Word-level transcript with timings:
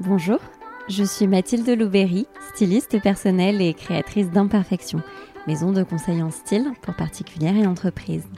Bonjour, 0.00 0.38
je 0.88 1.02
suis 1.02 1.26
Mathilde 1.26 1.68
Louberry, 1.70 2.28
styliste 2.54 3.02
personnelle 3.02 3.60
et 3.60 3.74
créatrice 3.74 4.30
d'Imperfection, 4.30 5.02
maison 5.48 5.72
de 5.72 5.82
conseil 5.82 6.22
en 6.22 6.30
style 6.30 6.70
pour 6.82 6.94
particulières 6.94 7.56
et 7.56 7.66
entreprises. 7.66 8.28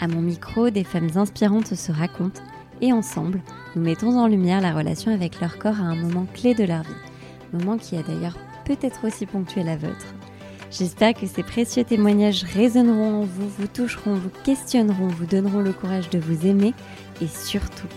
À 0.00 0.08
mon 0.08 0.22
micro, 0.22 0.70
des 0.70 0.84
femmes 0.84 1.10
inspirantes 1.16 1.74
se 1.74 1.92
racontent 1.92 2.40
et 2.80 2.94
ensemble, 2.94 3.42
nous 3.74 3.82
mettons 3.82 4.18
en 4.18 4.26
lumière 4.26 4.62
la 4.62 4.72
relation 4.72 5.12
avec 5.12 5.38
leur 5.38 5.58
corps 5.58 5.78
à 5.78 5.84
un 5.84 5.96
moment 5.96 6.26
clé 6.32 6.54
de 6.54 6.64
leur 6.64 6.80
vie, 6.80 6.88
moment 7.52 7.76
qui 7.76 7.98
a 7.98 8.02
d'ailleurs 8.02 8.38
peut-être 8.64 9.06
aussi 9.06 9.26
ponctué 9.26 9.64
la 9.64 9.76
vôtre. 9.76 10.14
J'espère 10.70 11.12
que 11.12 11.26
ces 11.26 11.42
précieux 11.42 11.84
témoignages 11.84 12.42
résonneront 12.42 13.20
en 13.20 13.24
vous, 13.26 13.50
vous 13.58 13.68
toucheront, 13.68 14.14
vous 14.14 14.32
questionneront, 14.44 15.08
vous 15.08 15.26
donneront 15.26 15.60
le 15.60 15.74
courage 15.74 16.08
de 16.08 16.18
vous 16.18 16.46
aimer 16.46 16.72
et 17.20 17.28
surtout 17.28 17.88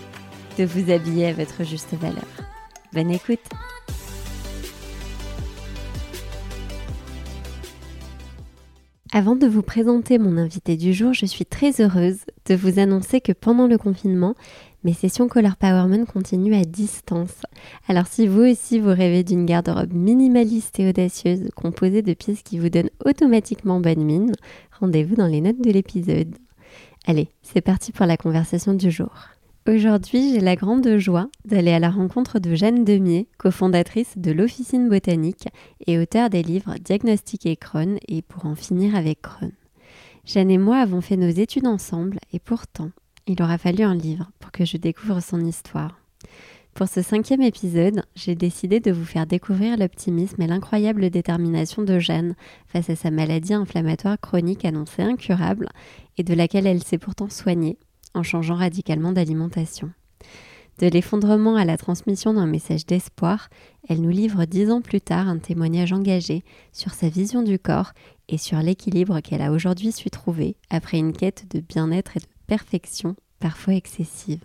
de 0.58 0.64
vous 0.66 0.92
habiller 0.92 1.28
à 1.28 1.32
votre 1.32 1.64
juste 1.64 1.94
valeur. 1.94 2.49
Bonne 2.92 3.12
écoute 3.12 3.38
Avant 9.12 9.36
de 9.36 9.46
vous 9.46 9.62
présenter 9.62 10.18
mon 10.18 10.36
invité 10.36 10.76
du 10.76 10.92
jour, 10.92 11.12
je 11.12 11.26
suis 11.26 11.46
très 11.46 11.80
heureuse 11.80 12.18
de 12.46 12.54
vous 12.56 12.80
annoncer 12.80 13.20
que 13.20 13.30
pendant 13.32 13.68
le 13.68 13.78
confinement, 13.78 14.34
mes 14.82 14.92
sessions 14.92 15.28
Color 15.28 15.56
Powerman 15.56 16.04
continuent 16.04 16.60
à 16.60 16.64
distance. 16.64 17.42
Alors 17.86 18.08
si 18.08 18.26
vous 18.26 18.42
aussi 18.42 18.80
vous 18.80 18.88
rêvez 18.88 19.22
d'une 19.22 19.46
garde-robe 19.46 19.92
minimaliste 19.92 20.80
et 20.80 20.88
audacieuse 20.88 21.48
composée 21.54 22.02
de 22.02 22.14
pièces 22.14 22.42
qui 22.42 22.58
vous 22.58 22.70
donnent 22.70 22.90
automatiquement 23.04 23.78
bonne 23.78 24.02
mine, 24.02 24.32
rendez-vous 24.80 25.14
dans 25.14 25.28
les 25.28 25.40
notes 25.40 25.60
de 25.60 25.70
l'épisode. 25.70 26.34
Allez, 27.06 27.28
c'est 27.42 27.60
parti 27.60 27.92
pour 27.92 28.06
la 28.06 28.16
conversation 28.16 28.74
du 28.74 28.90
jour. 28.90 29.12
Aujourd'hui, 29.68 30.32
j'ai 30.32 30.40
la 30.40 30.56
grande 30.56 30.96
joie 30.96 31.28
d'aller 31.44 31.72
à 31.72 31.78
la 31.78 31.90
rencontre 31.90 32.38
de 32.38 32.54
Jeanne 32.54 32.82
Demier, 32.82 33.28
cofondatrice 33.36 34.16
de 34.16 34.32
l'Officine 34.32 34.88
Botanique 34.88 35.48
et 35.86 35.98
auteure 35.98 36.30
des 36.30 36.42
livres 36.42 36.76
Diagnostic 36.82 37.44
et 37.44 37.56
Crohn 37.56 37.98
et 38.08 38.22
Pour 38.22 38.46
en 38.46 38.54
finir 38.54 38.96
avec 38.96 39.20
Crohn. 39.20 39.52
Jeanne 40.24 40.50
et 40.50 40.56
moi 40.56 40.78
avons 40.78 41.02
fait 41.02 41.18
nos 41.18 41.28
études 41.28 41.66
ensemble 41.66 42.18
et 42.32 42.38
pourtant, 42.38 42.90
il 43.26 43.42
aura 43.42 43.58
fallu 43.58 43.84
un 43.84 43.94
livre 43.94 44.30
pour 44.38 44.50
que 44.50 44.64
je 44.64 44.78
découvre 44.78 45.20
son 45.20 45.44
histoire. 45.44 46.00
Pour 46.72 46.88
ce 46.88 47.02
cinquième 47.02 47.42
épisode, 47.42 48.02
j'ai 48.14 48.34
décidé 48.34 48.80
de 48.80 48.92
vous 48.92 49.04
faire 49.04 49.26
découvrir 49.26 49.76
l'optimisme 49.76 50.40
et 50.40 50.46
l'incroyable 50.46 51.10
détermination 51.10 51.82
de 51.82 51.98
Jeanne 51.98 52.34
face 52.66 52.88
à 52.88 52.96
sa 52.96 53.10
maladie 53.10 53.52
inflammatoire 53.52 54.18
chronique 54.18 54.64
annoncée 54.64 55.02
incurable 55.02 55.68
et 56.16 56.22
de 56.22 56.32
laquelle 56.32 56.66
elle 56.66 56.82
s'est 56.82 56.96
pourtant 56.96 57.28
soignée 57.28 57.76
en 58.14 58.22
changeant 58.22 58.54
radicalement 58.54 59.12
d'alimentation. 59.12 59.90
De 60.80 60.86
l'effondrement 60.86 61.56
à 61.56 61.66
la 61.66 61.76
transmission 61.76 62.32
d'un 62.32 62.46
message 62.46 62.86
d'espoir, 62.86 63.50
elle 63.88 64.00
nous 64.00 64.08
livre 64.08 64.46
dix 64.46 64.70
ans 64.70 64.80
plus 64.80 65.02
tard 65.02 65.28
un 65.28 65.38
témoignage 65.38 65.92
engagé 65.92 66.42
sur 66.72 66.94
sa 66.94 67.10
vision 67.10 67.42
du 67.42 67.58
corps 67.58 67.92
et 68.30 68.38
sur 68.38 68.58
l'équilibre 68.60 69.20
qu'elle 69.20 69.42
a 69.42 69.52
aujourd'hui 69.52 69.92
su 69.92 70.08
trouver 70.08 70.56
après 70.70 70.98
une 70.98 71.12
quête 71.12 71.44
de 71.54 71.60
bien-être 71.60 72.16
et 72.16 72.20
de 72.20 72.26
perfection 72.46 73.14
parfois 73.40 73.74
excessive. 73.74 74.40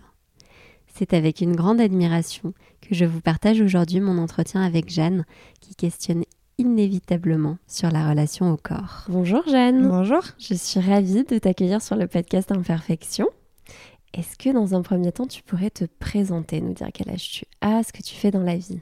C'est 0.94 1.14
avec 1.14 1.40
une 1.40 1.56
grande 1.56 1.80
admiration 1.80 2.52
que 2.82 2.94
je 2.94 3.06
vous 3.06 3.20
partage 3.20 3.60
aujourd'hui 3.62 4.00
mon 4.00 4.18
entretien 4.18 4.62
avec 4.62 4.90
Jeanne 4.90 5.24
qui 5.60 5.74
questionne 5.74 6.24
inévitablement 6.58 7.56
sur 7.66 7.90
la 7.90 8.08
relation 8.08 8.52
au 8.52 8.56
corps. 8.56 9.04
Bonjour 9.08 9.42
Jeanne. 9.46 9.88
Bonjour. 9.88 10.22
Je 10.38 10.54
suis 10.54 10.80
ravie 10.80 11.24
de 11.24 11.38
t'accueillir 11.38 11.80
sur 11.80 11.96
le 11.96 12.06
podcast 12.06 12.52
Imperfection. 12.52 13.26
Est-ce 14.14 14.36
que 14.36 14.50
dans 14.50 14.74
un 14.74 14.82
premier 14.82 15.12
temps, 15.12 15.26
tu 15.26 15.42
pourrais 15.42 15.70
te 15.70 15.84
présenter, 15.84 16.60
nous 16.60 16.72
dire 16.72 16.88
quel 16.92 17.10
âge 17.10 17.30
tu 17.30 17.44
as, 17.60 17.82
ce 17.82 17.92
que 17.92 18.02
tu 18.02 18.14
fais 18.14 18.30
dans 18.30 18.42
la 18.42 18.56
vie? 18.56 18.80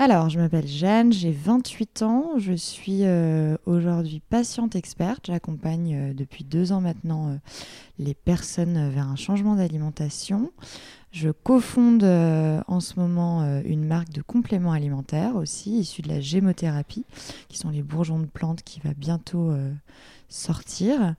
Alors, 0.00 0.28
je 0.28 0.38
m'appelle 0.38 0.68
Jeanne, 0.68 1.12
j'ai 1.12 1.32
28 1.32 2.02
ans, 2.02 2.38
je 2.38 2.52
suis 2.52 3.00
euh, 3.02 3.56
aujourd'hui 3.66 4.20
patiente 4.20 4.76
experte. 4.76 5.26
J'accompagne 5.26 5.92
euh, 5.92 6.14
depuis 6.14 6.44
deux 6.44 6.70
ans 6.70 6.80
maintenant 6.80 7.30
euh, 7.30 7.36
les 7.98 8.14
personnes 8.14 8.90
vers 8.90 9.08
un 9.08 9.16
changement 9.16 9.56
d'alimentation. 9.56 10.52
Je 11.10 11.30
cofonde 11.30 12.04
en 12.04 12.80
ce 12.80 13.00
moment 13.00 13.62
une 13.64 13.86
marque 13.86 14.10
de 14.10 14.20
compléments 14.20 14.72
alimentaires 14.72 15.36
aussi, 15.36 15.78
issue 15.78 16.02
de 16.02 16.08
la 16.08 16.20
gémothérapie, 16.20 17.06
qui 17.48 17.56
sont 17.56 17.70
les 17.70 17.82
bourgeons 17.82 18.18
de 18.18 18.26
plantes 18.26 18.62
qui 18.62 18.78
va 18.80 18.92
bientôt 18.92 19.50
sortir. 20.28 21.14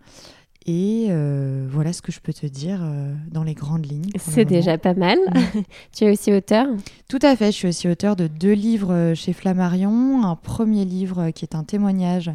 Et 0.72 1.08
euh, 1.10 1.66
voilà 1.68 1.94
ce 1.94 2.04
que 2.04 2.12
je 2.12 2.20
peux 2.20 2.32
te 2.32 2.46
dire 2.46 2.82
euh, 2.84 3.16
dans 3.32 3.42
les 3.42 3.56
grandes 3.56 3.88
lignes. 3.88 4.12
C'est 4.18 4.46
déjà 4.46 4.78
pas 4.78 4.94
mal. 4.94 5.18
tu 5.92 6.04
es 6.04 6.12
aussi 6.12 6.32
auteur 6.32 6.68
Tout 7.08 7.18
à 7.24 7.36
fait, 7.36 7.48
je 7.48 7.58
suis 7.58 7.68
aussi 7.68 7.88
auteur 7.88 8.16
de 8.16 8.28
deux 8.28 8.54
livres 8.54 8.94
euh, 8.94 9.16
chez 9.16 9.34
Flammarion. 9.34 10.24
Un 10.24 10.36
premier 10.36 10.86
livre 10.86 11.32
qui 11.32 11.44
est 11.44 11.56
un 11.56 11.64
témoignage 11.64 12.30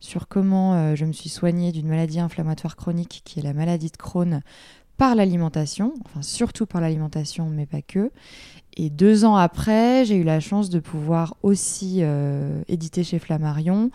sur 0.00 0.26
comment 0.26 0.94
je 0.96 1.04
me 1.04 1.12
suis 1.12 1.28
soignée 1.28 1.70
d'une 1.70 1.86
maladie 1.86 2.18
inflammatoire 2.18 2.74
chronique 2.74 3.22
qui 3.24 3.38
est 3.38 3.42
la 3.42 3.54
maladie 3.54 3.90
de 3.90 3.96
Crohn 3.96 4.42
par 4.96 5.14
l'alimentation, 5.14 5.94
enfin 6.04 6.22
surtout 6.22 6.66
par 6.66 6.80
l'alimentation, 6.80 7.48
mais 7.50 7.66
pas 7.66 7.82
que. 7.82 8.10
Et 8.76 8.90
deux 8.90 9.24
ans 9.24 9.36
après, 9.36 10.04
j'ai 10.04 10.16
eu 10.16 10.22
la 10.22 10.38
chance 10.38 10.70
de 10.70 10.80
pouvoir 10.80 11.36
aussi 11.42 12.02
éditer 12.68 13.04
chez 13.04 13.18
Flammarion 13.18 13.90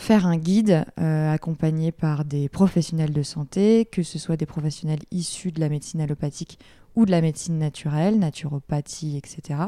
faire 0.00 0.26
un 0.26 0.38
guide 0.38 0.86
euh, 0.98 1.32
accompagné 1.32 1.92
par 1.92 2.24
des 2.24 2.48
professionnels 2.48 3.12
de 3.12 3.22
santé, 3.22 3.84
que 3.84 4.02
ce 4.02 4.18
soit 4.18 4.36
des 4.36 4.46
professionnels 4.46 5.00
issus 5.10 5.52
de 5.52 5.60
la 5.60 5.68
médecine 5.68 6.00
allopathique 6.00 6.58
ou 6.96 7.04
de 7.04 7.10
la 7.10 7.20
médecine 7.20 7.58
naturelle, 7.58 8.18
naturopathie, 8.18 9.18
etc. 9.18 9.60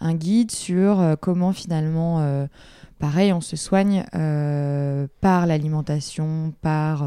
Un 0.00 0.14
guide 0.14 0.50
sur 0.50 1.00
euh, 1.00 1.16
comment 1.18 1.52
finalement, 1.52 2.20
euh, 2.20 2.46
pareil, 2.98 3.32
on 3.32 3.40
se 3.40 3.56
soigne 3.56 4.04
par 5.20 5.46
l'alimentation, 5.46 6.52
par 6.60 7.06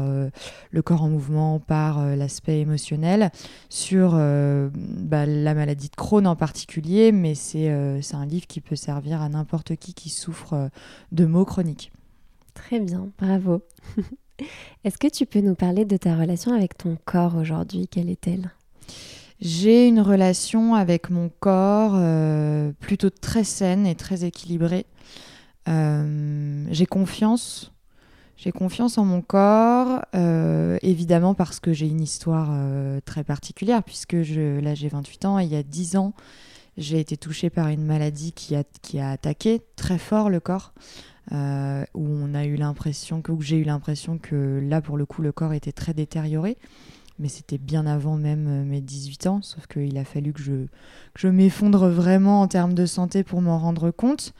le 0.70 0.82
corps 0.82 1.02
en 1.02 1.08
mouvement, 1.08 1.60
par 1.60 2.04
l'aspect 2.14 2.60
émotionnel, 2.60 3.30
sur 3.68 4.12
bah, 4.12 5.26
la 5.26 5.54
maladie 5.54 5.88
de 5.88 5.96
Crohn 5.96 6.26
en 6.26 6.36
particulier, 6.36 7.10
mais 7.10 7.34
c'est 7.34 7.68
un 7.70 8.26
livre 8.26 8.46
qui 8.46 8.60
peut 8.60 8.76
servir 8.76 9.22
à 9.22 9.28
n'importe 9.28 9.74
qui 9.76 9.94
qui 9.94 10.10
souffre 10.10 10.70
de 11.10 11.24
maux 11.24 11.44
chroniques. 11.44 11.90
Très 12.58 12.80
bien, 12.80 13.08
bravo. 13.18 13.62
Est-ce 14.84 14.98
que 14.98 15.06
tu 15.06 15.26
peux 15.26 15.40
nous 15.40 15.54
parler 15.54 15.84
de 15.84 15.96
ta 15.96 16.16
relation 16.16 16.52
avec 16.52 16.76
ton 16.76 16.98
corps 17.04 17.36
aujourd'hui? 17.36 17.86
Quelle 17.88 18.10
est-elle? 18.10 18.50
J'ai 19.40 19.86
une 19.86 20.00
relation 20.00 20.74
avec 20.74 21.08
mon 21.08 21.30
corps 21.40 21.92
euh, 21.94 22.72
plutôt 22.80 23.10
très 23.10 23.44
saine 23.44 23.86
et 23.86 23.94
très 23.94 24.24
équilibrée. 24.24 24.86
Euh, 25.68 26.64
j'ai 26.70 26.86
confiance. 26.86 27.72
J'ai 28.36 28.50
confiance 28.50 28.98
en 28.98 29.04
mon 29.04 29.22
corps, 29.22 30.02
euh, 30.14 30.78
évidemment 30.82 31.34
parce 31.34 31.60
que 31.60 31.72
j'ai 31.72 31.86
une 31.86 32.00
histoire 32.00 32.50
très 33.04 33.24
particulière, 33.24 33.82
puisque 33.82 34.22
je, 34.22 34.60
là 34.60 34.74
j'ai 34.74 34.88
28 34.88 35.24
ans 35.24 35.38
et 35.40 35.44
il 35.44 35.50
y 35.50 35.56
a 35.56 35.62
10 35.64 35.96
ans, 35.96 36.12
j'ai 36.76 37.00
été 37.00 37.16
touchée 37.16 37.50
par 37.50 37.68
une 37.68 37.84
maladie 37.84 38.32
qui 38.32 38.54
a, 38.54 38.62
qui 38.82 39.00
a 39.00 39.10
attaqué 39.10 39.60
très 39.76 39.98
fort 39.98 40.30
le 40.30 40.38
corps. 40.38 40.72
Euh, 41.32 41.84
où 41.94 42.06
on 42.06 42.34
a 42.34 42.46
eu 42.46 42.56
l'impression 42.56 43.20
que, 43.20 43.32
j'ai 43.40 43.58
eu 43.58 43.64
l'impression 43.64 44.18
que 44.18 44.60
là, 44.62 44.80
pour 44.80 44.96
le 44.96 45.04
coup, 45.04 45.20
le 45.20 45.32
corps 45.32 45.52
était 45.52 45.72
très 45.72 45.92
détérioré. 45.92 46.56
Mais 47.18 47.28
c'était 47.28 47.58
bien 47.58 47.84
avant 47.86 48.16
même 48.16 48.46
euh, 48.48 48.64
mes 48.64 48.80
18 48.80 49.26
ans, 49.26 49.42
sauf 49.42 49.66
qu'il 49.66 49.98
a 49.98 50.04
fallu 50.04 50.32
que 50.32 50.40
je, 50.40 50.52
que 50.52 51.20
je 51.20 51.28
m'effondre 51.28 51.88
vraiment 51.88 52.40
en 52.40 52.48
termes 52.48 52.74
de 52.74 52.86
santé 52.86 53.24
pour 53.24 53.42
m'en 53.42 53.58
rendre 53.58 53.90
compte. 53.90 54.34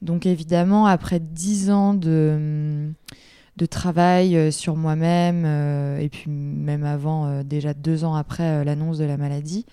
Donc 0.00 0.26
évidemment, 0.26 0.86
après 0.86 1.18
10 1.18 1.70
ans 1.70 1.92
de, 1.92 2.88
de 3.56 3.66
travail 3.66 4.36
euh, 4.36 4.52
sur 4.52 4.76
moi-même, 4.76 5.44
et 6.00 6.08
puis 6.08 6.30
même 6.30 6.84
avant, 6.84 7.42
déjà 7.42 7.74
deux 7.74 8.04
ans 8.04 8.14
après 8.14 8.64
l'annonce 8.64 8.98
de 8.98 9.04
la 9.04 9.16
maladie, 9.16 9.66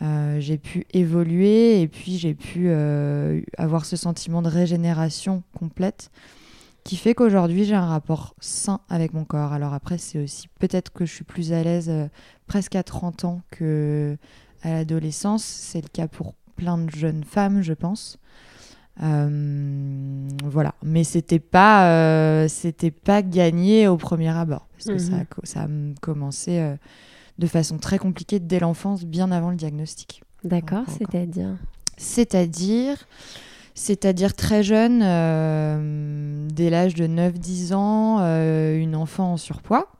j'ai 0.00 0.58
pu 0.58 0.86
évoluer 0.92 1.80
et 1.80 1.88
puis 1.88 2.18
j'ai 2.18 2.34
pu 2.34 2.66
euh, 2.68 3.40
avoir 3.56 3.84
ce 3.84 3.96
sentiment 3.96 4.42
de 4.42 4.48
régénération 4.48 5.42
complète 5.56 6.10
qui 6.84 6.96
fait 6.96 7.14
qu'aujourd'hui 7.14 7.64
j'ai 7.64 7.74
un 7.74 7.86
rapport 7.86 8.34
sain 8.40 8.80
avec 8.88 9.12
mon 9.12 9.24
corps. 9.24 9.52
Alors 9.52 9.74
après 9.74 9.98
c'est 9.98 10.22
aussi 10.22 10.48
peut-être 10.60 10.92
que 10.92 11.04
je 11.04 11.12
suis 11.12 11.24
plus 11.24 11.52
à 11.52 11.62
l'aise 11.62 11.90
euh, 11.90 12.06
presque 12.46 12.76
à 12.76 12.82
30 12.82 13.24
ans 13.24 13.42
que 13.50 14.16
à 14.62 14.70
l'adolescence, 14.70 15.44
c'est 15.44 15.80
le 15.80 15.88
cas 15.88 16.08
pour 16.08 16.34
plein 16.56 16.78
de 16.78 16.90
jeunes 16.90 17.24
femmes 17.24 17.62
je 17.62 17.74
pense. 17.74 18.18
voilà, 18.98 20.74
mais 20.82 21.04
c'était 21.04 21.38
pas 21.40 22.46
c'était 22.48 22.90
pas 22.90 23.22
gagné 23.22 23.88
au 23.88 23.96
premier 23.96 24.30
abord 24.30 24.68
parce 24.72 24.86
que 24.86 24.98
ça, 24.98 25.14
a, 25.14 25.18
mhm. 25.18 25.26
ça 25.42 25.62
a 25.62 25.68
commencé 26.00 26.76
de 27.38 27.46
façon 27.46 27.78
très 27.78 27.98
compliquée 27.98 28.40
dès 28.40 28.60
l'enfance, 28.60 29.04
bien 29.04 29.30
avant 29.30 29.50
le 29.50 29.56
diagnostic. 29.56 30.22
D'accord, 30.44 30.84
c'est-à-dire 30.88 31.56
C'est-à-dire 31.96 33.06
c'est-à-dire 33.74 34.34
très 34.34 34.64
jeune, 34.64 35.02
euh, 35.04 36.48
dès 36.52 36.68
l'âge 36.68 36.94
de 36.94 37.06
9-10 37.06 37.74
ans, 37.74 38.18
euh, 38.20 38.76
une 38.76 38.96
enfant 38.96 39.34
en 39.34 39.36
surpoids. 39.36 39.92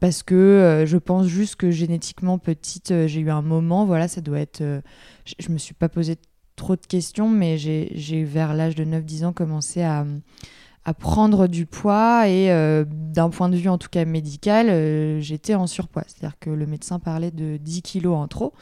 parce 0.00 0.22
que 0.22 0.84
je 0.86 0.96
pense 0.96 1.26
juste 1.26 1.56
que 1.56 1.70
génétiquement 1.70 2.38
petite, 2.38 3.06
j'ai 3.06 3.20
eu 3.20 3.30
un 3.30 3.42
moment, 3.42 3.84
voilà, 3.84 4.08
ça 4.08 4.22
doit 4.22 4.40
être. 4.40 4.62
je, 4.62 5.34
je 5.38 5.50
me 5.50 5.58
suis 5.58 5.74
pas 5.74 5.90
posé 5.90 6.16
trop 6.56 6.76
de 6.76 6.86
questions, 6.86 7.28
mais 7.28 7.58
j'ai 7.58 8.24
vers 8.24 8.54
l'âge 8.54 8.74
de 8.74 8.84
9-10 8.84 9.24
ans 9.26 9.32
commencé 9.32 9.82
à, 9.82 10.00
à, 10.00 10.04
prendre 10.92 11.46
du 11.46 11.64
poids 11.64 12.28
et 12.28 12.52
euh, 12.52 12.84
d'un 12.86 13.30
point 13.30 13.48
de 13.48 13.56
vue 13.56 13.70
en 13.70 13.78
tout 13.78 13.88
cas 13.88 14.04
médical, 14.04 14.68
euh, 14.68 15.18
j'étais 15.20 15.54
en 15.54 15.66
surpoids. 15.66 16.04
C'est-à-dire 16.06 16.38
que 16.38 16.50
le 16.50 16.66
médecin 16.66 16.98
parlait 16.98 17.30
de 17.30 17.56
10 17.56 17.82
kilos 17.82 18.16
en 18.16 18.28
trop. 18.28 18.52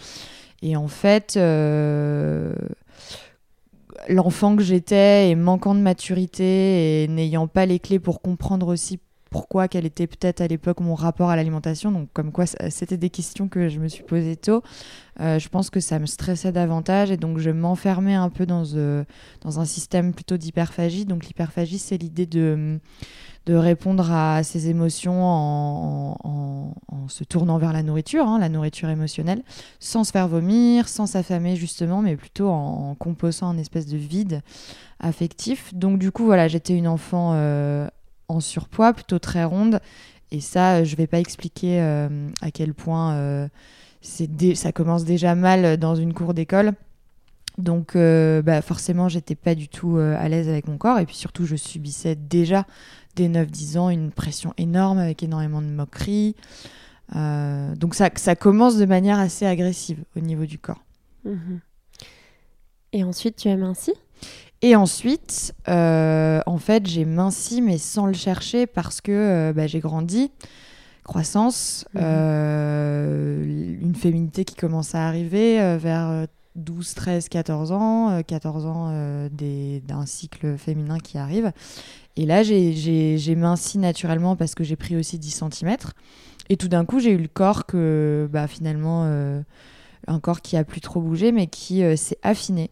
Et 0.62 0.76
en 0.76 0.86
fait, 0.86 1.34
euh, 1.36 2.54
l'enfant 4.08 4.54
que 4.54 4.62
j'étais 4.62 5.30
et 5.30 5.34
manquant 5.34 5.74
de 5.74 5.80
maturité 5.80 7.02
et 7.02 7.08
n'ayant 7.08 7.48
pas 7.48 7.66
les 7.66 7.80
clés 7.80 7.98
pour 7.98 8.22
comprendre 8.22 8.68
aussi 8.68 9.00
pourquoi, 9.32 9.66
quel 9.66 9.86
était 9.86 10.06
peut-être 10.06 10.42
à 10.42 10.46
l'époque 10.46 10.80
mon 10.80 10.94
rapport 10.94 11.30
à 11.30 11.36
l'alimentation. 11.36 11.90
Donc, 11.90 12.08
comme 12.12 12.30
quoi, 12.30 12.44
c'était 12.46 12.98
des 12.98 13.10
questions 13.10 13.48
que 13.48 13.68
je 13.68 13.80
me 13.80 13.88
suis 13.88 14.04
posées 14.04 14.36
tôt. 14.36 14.62
Euh, 15.20 15.38
je 15.38 15.48
pense 15.48 15.70
que 15.70 15.80
ça 15.80 15.98
me 15.98 16.06
stressait 16.06 16.52
davantage 16.52 17.10
et 17.10 17.16
donc 17.16 17.38
je 17.38 17.50
m'enfermais 17.50 18.14
un 18.14 18.30
peu 18.30 18.46
dans, 18.46 18.64
euh, 18.74 19.04
un 19.44 19.64
système 19.64 20.12
plutôt 20.12 20.36
d'hyperphagie. 20.36 21.06
Donc, 21.06 21.26
l'hyperphagie, 21.26 21.78
c'est 21.78 21.96
l'idée 21.96 22.26
de, 22.26 22.78
répondre 23.48 24.12
à 24.12 24.42
ses 24.42 24.68
émotions 24.68 25.24
en, 25.24 26.16
en, 26.88 27.08
se 27.08 27.24
tournant 27.24 27.58
vers 27.58 27.72
la 27.72 27.82
nourriture, 27.82 28.26
hein, 28.26 28.38
la 28.38 28.48
nourriture 28.48 28.88
émotionnelle, 28.88 29.42
sans 29.80 30.04
se 30.04 30.12
faire 30.12 30.28
vomir, 30.28 30.88
sans 30.88 31.06
s'affamer 31.06 31.56
justement, 31.56 32.02
mais 32.02 32.16
plutôt 32.16 32.48
en, 32.48 32.94
composant 32.94 33.48
un 33.48 33.58
espèce 33.58 33.86
de 33.86 33.96
vide 33.96 34.42
affectif. 35.00 35.74
Donc, 35.74 35.98
du 35.98 36.12
coup, 36.12 36.24
voilà, 36.24 36.48
j'étais 36.48 36.76
une 36.76 36.86
enfant. 36.86 37.32
Euh, 37.34 37.88
en 38.32 38.40
surpoids, 38.40 38.92
plutôt 38.92 39.18
très 39.18 39.44
ronde. 39.44 39.80
Et 40.30 40.40
ça, 40.40 40.82
je 40.82 40.96
vais 40.96 41.06
pas 41.06 41.20
expliquer 41.20 41.80
euh, 41.82 42.28
à 42.40 42.50
quel 42.50 42.72
point 42.72 43.14
euh, 43.14 43.48
ça 44.00 44.72
commence 44.72 45.04
déjà 45.04 45.34
mal 45.34 45.76
dans 45.76 45.94
une 45.94 46.14
cour 46.14 46.32
d'école. 46.32 46.72
Donc 47.58 47.96
euh, 47.96 48.40
bah 48.40 48.62
forcément, 48.62 49.10
j'étais 49.10 49.34
pas 49.34 49.54
du 49.54 49.68
tout 49.68 49.98
à 49.98 50.26
l'aise 50.30 50.48
avec 50.48 50.68
mon 50.68 50.78
corps. 50.78 50.98
Et 50.98 51.04
puis 51.04 51.16
surtout, 51.16 51.44
je 51.44 51.54
subissais 51.54 52.16
déjà 52.16 52.66
dès 53.14 53.28
9-10 53.28 53.78
ans 53.78 53.90
une 53.90 54.10
pression 54.10 54.54
énorme 54.56 54.98
avec 54.98 55.22
énormément 55.22 55.60
de 55.60 55.66
moqueries. 55.66 56.34
donc 57.14 57.94
ça, 57.94 58.08
ça 58.14 58.34
commence 58.34 58.78
de 58.78 58.86
manière 58.86 59.18
assez 59.18 59.44
agressive 59.44 60.02
au 60.16 60.20
niveau 60.20 60.46
du 60.46 60.58
corps. 60.58 60.82
Mhm. 61.26 61.60
Et 62.94 63.04
ensuite, 63.04 63.36
tu 63.36 63.48
as 63.48 63.56
minci 63.56 63.92
et 64.64 64.76
ensuite, 64.76 65.54
euh, 65.68 66.40
en 66.46 66.56
fait, 66.56 66.86
j'ai 66.86 67.04
minci, 67.04 67.60
mais 67.60 67.78
sans 67.78 68.06
le 68.06 68.12
chercher, 68.12 68.68
parce 68.68 69.00
que 69.00 69.10
euh, 69.10 69.52
bah, 69.52 69.66
j'ai 69.66 69.80
grandi. 69.80 70.30
Croissance, 71.02 71.84
mhm. 71.94 72.00
euh, 72.04 73.78
une 73.80 73.96
féminité 73.96 74.44
qui 74.44 74.54
commence 74.54 74.94
à 74.94 75.08
arriver 75.08 75.76
vers 75.76 76.28
12, 76.54 76.94
13, 76.94 77.28
14 77.28 77.72
ans, 77.72 78.22
14 78.24 78.66
ans 78.66 79.28
d'un 79.40 80.06
cycle 80.06 80.56
féminin 80.56 80.98
qui 81.00 81.18
arrive. 81.18 81.50
Et 82.14 82.24
là, 82.24 82.44
j'ai 82.44 83.34
minci 83.34 83.78
naturellement 83.78 84.36
parce 84.36 84.54
que 84.54 84.62
j'ai 84.62 84.76
pris 84.76 84.96
aussi 84.96 85.18
10 85.18 85.42
cm. 85.50 85.76
Et 86.50 86.56
tout 86.56 86.68
d'un 86.68 86.84
coup, 86.84 87.00
j'ai 87.00 87.10
eu 87.10 87.18
le 87.18 87.26
corps 87.26 87.66
que, 87.66 88.28
bah, 88.32 88.46
finalement, 88.46 89.02
un 90.06 90.20
corps 90.20 90.40
qui 90.40 90.56
a 90.56 90.62
plus 90.62 90.80
trop 90.80 91.00
bougé, 91.00 91.32
mais 91.32 91.48
qui 91.48 91.82
s'est 91.96 92.18
affiné. 92.22 92.70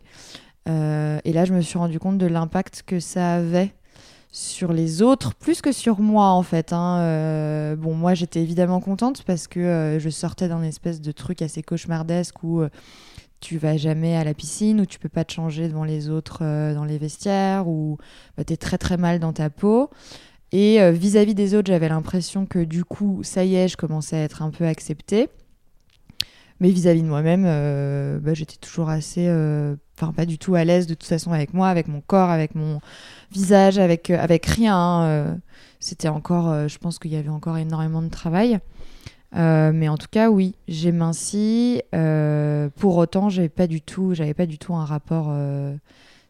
Euh, 0.68 1.18
et 1.24 1.32
là, 1.32 1.44
je 1.44 1.54
me 1.54 1.60
suis 1.60 1.78
rendu 1.78 1.98
compte 1.98 2.18
de 2.18 2.26
l'impact 2.26 2.82
que 2.86 3.00
ça 3.00 3.34
avait 3.34 3.74
sur 4.32 4.72
les 4.72 5.02
autres, 5.02 5.34
plus 5.34 5.60
que 5.60 5.72
sur 5.72 6.00
moi 6.00 6.28
en 6.28 6.42
fait. 6.42 6.72
Hein. 6.72 6.98
Euh, 7.00 7.76
bon, 7.76 7.94
moi 7.94 8.14
j'étais 8.14 8.40
évidemment 8.40 8.80
contente 8.80 9.24
parce 9.24 9.48
que 9.48 9.58
euh, 9.58 9.98
je 9.98 10.08
sortais 10.08 10.46
d'un 10.46 10.62
espèce 10.62 11.00
de 11.00 11.10
truc 11.10 11.42
assez 11.42 11.64
cauchemardesque 11.64 12.44
où 12.44 12.62
tu 13.40 13.58
vas 13.58 13.76
jamais 13.76 14.16
à 14.16 14.22
la 14.22 14.34
piscine, 14.34 14.82
où 14.82 14.86
tu 14.86 15.00
peux 15.00 15.08
pas 15.08 15.24
te 15.24 15.32
changer 15.32 15.66
devant 15.66 15.84
les 15.84 16.10
autres 16.10 16.44
dans 16.74 16.84
les 16.84 16.98
vestiaires, 16.98 17.66
où 17.66 17.98
bah, 18.36 18.44
tu 18.44 18.52
es 18.52 18.56
très 18.56 18.78
très 18.78 18.96
mal 18.98 19.18
dans 19.18 19.32
ta 19.32 19.50
peau. 19.50 19.90
Et 20.52 20.78
vis-à-vis 20.92 21.32
-vis 21.32 21.36
des 21.36 21.54
autres, 21.54 21.68
j'avais 21.68 21.88
l'impression 21.88 22.44
que 22.44 22.58
du 22.58 22.84
coup, 22.84 23.20
ça 23.22 23.44
y 23.44 23.54
est, 23.54 23.68
je 23.68 23.76
commençais 23.76 24.16
à 24.16 24.22
être 24.24 24.42
un 24.42 24.50
peu 24.50 24.66
acceptée. 24.66 25.28
Mais 26.60 26.70
vis-à-vis 26.70 27.02
de 27.02 27.08
moi-même, 27.08 27.44
euh, 27.46 28.18
bah, 28.20 28.34
j'étais 28.34 28.56
toujours 28.56 28.90
assez, 28.90 29.26
euh, 29.28 29.76
enfin 29.96 30.12
pas 30.12 30.26
du 30.26 30.38
tout 30.38 30.54
à 30.54 30.64
l'aise 30.64 30.86
de 30.86 30.92
toute 30.92 31.08
façon 31.08 31.32
avec 31.32 31.54
moi, 31.54 31.68
avec 31.68 31.88
mon 31.88 32.02
corps, 32.02 32.28
avec 32.28 32.54
mon 32.54 32.80
visage, 33.32 33.78
avec, 33.78 34.10
euh, 34.10 34.18
avec 34.20 34.44
rien. 34.44 34.76
Hein, 34.76 35.38
C'était 35.80 36.08
encore, 36.08 36.68
je 36.68 36.78
pense 36.78 36.98
qu'il 36.98 37.12
y 37.12 37.16
avait 37.16 37.30
encore 37.30 37.56
énormément 37.56 38.02
de 38.02 38.10
travail. 38.10 38.58
mais 39.32 39.88
en 39.88 39.96
tout 39.96 40.08
cas, 40.10 40.28
oui, 40.30 40.54
j'ai 40.68 40.92
minci. 40.92 41.82
pour 42.76 42.96
autant, 42.98 43.30
j'avais 43.30 43.48
pas 43.48 43.66
du 43.66 43.80
tout, 43.80 44.12
j'avais 44.14 44.34
pas 44.34 44.46
du 44.46 44.58
tout 44.58 44.74
un 44.74 44.84
rapport 44.84 45.34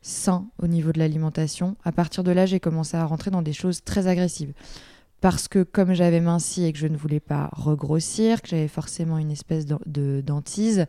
sain 0.02 0.46
au 0.62 0.68
niveau 0.68 0.92
de 0.92 1.00
l'alimentation. 1.00 1.76
À 1.84 1.90
partir 1.90 2.22
de 2.22 2.30
là, 2.30 2.46
j'ai 2.46 2.60
commencé 2.60 2.96
à 2.96 3.04
rentrer 3.04 3.32
dans 3.32 3.42
des 3.42 3.52
choses 3.52 3.82
très 3.82 4.06
agressives 4.06 4.52
parce 5.20 5.48
que 5.48 5.62
comme 5.62 5.92
j'avais 5.92 6.20
minci 6.20 6.64
et 6.64 6.72
que 6.72 6.78
je 6.78 6.86
ne 6.86 6.96
voulais 6.96 7.20
pas 7.20 7.50
regrossir, 7.52 8.42
que 8.42 8.48
j'avais 8.48 8.68
forcément 8.68 9.18
une 9.18 9.30
espèce 9.30 9.66
de 9.66 10.22
dentise, 10.24 10.86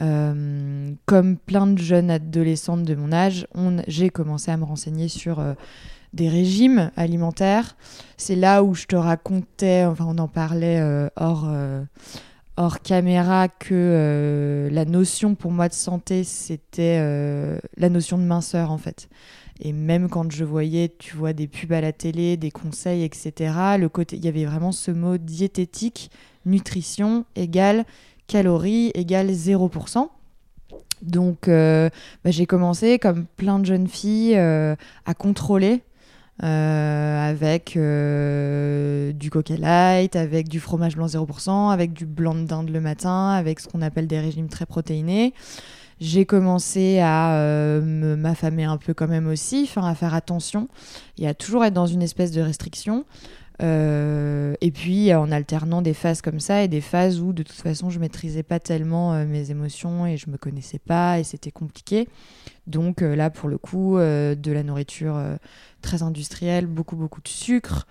euh, 0.00 0.92
comme 1.06 1.38
plein 1.38 1.66
de 1.66 1.78
jeunes 1.78 2.10
adolescentes 2.10 2.82
de 2.82 2.94
mon 2.94 3.12
âge, 3.12 3.46
j'ai 3.88 4.10
commencé 4.10 4.50
à 4.50 4.56
me 4.56 4.64
renseigner 4.64 5.08
sur 5.08 5.40
euh, 5.40 5.54
des 6.12 6.28
régimes 6.28 6.90
alimentaires. 6.96 7.76
C'est 8.16 8.36
là 8.36 8.62
où 8.62 8.74
je 8.74 8.86
te 8.86 8.96
racontais, 8.96 9.84
enfin 9.84 10.04
on 10.06 10.18
en 10.18 10.28
parlait 10.28 10.80
euh, 10.80 11.08
hors, 11.16 11.48
hors 12.56 12.80
caméra, 12.80 13.48
que 13.48 14.68
la 14.70 14.84
notion 14.84 15.34
pour 15.34 15.50
moi 15.50 15.68
de 15.68 15.74
santé, 15.74 16.24
c'était 16.24 17.00
la 17.76 17.88
notion 17.88 18.18
de 18.18 18.24
minceur 18.24 18.70
en 18.70 18.78
fait. 18.78 19.08
Et 19.60 19.72
même 19.72 20.08
quand 20.08 20.30
je 20.30 20.44
voyais, 20.44 20.92
tu 20.98 21.16
vois, 21.16 21.32
des 21.32 21.46
pubs 21.46 21.72
à 21.72 21.80
la 21.80 21.92
télé, 21.92 22.36
des 22.36 22.50
conseils, 22.50 23.04
etc., 23.04 23.54
le 23.78 23.88
côté, 23.88 24.16
il 24.16 24.24
y 24.24 24.28
avait 24.28 24.44
vraiment 24.44 24.72
ce 24.72 24.90
mot 24.90 25.16
diététique, 25.16 26.10
nutrition 26.44 27.24
égale 27.34 27.84
calories 28.26 28.90
égale 28.94 29.30
0%. 29.30 30.08
Donc, 31.02 31.48
euh, 31.48 31.90
bah, 32.24 32.30
j'ai 32.30 32.46
commencé, 32.46 32.98
comme 32.98 33.26
plein 33.36 33.58
de 33.58 33.66
jeunes 33.66 33.88
filles, 33.88 34.36
euh, 34.36 34.74
à 35.04 35.14
contrôler 35.14 35.82
euh, 36.42 37.30
avec 37.30 37.78
du 39.16 39.30
Coca 39.30 39.56
Light, 39.56 40.16
avec 40.16 40.48
du 40.48 40.60
fromage 40.60 40.96
blanc 40.96 41.06
0%, 41.06 41.70
avec 41.70 41.92
du 41.92 42.06
blanc 42.06 42.34
de 42.34 42.44
dinde 42.44 42.70
le 42.70 42.80
matin, 42.80 43.30
avec 43.30 43.60
ce 43.60 43.68
qu'on 43.68 43.82
appelle 43.82 44.06
des 44.06 44.20
régimes 44.20 44.48
très 44.48 44.66
protéinés 44.66 45.34
j'ai 46.00 46.26
commencé 46.26 46.98
à 46.98 47.36
euh, 47.38 48.16
m'affamer 48.16 48.64
un 48.64 48.76
peu 48.76 48.92
quand 48.92 49.08
même 49.08 49.26
aussi, 49.28 49.70
à 49.76 49.94
faire 49.94 50.14
attention 50.14 50.68
et 51.18 51.26
à 51.26 51.34
toujours 51.34 51.64
être 51.64 51.74
dans 51.74 51.86
une 51.86 52.02
espèce 52.02 52.32
de 52.32 52.40
restriction. 52.40 53.04
Euh, 53.62 54.54
et 54.60 54.70
puis 54.70 55.14
en 55.14 55.32
alternant 55.32 55.80
des 55.80 55.94
phases 55.94 56.20
comme 56.20 56.40
ça 56.40 56.62
et 56.62 56.68
des 56.68 56.82
phases 56.82 57.22
où 57.22 57.32
de 57.32 57.42
toute 57.42 57.56
façon 57.56 57.88
je 57.88 57.98
maîtrisais 57.98 58.42
pas 58.42 58.60
tellement 58.60 59.14
euh, 59.14 59.24
mes 59.24 59.50
émotions 59.50 60.06
et 60.06 60.18
je 60.18 60.28
me 60.28 60.36
connaissais 60.36 60.78
pas 60.78 61.18
et 61.18 61.24
c'était 61.24 61.52
compliqué. 61.52 62.06
Donc 62.66 63.00
là 63.00 63.30
pour 63.30 63.48
le 63.48 63.56
coup 63.56 63.96
de 63.96 64.52
la 64.52 64.62
nourriture 64.62 65.18
très 65.80 66.02
industrielle, 66.02 66.66
beaucoup 66.66 66.96
beaucoup 66.96 67.22
de 67.22 67.28
sucre. 67.28 67.86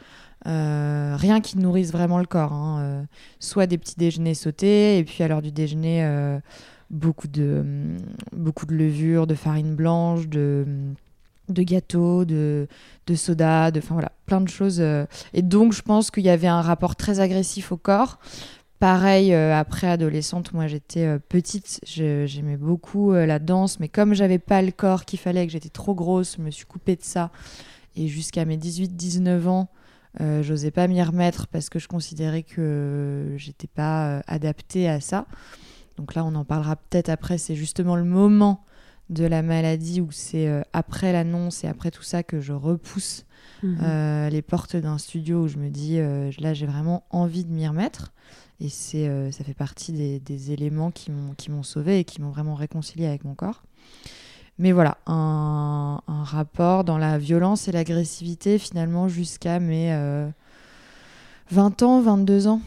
rien 0.45 1.41
qui 1.41 1.57
nourrisse 1.57 1.91
vraiment 1.91 2.19
le 2.19 2.25
corps. 2.25 2.53
Hein. 2.53 3.07
soit 3.39 3.65
des 3.65 3.77
petits 3.77 3.95
déjeuners 3.95 4.35
sautés, 4.35 4.99
et 4.99 5.03
puis 5.05 5.23
à 5.23 5.29
l'heure 5.29 5.41
du 5.41 5.53
déjeuner, 5.53 6.03
beaucoup 6.89 7.27
de, 7.27 7.63
beaucoup 8.31 8.65
de 8.65 8.75
levure, 8.75 9.27
de 9.27 9.35
farine 9.35 9.75
blanche, 9.75 10.27
de, 10.27 10.65
de 11.49 11.63
gâteaux, 11.63 12.25
de, 12.25 12.67
de 13.07 13.15
soda, 13.15 13.71
de, 13.71 13.79
enfin 13.79 13.95
voilà, 13.95 14.11
plein 14.25 14.41
de 14.41 14.49
choses. 14.49 14.77
Euh. 14.79 15.05
Et 15.33 15.41
donc, 15.41 15.73
je 15.73 15.81
pense 15.81 16.11
qu'il 16.11 16.23
y 16.23 16.29
avait 16.29 16.47
un 16.47 16.61
rapport 16.61 16.95
très 16.95 17.19
agressif 17.19 17.71
au 17.71 17.77
corps. 17.77 18.19
Pareil, 18.79 19.33
euh, 19.33 19.57
après 19.57 19.87
adolescente, 19.87 20.53
moi 20.53 20.67
j'étais 20.67 21.05
euh, 21.05 21.17
petite, 21.17 21.79
j'aimais 21.85 22.57
beaucoup 22.57 23.13
la 23.13 23.39
danse, 23.39 23.79
mais 23.79 23.87
comme 23.87 24.13
j'avais 24.13 24.39
pas 24.39 24.61
le 24.61 24.71
corps 24.71 25.05
qu'il 25.05 25.17
fallait, 25.17 25.45
que 25.45 25.53
j'étais 25.53 25.69
trop 25.69 25.95
grosse, 25.95 26.35
je 26.37 26.41
me 26.41 26.51
suis 26.51 26.65
coupée 26.65 26.95
de 26.95 27.03
ça. 27.03 27.31
Et 27.95 28.07
jusqu'à 28.07 28.43
mes 28.43 28.57
18-19 28.57 29.47
ans, 29.47 29.69
j'osais 30.41 30.71
pas 30.71 30.87
m'y 30.87 31.01
remettre 31.01 31.47
parce 31.47 31.69
que 31.69 31.79
je 31.79 31.87
considérais 31.87 32.43
que 32.43 33.33
j'étais 33.37 33.67
pas 33.67 34.21
adaptée 34.27 34.89
à 34.89 34.99
ça. 34.99 35.25
Donc 35.97 36.15
là, 36.15 36.25
on 36.25 36.35
en 36.35 36.45
parlera 36.45 36.75
peut-être 36.75 37.09
après. 37.09 37.37
C'est 37.37 37.55
justement 37.55 37.95
le 37.95 38.03
moment 38.03 38.65
de 39.09 39.25
la 39.25 39.41
maladie 39.41 40.01
où 40.01 40.09
c'est 40.11 40.47
euh, 40.47 40.61
après 40.73 41.13
l'annonce 41.13 41.63
et 41.63 41.67
après 41.67 41.91
tout 41.91 42.01
ça 42.03 42.23
que 42.23 42.39
je 42.41 42.53
repousse 42.53 43.25
mhm. 43.61 43.77
euh, 43.83 44.29
les 44.29 44.41
portes 44.41 44.75
d'un 44.75 44.97
studio 44.97 45.43
où 45.43 45.47
je 45.47 45.57
me 45.57 45.69
dis 45.69 45.99
euh, 45.99 46.31
là 46.39 46.55
j'ai 46.55 46.65
vraiment 46.65 47.03
envie 47.11 47.45
de 47.45 47.51
m'y 47.51 47.67
remettre 47.67 48.13
et 48.59 48.69
c'est 48.69 49.31
ça 49.33 49.43
fait 49.43 49.53
partie 49.53 50.19
des, 50.21 50.51
éléments 50.51 50.89
qui 50.89 51.11
m'ont 51.11 51.33
qui 51.33 51.51
m'ont 51.51 51.61
sauvé 51.61 51.99
et 51.99 52.03
qui 52.05 52.21
m'ont 52.21 52.29
vraiment 52.29 52.55
réconcilié 52.55 53.05
avec 53.05 53.25
mon 53.25 53.35
corps. 53.35 53.63
Mais 54.57 54.71
voilà, 54.71 54.97
un, 55.07 55.99
un 56.07 56.23
rapport 56.23 56.85
dans 56.85 56.97
la 56.97 57.17
violence 57.17 57.67
et 57.67 57.73
l'agressivité 57.73 58.57
finalement 58.57 59.09
jusqu'à 59.09 59.59
mes 59.59 59.93
20 61.51 61.83
ans, 61.83 61.99
22 61.99 62.47
ans. 62.47 62.61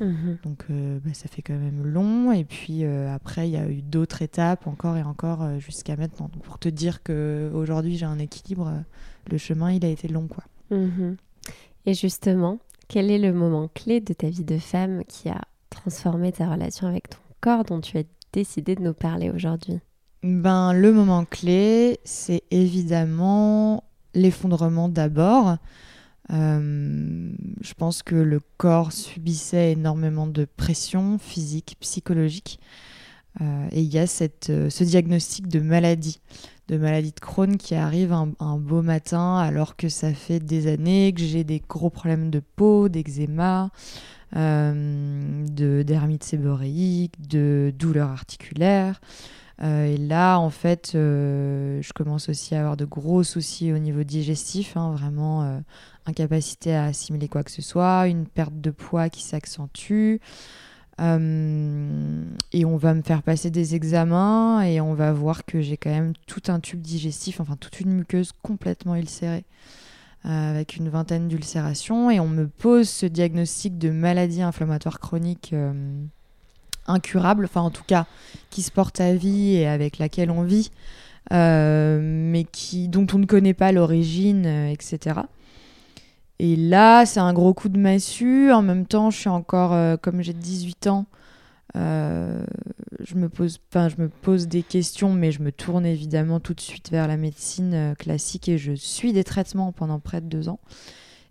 Mhm. 0.00 0.38
Donc 0.44 0.64
euh, 0.70 0.98
bah, 1.04 1.12
ça 1.14 1.28
fait 1.28 1.42
quand 1.42 1.58
même 1.58 1.84
long. 1.86 2.32
Et 2.32 2.44
puis 2.44 2.84
euh, 2.84 3.14
après, 3.14 3.48
il 3.48 3.52
y 3.52 3.56
a 3.56 3.68
eu 3.68 3.82
d'autres 3.82 4.22
étapes 4.22 4.66
encore 4.66 4.96
et 4.96 5.02
encore 5.02 5.42
euh, 5.42 5.58
jusqu'à 5.58 5.96
maintenant. 5.96 6.28
Donc, 6.32 6.42
pour 6.42 6.58
te 6.58 6.68
dire 6.68 7.02
qu'aujourd'hui 7.02 7.96
j'ai 7.96 8.06
un 8.06 8.18
équilibre, 8.18 8.72
le 9.30 9.38
chemin 9.38 9.72
il 9.72 9.84
a 9.84 9.88
été 9.88 10.08
long. 10.08 10.28
quoi. 10.28 10.44
Mhm. 10.70 11.16
Et 11.86 11.94
justement, 11.94 12.58
quel 12.88 13.10
est 13.10 13.18
le 13.18 13.32
moment 13.32 13.68
clé 13.72 14.00
de 14.00 14.12
ta 14.12 14.28
vie 14.28 14.44
de 14.44 14.58
femme 14.58 15.04
qui 15.04 15.28
a 15.28 15.40
transformé 15.70 16.32
ta 16.32 16.50
relation 16.50 16.86
avec 16.86 17.10
ton 17.10 17.18
corps 17.40 17.64
dont 17.64 17.80
tu 17.80 17.98
as 17.98 18.04
décidé 18.32 18.74
de 18.74 18.82
nous 18.82 18.94
parler 18.94 19.30
aujourd'hui? 19.30 19.80
Ben, 20.22 20.72
le 20.72 20.92
moment 20.92 21.24
clé, 21.24 22.00
c'est 22.04 22.42
évidemment 22.50 23.84
l'effondrement 24.14 24.88
d'abord. 24.88 25.56
Euh, 26.32 27.32
je 27.60 27.74
pense 27.74 28.02
que 28.02 28.14
le 28.14 28.40
corps 28.56 28.92
subissait 28.92 29.72
énormément 29.72 30.26
de 30.26 30.44
pression 30.44 31.18
physique, 31.18 31.76
psychologique. 31.80 32.58
Euh, 33.40 33.68
et 33.70 33.82
il 33.82 33.92
y 33.92 33.98
a 33.98 34.06
cette, 34.06 34.48
euh, 34.48 34.70
ce 34.70 34.82
diagnostic 34.82 35.46
de 35.46 35.60
maladie, 35.60 36.20
de 36.68 36.78
maladie 36.78 37.12
de 37.12 37.20
Crohn 37.20 37.58
qui 37.58 37.74
arrive 37.74 38.12
un, 38.12 38.56
beau 38.56 38.80
matin 38.80 39.36
alors 39.36 39.76
que 39.76 39.88
ça 39.90 40.14
fait 40.14 40.40
des 40.40 40.66
années 40.66 41.12
que 41.12 41.20
j'ai 41.20 41.44
des 41.44 41.62
gros 41.68 41.90
problèmes 41.90 42.30
de 42.30 42.40
peau, 42.40 42.88
d'eczéma, 42.88 43.70
de 44.32 45.82
dermite 45.82 46.24
séboréique, 46.24 47.28
de 47.28 47.72
douleurs 47.78 48.10
articulaires. 48.10 49.00
Et 49.62 49.96
là, 49.96 50.38
en 50.38 50.50
fait, 50.50 50.90
je 50.94 51.92
commence 51.92 52.28
aussi 52.28 52.54
à 52.56 52.60
avoir 52.60 52.76
de 52.76 52.84
gros 52.84 53.22
soucis 53.22 53.72
au 53.72 53.78
niveau 53.78 54.02
digestif, 54.02 54.76
hein, 54.76 54.90
vraiment 54.90 55.62
incapacité 56.06 56.74
à 56.74 56.84
assimiler 56.84 57.28
quoi 57.28 57.42
que 57.42 57.50
ce 57.50 57.62
soit, 57.62 58.06
une 58.08 58.26
perte 58.26 58.60
de 58.60 58.70
poids 58.70 59.08
qui 59.08 59.22
s'accentue. 59.22 60.18
Euh, 60.98 62.24
et 62.52 62.64
on 62.64 62.76
va 62.76 62.94
me 62.94 63.02
faire 63.02 63.22
passer 63.22 63.50
des 63.50 63.74
examens 63.74 64.62
et 64.62 64.80
on 64.80 64.94
va 64.94 65.12
voir 65.12 65.44
que 65.44 65.60
j'ai 65.60 65.76
quand 65.76 65.90
même 65.90 66.14
tout 66.26 66.42
un 66.48 66.58
tube 66.58 66.80
digestif, 66.80 67.40
enfin 67.40 67.56
toute 67.56 67.80
une 67.80 67.92
muqueuse 67.92 68.32
complètement 68.42 68.96
ulcérée, 68.96 69.44
euh, 70.24 70.50
avec 70.50 70.76
une 70.76 70.88
vingtaine 70.88 71.28
d'ulcérations. 71.28 72.10
Et 72.10 72.18
on 72.18 72.28
me 72.28 72.46
pose 72.46 72.88
ce 72.88 73.06
diagnostic 73.06 73.78
de 73.78 73.90
maladie 73.90 74.42
inflammatoire 74.42 74.98
chronique 74.98 75.50
euh, 75.52 75.74
incurable, 76.86 77.44
enfin 77.44 77.60
en 77.60 77.70
tout 77.70 77.84
cas 77.86 78.06
qui 78.48 78.62
se 78.62 78.70
porte 78.70 79.00
à 79.00 79.14
vie 79.14 79.56
et 79.56 79.66
avec 79.66 79.98
laquelle 79.98 80.30
on 80.30 80.42
vit, 80.42 80.70
mais 81.30 82.46
qui, 82.52 82.88
dont 82.88 83.06
on 83.12 83.18
ne 83.18 83.26
connaît 83.26 83.54
pas 83.54 83.72
l'origine, 83.72 84.46
etc. 84.46 85.20
Et 86.38 86.56
là, 86.56 87.06
c'est 87.06 87.20
un 87.20 87.32
gros 87.32 87.54
coup 87.54 87.68
de 87.68 87.78
massue. 87.78 88.50
En 88.52 88.62
même 88.62 88.86
temps, 88.86 89.10
je 89.10 89.18
suis 89.18 89.28
encore, 89.28 89.72
euh, 89.72 89.96
comme 89.96 90.22
j'ai 90.22 90.34
18 90.34 90.86
ans, 90.88 91.06
euh, 91.76 92.44
je, 93.00 93.14
me 93.16 93.28
pose, 93.28 93.58
je 93.72 94.02
me 94.02 94.08
pose 94.08 94.46
des 94.46 94.62
questions, 94.62 95.12
mais 95.12 95.32
je 95.32 95.42
me 95.42 95.50
tourne 95.50 95.86
évidemment 95.86 96.40
tout 96.40 96.54
de 96.54 96.60
suite 96.60 96.90
vers 96.90 97.08
la 97.08 97.16
médecine 97.16 97.74
euh, 97.74 97.94
classique 97.94 98.48
et 98.48 98.58
je 98.58 98.72
suis 98.72 99.12
des 99.12 99.24
traitements 99.24 99.72
pendant 99.72 99.98
près 99.98 100.20
de 100.20 100.26
deux 100.26 100.48
ans. 100.48 100.60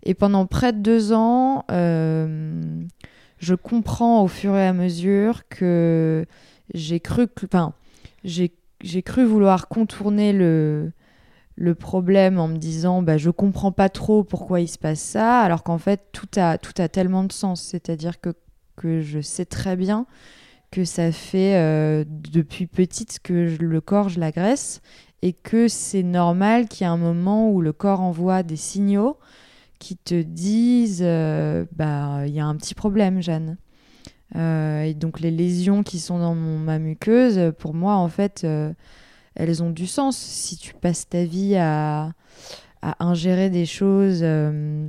Et 0.02 0.14
pendant 0.14 0.46
près 0.46 0.72
de 0.72 0.78
deux 0.78 1.12
ans, 1.12 1.64
je 1.68 3.54
comprends 3.54 4.22
au 4.22 4.28
fur 4.28 4.56
et 4.56 4.66
à 4.66 4.72
mesure 4.72 5.48
que 5.48 6.26
j'ai 6.74 7.00
cru, 7.00 7.26
j'ai 8.22 9.02
cru 9.02 9.24
vouloir 9.24 9.66
contourner 9.66 10.32
le, 10.32 10.92
le 11.56 11.74
problème 11.74 12.38
en 12.38 12.48
me 12.48 12.58
disant 12.58 13.02
bah, 13.02 13.18
je 13.18 13.30
comprends 13.30 13.72
pas 13.72 13.88
trop 13.88 14.24
pourquoi 14.24 14.60
il 14.60 14.68
se 14.68 14.78
passe 14.78 15.00
ça, 15.00 15.40
alors 15.40 15.62
qu'en 15.62 15.78
fait 15.78 16.02
tout 16.12 16.28
a, 16.36 16.58
tout 16.58 16.74
a 16.78 16.88
tellement 16.88 17.24
de 17.24 17.32
sens. 17.32 17.62
C'est-à-dire 17.62 18.20
que, 18.20 18.30
que 18.76 19.00
je 19.00 19.20
sais 19.20 19.46
très 19.46 19.76
bien 19.76 20.06
que 20.70 20.84
ça 20.84 21.12
fait 21.12 21.56
euh, 21.56 22.04
depuis 22.08 22.66
petite 22.66 23.20
que 23.22 23.46
je- 23.48 23.62
le 23.62 23.80
corps, 23.80 24.08
je 24.08 24.20
l'agresse 24.20 24.82
et 25.22 25.32
que 25.32 25.68
c'est 25.68 26.02
normal 26.02 26.68
qu'il 26.68 26.84
y 26.86 26.90
ait 26.90 26.92
un 26.92 26.96
moment 26.98 27.50
où 27.50 27.60
le 27.62 27.72
corps 27.72 28.00
envoie 28.00 28.42
des 28.42 28.56
signaux 28.56 29.16
qui 29.78 29.96
te 29.96 30.20
disent 30.22 31.02
euh, 31.04 31.66
bah 31.76 32.26
il 32.26 32.34
y 32.34 32.40
a 32.40 32.46
un 32.46 32.56
petit 32.56 32.74
problème, 32.74 33.22
Jeanne. 33.22 33.56
Euh, 34.36 34.82
et 34.82 34.94
donc 34.94 35.20
les 35.20 35.30
lésions 35.30 35.82
qui 35.82 36.00
sont 36.00 36.18
dans 36.18 36.34
mon, 36.34 36.58
ma 36.58 36.78
muqueuse, 36.78 37.52
pour 37.58 37.74
moi 37.74 37.94
en 37.96 38.08
fait, 38.08 38.46
elles 39.36 39.62
ont 39.62 39.70
du 39.70 39.86
sens. 39.86 40.16
Si 40.16 40.56
tu 40.56 40.74
passes 40.74 41.08
ta 41.08 41.24
vie 41.24 41.56
à, 41.56 42.12
ingérer 43.00 43.50
des 43.50 43.66
choses 43.66 44.20
euh, 44.22 44.88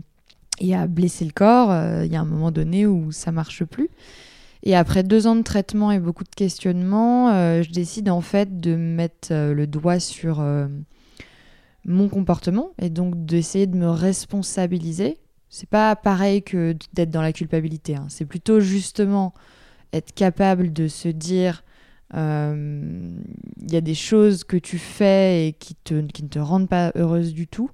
et 0.60 0.76
à 0.76 0.86
blesser 0.88 1.26
le 1.26 1.32
corps, 1.32 1.72
euh, 1.72 2.06
il 2.06 2.12
y 2.12 2.16
a 2.16 2.22
un 2.22 2.26
moment 2.26 2.52
donné 2.52 2.86
où 2.86 3.12
ça 3.12 3.32
marche 3.32 3.64
plus. 3.64 3.90
Et 4.64 4.76
après 4.76 5.04
deux 5.04 5.28
ans 5.28 5.36
de 5.36 5.44
traitement 5.44 5.92
et 5.92 6.00
beaucoup 6.00 6.24
de 6.24 6.36
questionnements, 6.36 7.30
euh, 7.30 7.62
je 7.64 7.72
décide 7.72 8.10
en 8.10 8.22
fait 8.22 8.60
de 8.60 8.76
mettre 8.76 9.30
euh, 9.32 9.54
le 9.54 9.68
doigt 9.68 10.00
sur 10.00 10.40
euh, 10.40 10.68
mon 11.86 12.10
comportement 12.10 12.72
et 12.82 12.90
donc 12.90 13.26
d'essayer 13.26 13.68
de 13.68 13.78
me 13.78 13.90
responsabiliser. 13.90 15.20
C'est 15.50 15.70
pas 15.70 15.96
pareil 15.96 16.44
que 16.44 16.76
d'être 16.94 17.12
dans 17.12 17.22
la 17.22 17.34
culpabilité. 17.34 17.96
hein. 17.96 18.08
C'est 18.10 18.26
plutôt 18.26 18.60
justement 18.60 19.34
être 19.94 20.14
capable 20.14 20.74
de 20.74 20.88
se 20.88 21.08
dire 21.08 21.64
euh, 21.64 21.77
il 22.14 23.72
y 23.72 23.76
a 23.76 23.82
des 23.82 23.96
choses 23.96 24.44
que 24.44 24.58
tu 24.58 24.78
fais 24.78 25.48
et 25.48 25.54
qui, 25.54 25.76
te, 25.76 26.02
qui 26.08 26.24
ne 26.24 26.30
te 26.30 26.40
rendent 26.40 26.70
pas 26.70 26.92
heureuse 26.96 27.34
du 27.34 27.48
tout. 27.48 27.70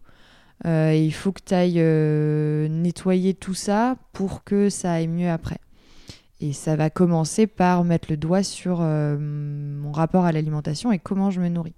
Euh, 0.66 0.94
il 0.96 1.14
faut 1.14 1.32
que 1.32 1.42
tu 1.46 1.54
ailles 1.54 1.80
euh, 1.80 2.68
nettoyer 2.70 3.34
tout 3.34 3.54
ça 3.54 3.98
pour 4.14 4.44
que 4.44 4.70
ça 4.70 4.94
aille 4.94 5.08
mieux 5.08 5.30
après. 5.30 5.58
Et 6.40 6.54
ça 6.54 6.76
va 6.76 6.90
commencer 6.90 7.48
par 7.48 7.84
mettre 7.84 8.08
le 8.10 8.18
doigt 8.18 8.44
sur 8.44 8.80
euh, 8.82 9.18
mon 9.18 9.92
rapport 9.92 10.26
à 10.26 10.32
l'alimentation 10.32 10.92
et 10.92 11.00
comment 11.00 11.32
je 11.32 11.42
me 11.42 11.50
nourris. 11.50 11.76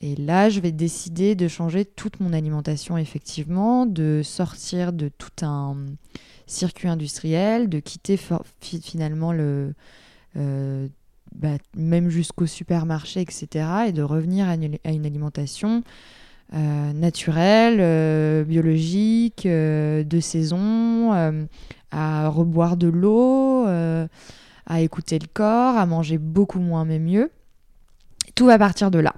Et 0.00 0.16
là, 0.16 0.48
je 0.48 0.60
vais 0.60 0.72
décider 0.72 1.34
de 1.34 1.46
changer 1.48 1.84
toute 1.84 2.18
mon 2.18 2.32
alimentation, 2.32 2.98
effectivement, 2.98 3.86
de 3.86 4.22
sortir 4.24 4.92
de 4.92 5.08
tout 5.08 5.44
un 5.44 5.76
circuit 6.46 6.88
industriel, 6.88 7.68
de 7.68 7.78
quitter 7.78 8.18
finalement 8.60 9.32
le, 9.32 9.74
euh, 10.36 10.88
bah, 11.34 11.58
même 11.76 12.08
jusqu'au 12.08 12.46
supermarché, 12.46 13.20
etc., 13.20 13.66
et 13.88 13.92
de 13.92 14.02
revenir 14.02 14.48
à 14.48 14.54
une, 14.54 14.76
à 14.84 14.92
une 14.92 15.06
alimentation 15.06 15.82
euh, 16.54 16.92
naturelle, 16.92 17.78
euh, 17.80 18.44
biologique, 18.44 19.46
euh, 19.46 20.04
de 20.04 20.20
saison, 20.20 21.12
à 21.90 22.28
reboire 22.28 22.76
de 22.76 22.88
l'eau, 22.88 23.66
à 23.66 24.80
écouter 24.80 25.18
le 25.18 25.26
corps, 25.32 25.76
à 25.76 25.86
manger 25.86 26.18
beaucoup 26.18 26.60
moins 26.60 26.84
mais 26.84 26.98
mieux. 26.98 27.30
Tout 28.34 28.46
va 28.46 28.58
partir 28.58 28.90
de 28.90 28.98
là. 28.98 29.14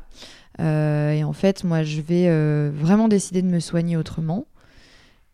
Et 0.59 1.25
en 1.25 1.33
fait, 1.33 1.65
moi, 1.65 1.83
je 1.83 2.01
vais 2.01 2.71
vraiment 2.71 3.09
décider 3.09 3.43
de 3.43 3.49
me 3.49 3.61
soigner 3.61 3.97
autrement. 3.97 4.47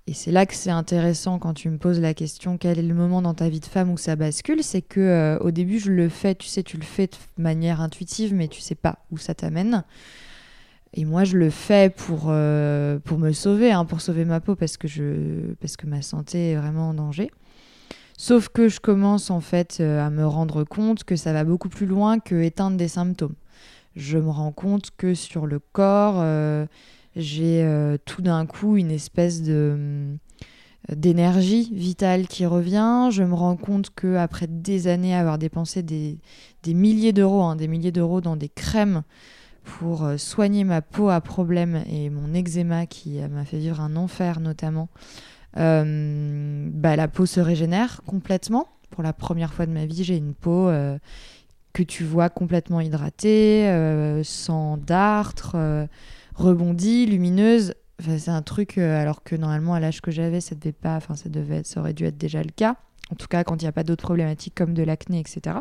Et 0.07 0.15
c'est 0.15 0.33
là 0.33 0.47
que 0.47 0.55
c'est 0.55 0.71
intéressant 0.71 1.39
quand 1.39 1.55
tu 1.55 1.69
me 1.69 1.79
poses 1.79 2.01
la 2.01 2.15
question 2.15 2.59
quel 2.59 2.79
est 2.79 2.83
le 2.83 2.95
moment 2.95 3.23
dans 3.23 3.35
ta 3.35 3.49
vie 3.49 3.61
de 3.61 3.67
femme 3.67 3.91
où 3.91 3.97
ça 3.97 4.17
bascule, 4.17 4.63
c'est 4.63 4.83
que 4.83 5.01
euh, 5.01 5.39
au 5.39 5.51
début 5.51 5.79
je 5.79 5.91
le 5.91 6.09
fais, 6.09 6.35
tu 6.35 6.49
sais, 6.49 6.63
tu 6.63 6.77
le 6.77 6.83
fais 6.83 7.07
de 7.07 7.43
manière 7.43 7.81
intuitive, 7.81 8.35
mais 8.35 8.49
tu 8.49 8.61
sais 8.61 8.75
pas 8.75 8.99
où 9.11 9.19
ça 9.19 9.35
t'amène. 9.35 9.85
Et 10.95 11.05
moi 11.05 11.25
je 11.25 11.37
le 11.37 11.51
fais 11.51 11.91
pour 11.91 12.25
euh, 12.27 12.99
pour 12.99 13.19
me 13.19 13.31
sauver, 13.33 13.71
hein, 13.71 13.85
pour 13.85 14.01
sauver 14.01 14.25
ma 14.25 14.41
peau 14.41 14.57
parce 14.57 14.77
que 14.77 14.89
je 14.89 15.53
parce 15.61 15.77
que 15.77 15.87
ma 15.87 16.03
santé 16.03 16.53
est 16.53 16.57
vraiment 16.57 16.89
en 16.89 16.95
danger. 16.95 17.31
Sauf 18.17 18.49
que 18.49 18.69
je 18.69 18.81
commence 18.81 19.31
en 19.31 19.41
fait 19.41 19.79
euh, 19.81 20.05
à 20.05 20.11
me 20.11 20.27
rendre 20.27 20.65
compte 20.65 21.05
que 21.05 21.15
ça 21.15 21.33
va 21.33 21.45
beaucoup 21.45 21.69
plus 21.69 21.87
loin 21.87 22.19
que 22.19 22.35
éteindre 22.43 22.77
des 22.77 22.89
symptômes. 22.89 23.37
Je 23.95 24.19
me 24.19 24.31
rends 24.31 24.53
compte 24.53 24.91
que 24.97 25.15
sur 25.15 25.47
le 25.47 25.59
corps, 25.59 26.25
j'ai 27.17 27.63
euh, 27.63 27.97
tout 28.05 28.23
d'un 28.23 28.47
coup 28.47 28.77
une 28.77 28.91
espèce 28.91 29.43
de 29.43 29.73
hum, 29.75 30.19
d'énergie 30.95 31.71
vitale 31.73 32.27
qui 32.27 32.47
revient. 32.47 33.09
Je 33.11 33.23
me 33.23 33.35
rends 33.35 33.57
compte 33.57 33.91
que 33.95 34.17
après 34.17 34.47
des 34.47 34.87
années 34.89 35.15
à 35.15 35.21
avoir 35.21 35.39
dépensé 35.39 35.83
des, 35.83 36.19
milliers 36.67 37.13
d'euros, 37.13 37.43
hein, 37.43 37.57
des 37.57 37.69
milliers 37.69 37.93
d'euros 37.93 38.21
dans 38.21 38.37
des 38.37 38.49
crèmes 38.49 39.03
pour 39.63 40.05
euh, 40.05 40.17
soigner 40.17 40.65
ma 40.65 40.83
peau 40.83 41.11
à 41.11 41.21
problème 41.21 41.83
et 41.91 42.11
mon 42.11 42.35
eczéma 42.35 42.87
qui 42.87 43.21
euh, 43.21 43.29
m'a 43.29 43.45
fait 43.45 43.59
vivre 43.59 43.81
un 43.81 43.95
enfer 43.95 44.41
notamment, 44.41 44.89
euh, 45.57 46.69
bah, 46.73 46.97
la 46.97 47.09
peau 47.09 47.27
se 47.27 47.41
régénère 47.41 48.01
complètement. 48.07 48.69
Pour 48.91 49.03
la 49.03 49.13
première 49.13 49.53
fois 49.53 49.67
de 49.67 49.73
ma 49.73 49.87
vie, 49.87 50.03
j'ai 50.03 50.17
une 50.17 50.35
peau 50.35 50.69
euh, 50.69 50.99
que 51.73 51.83
tu 51.83 52.05
vois 52.05 52.29
complètement 52.29 52.81
hydratée, 52.81 53.69
euh, 53.69 54.23
sans 54.25 54.77
dartre, 54.77 55.53
euh, 55.55 55.87
rebondie, 56.41 57.07
lumineuse. 57.07 57.75
C'est 58.01 58.31
un 58.31 58.43
truc, 58.43 58.79
euh, 58.79 59.01
alors 59.01 59.23
que 59.23 59.37
normalement, 59.37 59.75
à 59.75 59.81
l'âge 59.81 60.01
que 60.01 60.11
j'avais, 60.11 60.41
ça 60.41 60.55
devait 60.55 60.73
pas, 60.73 60.97
enfin, 60.97 61.15
ça 61.15 61.29
devait, 61.29 61.63
ça 61.65 61.81
aurait 61.81 61.93
dû 61.93 62.05
être 62.05 62.17
déjà 62.17 62.43
le 62.43 62.51
cas. 62.51 62.77
En 63.13 63.15
tout 63.15 63.27
cas, 63.27 63.45
quand 63.45 63.61
il 63.61 63.65
n'y 63.65 63.69
a 63.69 63.73
pas 63.73 63.85
d'autres 63.85 64.05
problématiques 64.05 64.55
comme 64.55 64.73
de 64.73 64.83
l'acné, 64.83 65.21
etc. 65.21 65.57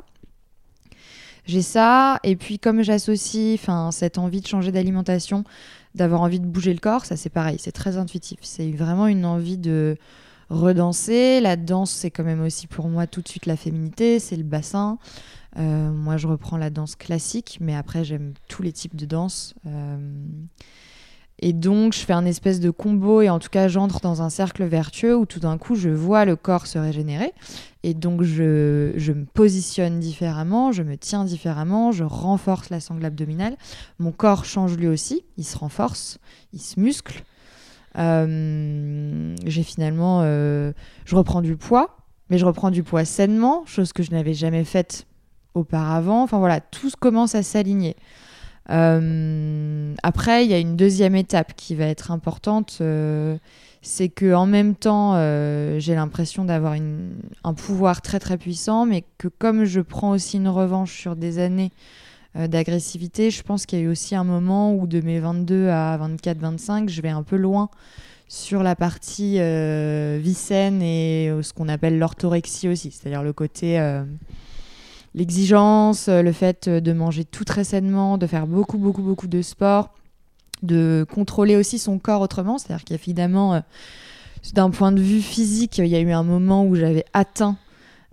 J'ai 1.45 1.61
ça, 1.61 2.19
et 2.23 2.35
puis 2.35 2.59
comme 2.59 2.83
j'associe, 2.83 3.59
cette 3.91 4.17
envie 4.17 4.41
de 4.41 4.47
changer 4.47 4.71
d'alimentation, 4.71 5.43
d'avoir 5.95 6.21
envie 6.21 6.39
de 6.39 6.45
bouger 6.45 6.73
le 6.73 6.79
corps, 6.79 7.05
ça 7.05 7.17
c'est 7.17 7.29
pareil, 7.29 7.57
c'est 7.59 7.71
très 7.71 7.97
intuitif. 7.97 8.39
C'est 8.43 8.71
vraiment 8.71 9.07
une 9.07 9.25
envie 9.25 9.57
de 9.57 9.97
redanser. 10.49 11.39
La 11.41 11.55
danse, 11.55 11.91
c'est 11.91 12.11
quand 12.11 12.23
même 12.23 12.43
aussi 12.43 12.67
pour 12.67 12.87
moi 12.87 13.07
tout 13.07 13.21
de 13.21 13.27
suite 13.27 13.47
la 13.47 13.55
féminité, 13.55 14.19
c'est 14.19 14.35
le 14.35 14.43
bassin. 14.43 14.99
Euh, 15.57 15.91
moi, 15.91 16.17
je 16.17 16.27
reprends 16.27 16.57
la 16.57 16.69
danse 16.69 16.95
classique, 16.95 17.57
mais 17.61 17.75
après, 17.75 18.03
j'aime 18.03 18.33
tous 18.47 18.61
les 18.61 18.71
types 18.71 18.95
de 18.95 19.05
danse. 19.05 19.55
Euh, 19.65 19.97
et 21.39 21.53
donc, 21.53 21.93
je 21.93 21.99
fais 21.99 22.13
un 22.13 22.25
espèce 22.25 22.59
de 22.59 22.69
combo, 22.69 23.21
et 23.21 23.29
en 23.29 23.39
tout 23.39 23.49
cas, 23.49 23.67
j'entre 23.67 24.01
dans 24.01 24.21
un 24.21 24.29
cercle 24.29 24.65
vertueux 24.65 25.15
où 25.15 25.25
tout 25.25 25.39
d'un 25.39 25.57
coup, 25.57 25.75
je 25.75 25.89
vois 25.89 26.25
le 26.25 26.35
corps 26.35 26.67
se 26.67 26.77
régénérer. 26.77 27.33
Et 27.83 27.93
donc, 27.93 28.23
je, 28.23 29.11
me 29.11 29.25
positionne 29.25 29.99
différemment, 29.99 30.71
je 30.71 30.83
me 30.83 30.97
tiens 30.97 31.23
différemment, 31.23 31.91
je 31.91 32.03
renforce 32.03 32.69
la 32.69 32.79
sangle 32.79 33.05
abdominale. 33.05 33.55
Mon 33.99 34.11
corps 34.11 34.45
change 34.45 34.77
lui 34.77 34.87
aussi, 34.87 35.23
il 35.37 35.45
se 35.45 35.57
renforce, 35.57 36.19
il 36.53 36.61
se 36.61 36.79
muscle. 36.79 37.23
Euh, 37.97 39.33
j'ai 39.45 39.63
finalement, 39.63 40.21
je 40.23 41.15
reprends 41.15 41.41
du 41.41 41.55
poids, 41.55 41.97
mais 42.29 42.37
je 42.37 42.45
reprends 42.45 42.69
du 42.69 42.83
poids 42.83 43.05
sainement, 43.05 43.63
chose 43.65 43.93
que 43.93 44.03
je 44.03 44.11
n'avais 44.11 44.33
jamais 44.33 44.65
faite 44.65 45.07
auparavant. 45.55 46.23
Enfin 46.23 46.39
voilà, 46.39 46.59
tout 46.59 46.89
commence 46.99 47.35
à 47.35 47.43
s'aligner. 47.43 47.95
Euh, 48.69 49.95
après, 50.03 50.45
il 50.45 50.51
y 50.51 50.53
a 50.53 50.59
une 50.59 50.75
deuxième 50.75 51.15
étape 51.15 51.53
qui 51.55 51.75
va 51.75 51.85
être 51.85 52.11
importante, 52.11 52.77
euh, 52.81 53.37
c'est 53.81 54.09
que 54.09 54.33
en 54.33 54.45
même 54.45 54.75
temps, 54.75 55.13
euh, 55.15 55.79
j'ai 55.79 55.95
l'impression 55.95 56.45
d'avoir 56.45 56.75
un 57.43 57.53
pouvoir 57.53 58.01
très 58.01 58.19
très 58.19 58.37
puissant, 58.37 58.85
mais 58.85 59.03
que 59.17 59.27
comme 59.27 59.65
je 59.65 59.81
prends 59.81 60.11
aussi 60.11 60.37
une 60.37 60.49
revanche 60.49 60.97
sur 60.99 61.15
des 61.15 61.39
années 61.39 61.71
d'agressivité, 62.35 63.31
je 63.31 63.41
pense 63.41 63.65
qu'il 63.65 63.79
y 63.79 63.81
a 63.81 63.85
eu 63.85 63.89
aussi 63.89 64.15
un 64.15 64.23
moment 64.23 64.75
où 64.75 64.85
de 64.85 65.01
mes 65.01 65.19
22 65.19 65.69
à 65.69 65.97
24-25, 65.97 66.87
je 66.87 67.01
vais 67.01 67.09
un 67.09 67.23
peu 67.23 67.37
loin 67.37 67.69
sur 68.27 68.61
la 68.61 68.75
partie 68.75 69.39
vie 69.39 70.33
saine 70.35 70.83
et 70.83 71.33
ce 71.41 71.53
qu'on 71.53 71.67
appelle 71.67 71.97
l'orthorexie 71.97 72.69
aussi, 72.69 72.91
c'est-à-dire 72.91 73.23
le 73.23 73.33
côté 73.33 73.79
l'exigence, 75.15 76.07
euh, 76.07 76.21
le 76.21 76.31
fait 76.31 76.67
euh, 76.67 76.79
de 76.79 76.93
manger 76.93 77.25
tout 77.25 77.43
très 77.43 77.63
sainement, 77.63 78.17
de 78.17 78.27
faire 78.27 78.47
beaucoup, 78.47 78.77
beaucoup, 78.77 79.01
beaucoup 79.01 79.27
de 79.27 79.41
sport, 79.41 79.93
de 80.63 81.05
contrôler 81.11 81.55
aussi 81.55 81.79
son 81.79 81.99
corps 81.99 82.21
autrement. 82.21 82.57
C'est-à-dire 82.57 82.85
qu'évidemment, 82.85 83.55
euh, 83.55 83.59
d'un 84.53 84.69
point 84.69 84.91
de 84.91 85.01
vue 85.01 85.21
physique, 85.21 85.77
il 85.79 85.87
y 85.87 85.95
a 85.95 85.99
eu 85.99 86.11
un 86.11 86.23
moment 86.23 86.65
où 86.65 86.75
j'avais 86.75 87.05
atteint 87.13 87.57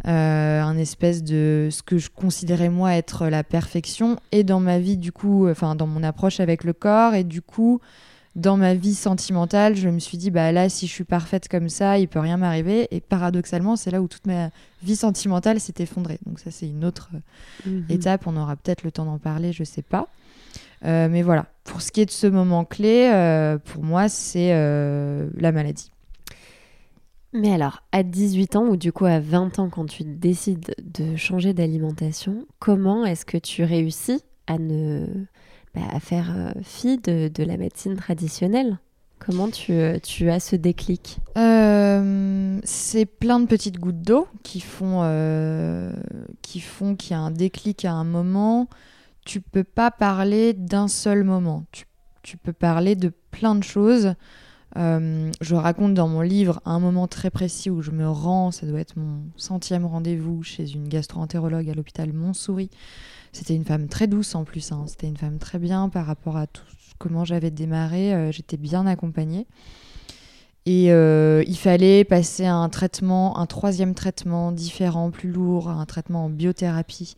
un 0.04 0.76
espèce 0.76 1.24
de 1.24 1.68
ce 1.72 1.82
que 1.82 1.98
je 1.98 2.10
considérais 2.10 2.68
moi 2.68 2.94
être 2.94 3.26
la 3.26 3.42
perfection 3.42 4.18
et 4.30 4.44
dans 4.44 4.60
ma 4.60 4.78
vie 4.78 4.98
du 4.98 5.10
coup 5.10 5.48
enfin 5.48 5.74
dans 5.74 5.88
mon 5.88 6.04
approche 6.04 6.38
avec 6.38 6.62
le 6.62 6.74
corps 6.74 7.14
et 7.14 7.24
du 7.24 7.42
coup 7.42 7.80
dans 8.36 8.58
ma 8.58 8.74
vie 8.74 8.94
sentimentale, 8.94 9.76
je 9.76 9.88
me 9.88 9.98
suis 9.98 10.18
dit, 10.18 10.30
bah 10.30 10.52
là, 10.52 10.68
si 10.68 10.86
je 10.86 10.92
suis 10.92 11.04
parfaite 11.04 11.48
comme 11.48 11.70
ça, 11.70 11.98
il 11.98 12.06
peut 12.06 12.20
rien 12.20 12.36
m'arriver. 12.36 12.86
Et 12.90 13.00
paradoxalement, 13.00 13.76
c'est 13.76 13.90
là 13.90 14.02
où 14.02 14.08
toute 14.08 14.26
ma 14.26 14.50
vie 14.82 14.94
sentimentale 14.94 15.58
s'est 15.58 15.74
effondrée. 15.78 16.18
Donc 16.26 16.38
ça, 16.38 16.50
c'est 16.50 16.68
une 16.68 16.84
autre 16.84 17.10
mhm. 17.64 17.86
étape. 17.88 18.26
On 18.26 18.36
aura 18.36 18.54
peut-être 18.54 18.84
le 18.84 18.92
temps 18.92 19.06
d'en 19.06 19.18
parler, 19.18 19.52
je 19.54 19.64
sais 19.64 19.82
pas. 19.82 20.08
Euh, 20.84 21.08
mais 21.10 21.22
voilà, 21.22 21.46
pour 21.64 21.80
ce 21.80 21.90
qui 21.90 22.02
est 22.02 22.06
de 22.06 22.10
ce 22.10 22.26
moment 22.26 22.66
clé, 22.66 23.10
euh, 23.10 23.56
pour 23.56 23.82
moi, 23.82 24.10
c'est 24.10 24.52
euh, 24.52 25.30
la 25.34 25.50
maladie. 25.50 25.90
Mais 27.32 27.52
alors, 27.52 27.82
à 27.90 28.02
18 28.02 28.56
ans 28.56 28.66
ou 28.66 28.76
du 28.76 28.92
coup 28.92 29.06
à 29.06 29.18
20 29.18 29.58
ans, 29.58 29.70
quand 29.70 29.86
tu 29.86 30.04
décides 30.04 30.74
de 30.82 31.16
changer 31.16 31.54
d'alimentation, 31.54 32.46
comment 32.58 33.06
est-ce 33.06 33.24
que 33.24 33.38
tu 33.38 33.64
réussis 33.64 34.20
à 34.46 34.58
ne 34.58 35.06
bah, 35.76 35.82
à 35.92 36.00
faire 36.00 36.32
euh, 36.34 36.52
fi 36.62 36.96
de, 36.96 37.44
la 37.44 37.58
médecine 37.58 37.96
traditionnelle 37.96 38.78
Comment 39.18 39.50
tu, 39.50 39.72
euh, 39.72 39.98
tu, 39.98 40.30
as 40.30 40.40
ce 40.40 40.56
déclic? 40.56 41.18
Euh, 41.36 42.58
C'est 42.64 43.04
plein 43.04 43.40
de 43.40 43.46
petites 43.46 43.78
gouttes 43.78 44.00
d'eau 44.00 44.26
qui 44.42 44.60
font 44.60 45.02
qui 46.42 46.60
font 46.60 46.96
qu'il 46.96 47.12
y 47.12 47.14
a 47.14 47.20
un 47.20 47.30
déclic 47.30 47.84
à 47.84 47.92
un 47.92 48.04
moment. 48.04 48.68
Tu 49.24 49.40
peux 49.40 49.64
pas 49.64 49.90
parler 49.90 50.54
d'un 50.54 50.88
seul 50.88 51.24
moment. 51.24 51.64
Tu, 52.22 52.36
peux 52.36 52.52
parler 52.52 52.94
de 52.94 53.12
plein 53.30 53.54
de 53.54 53.64
choses. 53.64 54.14
Je 54.76 55.54
raconte 55.54 55.94
dans 55.94 56.08
mon 56.08 56.20
livre 56.20 56.60
un 56.64 56.78
moment 56.78 57.06
très 57.06 57.30
précis 57.30 57.70
où 57.70 57.82
je 57.82 57.90
me 57.90 58.08
rends, 58.08 58.50
ça 58.50 58.66
doit 58.66 58.80
être 58.80 58.96
mon 58.96 59.22
centième 59.36 59.86
rendez-vous 59.86 60.42
chez 60.42 60.70
une 60.72 60.88
gastro-entérologue 60.88 61.70
à 61.70 61.74
l'hôpital 61.74 62.12
Montsouris. 62.12 62.70
C'était 63.32 63.54
une 63.54 63.64
femme 63.64 63.88
très 63.88 64.06
douce 64.06 64.34
en 64.34 64.44
plus. 64.44 64.72
Hein. 64.72 64.84
C'était 64.86 65.08
une 65.08 65.16
femme 65.16 65.38
très 65.38 65.58
bien 65.58 65.88
par 65.88 66.06
rapport 66.06 66.36
à 66.36 66.46
tout 66.46 66.64
comment 66.98 67.24
j'avais 67.24 67.50
démarré. 67.50 68.14
Euh, 68.14 68.32
j'étais 68.32 68.56
bien 68.56 68.86
accompagnée. 68.86 69.46
Et 70.64 70.90
euh, 70.90 71.44
il 71.46 71.56
fallait 71.56 72.02
passer 72.04 72.44
un 72.46 72.68
traitement, 72.68 73.38
un 73.38 73.46
troisième 73.46 73.94
traitement 73.94 74.50
différent, 74.50 75.10
plus 75.10 75.30
lourd, 75.30 75.68
un 75.68 75.86
traitement 75.86 76.24
en 76.24 76.30
biothérapie, 76.30 77.14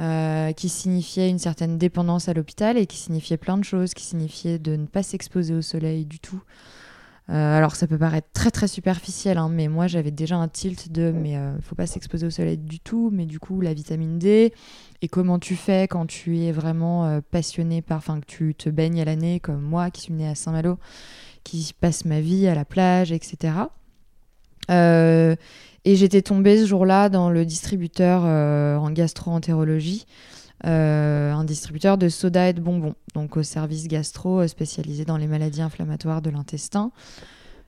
euh, 0.00 0.52
qui 0.52 0.68
signifiait 0.68 1.30
une 1.30 1.38
certaine 1.38 1.78
dépendance 1.78 2.28
à 2.28 2.34
l'hôpital 2.34 2.76
et 2.76 2.86
qui 2.86 2.96
signifiait 2.96 3.36
plein 3.36 3.58
de 3.58 3.64
choses, 3.64 3.94
qui 3.94 4.04
signifiait 4.04 4.58
de 4.58 4.74
ne 4.74 4.86
pas 4.86 5.04
s'exposer 5.04 5.54
au 5.54 5.62
soleil 5.62 6.04
du 6.04 6.18
tout. 6.18 6.42
Alors 7.32 7.76
ça 7.76 7.86
peut 7.86 7.98
paraître 7.98 8.28
très 8.32 8.50
très 8.50 8.66
superficiel, 8.66 9.38
hein, 9.38 9.48
mais 9.48 9.68
moi 9.68 9.86
j'avais 9.86 10.10
déjà 10.10 10.36
un 10.36 10.48
tilt 10.48 10.90
de 10.90 11.12
mais 11.12 11.36
ne 11.36 11.60
faut 11.62 11.76
pas 11.76 11.86
s'exposer 11.86 12.26
au 12.26 12.30
soleil 12.30 12.58
du 12.58 12.80
tout, 12.80 13.10
mais 13.12 13.24
du 13.24 13.38
coup 13.38 13.60
la 13.60 13.72
vitamine 13.72 14.18
D, 14.18 14.52
et 15.02 15.08
comment 15.08 15.38
tu 15.38 15.56
fais 15.56 15.88
quand 15.88 16.06
tu 16.06 16.38
es 16.40 16.52
vraiment 16.52 17.06
euh, 17.06 17.20
passionné 17.30 17.80
par, 17.80 17.98
enfin 17.98 18.20
que 18.20 18.26
tu 18.26 18.54
te 18.54 18.68
baignes 18.68 19.00
à 19.00 19.04
l'année 19.04 19.40
comme 19.40 19.62
moi 19.62 19.90
qui 19.90 20.02
suis 20.02 20.12
née 20.12 20.28
à 20.28 20.34
Saint-Malo, 20.34 20.78
qui 21.42 21.72
passe 21.78 22.04
ma 22.04 22.20
vie 22.20 22.46
à 22.46 22.54
la 22.54 22.64
plage, 22.64 23.10
etc. 23.12 23.54
Euh, 24.70 25.34
et 25.86 25.96
j'étais 25.96 26.20
tombée 26.20 26.58
ce 26.58 26.66
jour-là 26.66 27.08
dans 27.08 27.30
le 27.30 27.46
distributeur 27.46 28.22
euh, 28.26 28.76
en 28.76 28.90
gastro-entérologie, 28.90 30.06
un 30.64 31.44
distributeur 31.44 31.98
de 31.98 32.08
soda 32.08 32.48
et 32.48 32.52
de 32.52 32.60
bonbons, 32.60 32.94
donc 33.14 33.36
au 33.36 33.42
service 33.42 33.88
gastro 33.88 34.46
spécialisé 34.46 35.04
dans 35.04 35.16
les 35.16 35.26
maladies 35.26 35.62
inflammatoires 35.62 36.22
de 36.22 36.30
l'intestin. 36.30 36.92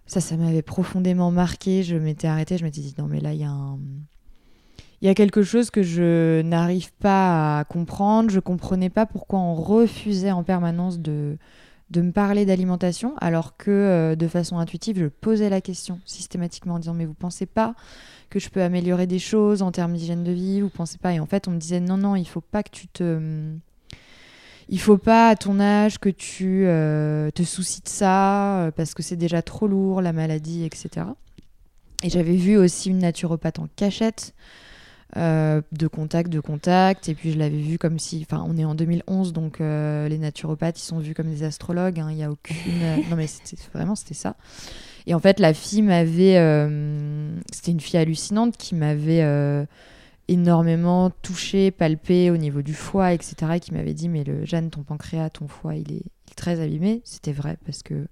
Ça, 0.07 0.21
ça 0.21 0.37
m'avait 0.37 0.63
profondément 0.63 1.31
marqué. 1.31 1.83
Je 1.83 1.97
m'étais 1.97 2.29
arrêtée, 2.29 2.59
je 2.59 2.65
m'étais 2.65 2.81
dit 2.81 2.95
non 2.99 3.07
mais 3.07 3.21
là 3.21 3.33
il 3.33 5.07
y 5.07 5.09
a 5.09 5.15
quelque 5.15 5.43
chose 5.43 5.71
que 5.71 5.83
je 5.83 6.43
n'arrive 6.43 6.93
pas 6.93 7.59
à 7.59 7.65
comprendre. 7.65 8.31
Je 8.31 8.41
comprenais 8.41 8.91
pas 8.91 9.05
pourquoi 9.05 9.41
on 9.41 9.55
refusait 9.55 10.31
en 10.31 10.45
permanence 10.45 11.01
de, 11.01 11.39
de 11.91 12.01
me 12.01 12.13
parler 12.13 12.47
d'alimentation, 12.47 13.15
alors 13.21 13.57
que 13.57 13.71
euh, 13.71 14.17
de 14.17 14.29
façon 14.29 14.59
intuitive, 14.59 14.99
je 14.99 15.07
posais 15.07 15.51
la 15.51 15.61
question 15.61 16.01
systématiquement 16.05 16.75
en 16.75 16.79
disant 16.79 16.95
Mais 16.95 17.05
vous 17.05 17.15
pensez 17.15 17.47
pas 17.47 17.75
que 18.33 18.41
je 18.41 18.49
peux 18.49 18.63
améliorer 18.63 19.07
des 19.07 19.19
choses 19.19 19.61
en 19.61 19.71
termes 19.73 19.93
d'hygiène 19.93 20.25
de 20.25 20.33
vie 20.33 20.63
Vous 20.63 20.71
pensez 20.71 20.97
pas 20.97 21.13
Et 21.13 21.21
en 21.21 21.27
fait, 21.27 21.49
on 21.49 21.51
me 21.51 21.59
disait 21.59 21.81
Non, 21.81 21.99
non, 21.99 22.17
il 22.17 22.27
faut 22.27 22.41
pas 22.41 22.63
que 22.63 22.71
tu 22.71 22.89
te. 22.89 23.21
Il 24.69 24.81
faut 24.81 24.97
pas 24.97 25.29
à 25.29 25.37
ton 25.37 25.61
âge 25.61 25.99
que 25.99 26.09
tu 26.09 26.65
euh, 26.67 27.31
te 27.31 27.43
soucies 27.43 27.83
de 27.83 27.89
ça, 27.89 28.63
euh, 28.63 28.71
parce 28.71 28.95
que 28.95 29.03
c'est 29.03 29.17
déjà 29.17 29.43
trop 29.43 29.67
lourd, 29.67 30.01
la 30.01 30.15
maladie, 30.15 30.65
etc. 30.65 31.07
Et 32.03 32.09
j'avais 32.09 32.37
vu 32.37 32.57
aussi 32.57 32.89
une 32.89 32.99
naturopathe 32.99 33.59
en 33.59 33.69
cachette 33.77 34.35
euh, 35.19 35.61
de 35.73 35.89
contact, 35.89 36.31
de 36.31 36.41
contact. 36.41 37.11
Et 37.11 37.15
puis 37.15 37.33
je 37.33 37.39
l'avais 37.39 37.59
vu 37.59 37.77
comme 37.77 37.99
si, 37.99 38.27
enfin, 38.27 38.43
on 38.49 38.57
est 38.57 38.65
en 38.65 38.75
2011, 38.75 39.35
donc 39.35 39.61
euh, 39.61 40.09
les 40.09 40.17
naturopathes, 40.17 40.81
ils 40.81 40.87
sont 40.87 41.01
vus 41.01 41.13
comme 41.13 41.29
des 41.29 41.43
astrologues. 41.43 42.01
Hein. 42.01 42.09
Il 42.11 42.17
n'y 42.17 42.25
a 42.25 42.31
aucune. 42.31 42.81
non, 43.11 43.17
mais 43.17 43.27
vraiment, 43.75 43.95
c'était 43.95 44.15
ça. 44.15 44.37
Et 45.07 45.15
en 45.15 45.19
fait, 45.19 45.41
la 45.41 45.55
fille 45.55 45.83
m'avait. 45.83 46.39
Euh, 46.39 47.35
c'était 47.53 47.73
une 47.73 47.81
fille 47.81 47.99
hallucinante 47.99 48.57
qui 48.57 48.75
m'avait 48.75 49.67
énormément 50.29 51.11
touchée, 51.23 51.71
palpée 51.71 52.31
au 52.31 52.37
niveau 52.37 52.63
du 52.63 52.75
foie, 52.75 53.13
etc. 53.13 53.35
Et 53.57 53.61
qui 53.61 53.73
m'avait 53.73 53.95
dit 53.95 54.09
Mais 54.09 54.25
le 54.25 54.45
Jeanne, 54.45 54.71
ton 54.71 54.83
pancréas, 54.83 55.31
ton 55.31 55.49
foie, 55.49 55.77
il 55.77 55.93
est, 55.93 56.05
très 56.37 56.61
abîmé. 56.61 57.03
C'était 57.05 57.33
vrai 57.33 57.59
parce 57.65 57.83
que 57.83 58.07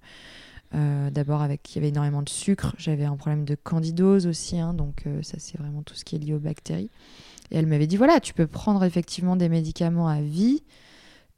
euh, 0.73 1.09
d'abord, 1.09 1.41
avec 1.41 1.73
il 1.73 1.75
y 1.75 1.79
avait 1.79 1.89
énormément 1.89 2.21
de 2.21 2.29
sucre. 2.29 2.75
J'avais 2.77 3.05
un 3.05 3.17
problème 3.17 3.45
de 3.45 3.55
candidose 3.55 4.27
aussi, 4.27 4.59
hein, 4.59 4.73
donc 4.73 5.03
euh, 5.05 5.21
ça 5.21 5.37
c'est 5.37 5.57
vraiment 5.57 5.81
tout 5.83 5.95
ce 5.95 6.05
qui 6.05 6.15
est 6.15 6.19
lié 6.19 6.33
aux 6.33 6.39
bactéries. 6.39 6.89
Et 7.51 7.57
elle 7.57 7.67
m'avait 7.67 7.87
dit 7.87 7.97
voilà, 7.97 8.19
tu 8.19 8.33
peux 8.33 8.47
prendre 8.47 8.83
effectivement 8.83 9.35
des 9.35 9.49
médicaments 9.49 10.07
à 10.07 10.21
vie 10.21 10.63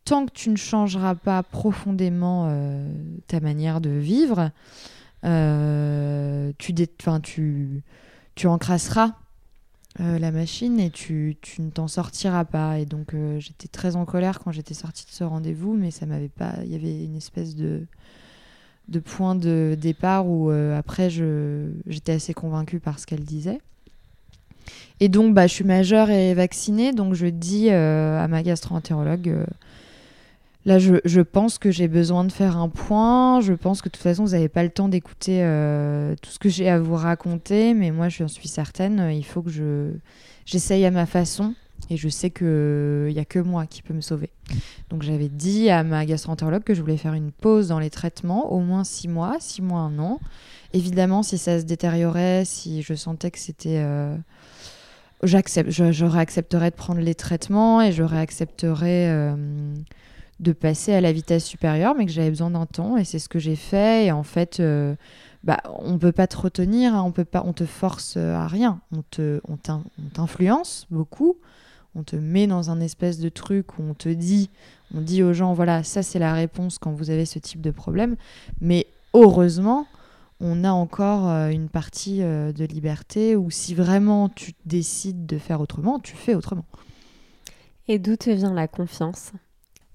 tant 0.05 0.25
que 0.25 0.31
tu 0.31 0.49
ne 0.49 0.57
changeras 0.57 1.15
pas 1.15 1.41
profondément 1.43 2.47
euh, 2.49 2.91
ta 3.27 3.39
manière 3.39 3.81
de 3.81 3.89
vivre. 3.89 4.51
Tu, 5.23 6.73
tu, 7.23 7.83
tu 8.35 8.47
encrasseras 8.47 9.13
la 9.99 10.31
machine 10.31 10.79
et 10.79 10.89
tu, 10.89 11.37
tu 11.41 11.61
ne 11.61 11.69
t'en 11.69 11.87
sortiras 11.87 12.45
pas. 12.45 12.79
Et 12.79 12.85
donc 12.85 13.15
j'étais 13.39 13.67
très 13.67 13.95
en 13.95 14.05
colère 14.05 14.39
quand 14.39 14.51
j'étais 14.51 14.73
sortie 14.73 15.05
de 15.05 15.11
ce 15.11 15.23
rendez-vous, 15.23 15.73
mais 15.73 15.91
ça 15.91 16.05
m'avait 16.05 16.29
pas. 16.29 16.55
Il 16.63 16.71
y 16.71 16.75
avait 16.75 17.03
une 17.03 17.15
espèce 17.15 17.55
de 17.55 17.85
de 18.89 18.99
point 18.99 19.35
de 19.35 19.77
départ 19.79 20.27
où 20.27 20.49
euh, 20.51 20.77
après 20.77 21.09
j'étais 21.09 22.11
assez 22.11 22.33
convaincue 22.33 22.79
par 22.79 22.99
ce 22.99 23.05
qu'elle 23.05 23.23
disait. 23.23 23.59
Et 24.99 25.09
donc 25.09 25.33
bah, 25.33 25.47
je 25.47 25.53
suis 25.53 25.63
majeure 25.63 26.09
et 26.09 26.33
vaccinée, 26.33 26.93
donc 26.93 27.13
je 27.13 27.27
dis 27.27 27.69
euh, 27.69 28.21
à 28.21 28.27
ma 28.27 28.43
gastro-entérologue, 28.43 29.29
euh, 29.29 29.45
Là, 30.65 30.79
je, 30.79 31.19
pense 31.21 31.57
que 31.57 31.71
j'ai 31.71 31.89
besoin 31.89 32.23
de 32.23 32.31
faire 32.31 32.57
un 32.57 32.69
point. 32.69 33.41
Je 33.41 33.53
pense 33.53 33.81
que 33.81 33.89
de 33.89 33.93
toute 33.93 34.03
façon, 34.03 34.23
vous 34.23 34.31
n'avez 34.31 34.47
pas 34.47 34.63
le 34.63 34.69
temps 34.69 34.87
d'écouter 34.87 35.43
euh, 35.43 36.15
tout 36.21 36.29
ce 36.29 36.39
que 36.39 36.47
j'ai 36.47 36.69
à 36.69 36.79
vous 36.79 36.95
raconter. 36.95 37.73
Mais 37.73 37.91
moi, 37.91 38.07
je 38.07 38.25
suis 38.25 38.47
certaine, 38.47 39.11
il 39.11 39.25
faut 39.25 39.41
que 39.41 39.49
je 39.49 39.91
j'essaye 40.45 40.85
à 40.85 40.91
ma 40.91 41.05
façon. 41.05 41.53
Et 41.89 41.97
je 41.97 42.07
sais 42.07 42.29
qu'il 42.29 43.09
n'y 43.11 43.19
a 43.19 43.25
que 43.25 43.39
moi 43.39 43.65
qui 43.65 43.81
peut 43.81 43.93
me 43.93 44.01
sauver. 44.01 44.29
Donc 44.89 45.03
j'avais 45.03 45.27
dit 45.27 45.69
à 45.69 45.83
ma 45.83 46.05
gastroentérologue 46.05 46.63
que 46.63 46.73
je 46.73 46.81
voulais 46.81 46.97
faire 46.97 47.13
une 47.13 47.31
pause 47.31 47.67
dans 47.67 47.79
les 47.79 47.89
traitements, 47.89 48.53
au 48.53 48.59
moins 48.59 48.85
six 48.85 49.09
mois, 49.09 49.35
six 49.39 49.61
mois, 49.61 49.81
un 49.81 49.99
an. 49.99 50.21
Évidemment, 50.71 51.23
si 51.23 51.37
ça 51.37 51.59
se 51.59 51.65
détériorait, 51.65 52.43
si 52.45 52.81
je 52.81 52.93
sentais 52.93 53.31
que 53.31 53.39
c'était... 53.39 53.79
Euh, 53.79 54.15
j'accepte, 55.23 55.71
je, 55.71 55.91
je, 55.91 56.05
réaccepterais 56.05 56.71
de 56.71 56.75
prendre 56.75 57.01
les 57.01 57.15
traitements 57.15 57.81
et 57.81 57.91
je 57.91 58.03
réaccepterais 58.03 59.09
euh, 59.09 59.35
de 60.39 60.51
passer 60.51 60.93
à 60.93 61.01
la 61.01 61.11
vitesse 61.11 61.45
supérieure, 61.45 61.95
mais 61.95 62.05
que 62.05 62.11
j'avais 62.11 62.29
besoin 62.29 62.49
d'un 62.49 62.65
temps 62.65 62.97
et 62.97 63.05
c'est 63.05 63.19
ce 63.19 63.29
que 63.29 63.39
j'ai 63.39 63.55
fait. 63.55 64.05
Et 64.05 64.11
en 64.11 64.23
fait, 64.23 64.59
euh, 64.59 64.95
bah, 65.43 65.61
on 65.79 65.97
peut 65.97 66.11
pas 66.11 66.27
te 66.27 66.37
retenir, 66.37 66.95
hein, 66.95 67.03
on 67.03 67.11
peut 67.11 67.25
pas, 67.25 67.43
on 67.45 67.53
te 67.53 67.65
force 67.65 68.17
à 68.17 68.47
rien, 68.47 68.81
on 68.91 69.03
te, 69.03 69.41
on 69.47 69.57
t'influence 70.13 70.87
beaucoup, 70.89 71.37
on 71.95 72.03
te 72.03 72.15
met 72.15 72.47
dans 72.47 72.71
un 72.71 72.79
espèce 72.79 73.19
de 73.19 73.29
truc 73.29 73.77
où 73.77 73.83
on 73.83 73.93
te 73.93 74.09
dit, 74.09 74.49
on 74.93 75.01
dit 75.01 75.23
aux 75.23 75.33
gens, 75.33 75.53
voilà, 75.53 75.83
ça 75.83 76.03
c'est 76.03 76.19
la 76.19 76.33
réponse 76.33 76.77
quand 76.77 76.91
vous 76.91 77.09
avez 77.09 77.25
ce 77.25 77.39
type 77.39 77.61
de 77.61 77.71
problème. 77.71 78.15
Mais 78.61 78.87
heureusement, 79.13 79.87
on 80.39 80.63
a 80.63 80.71
encore 80.71 81.29
euh, 81.29 81.49
une 81.49 81.69
partie 81.69 82.21
euh, 82.21 82.51
de 82.51 82.65
liberté 82.65 83.35
où 83.35 83.49
si 83.49 83.73
vraiment 83.73 84.29
tu 84.29 84.53
décides 84.65 85.25
de 85.25 85.37
faire 85.37 85.61
autrement, 85.61 85.99
tu 85.99 86.15
fais 86.15 86.35
autrement. 86.35 86.65
Et 87.87 87.99
d'où 87.99 88.15
te 88.15 88.29
vient 88.29 88.53
la 88.53 88.67
confiance? 88.67 89.31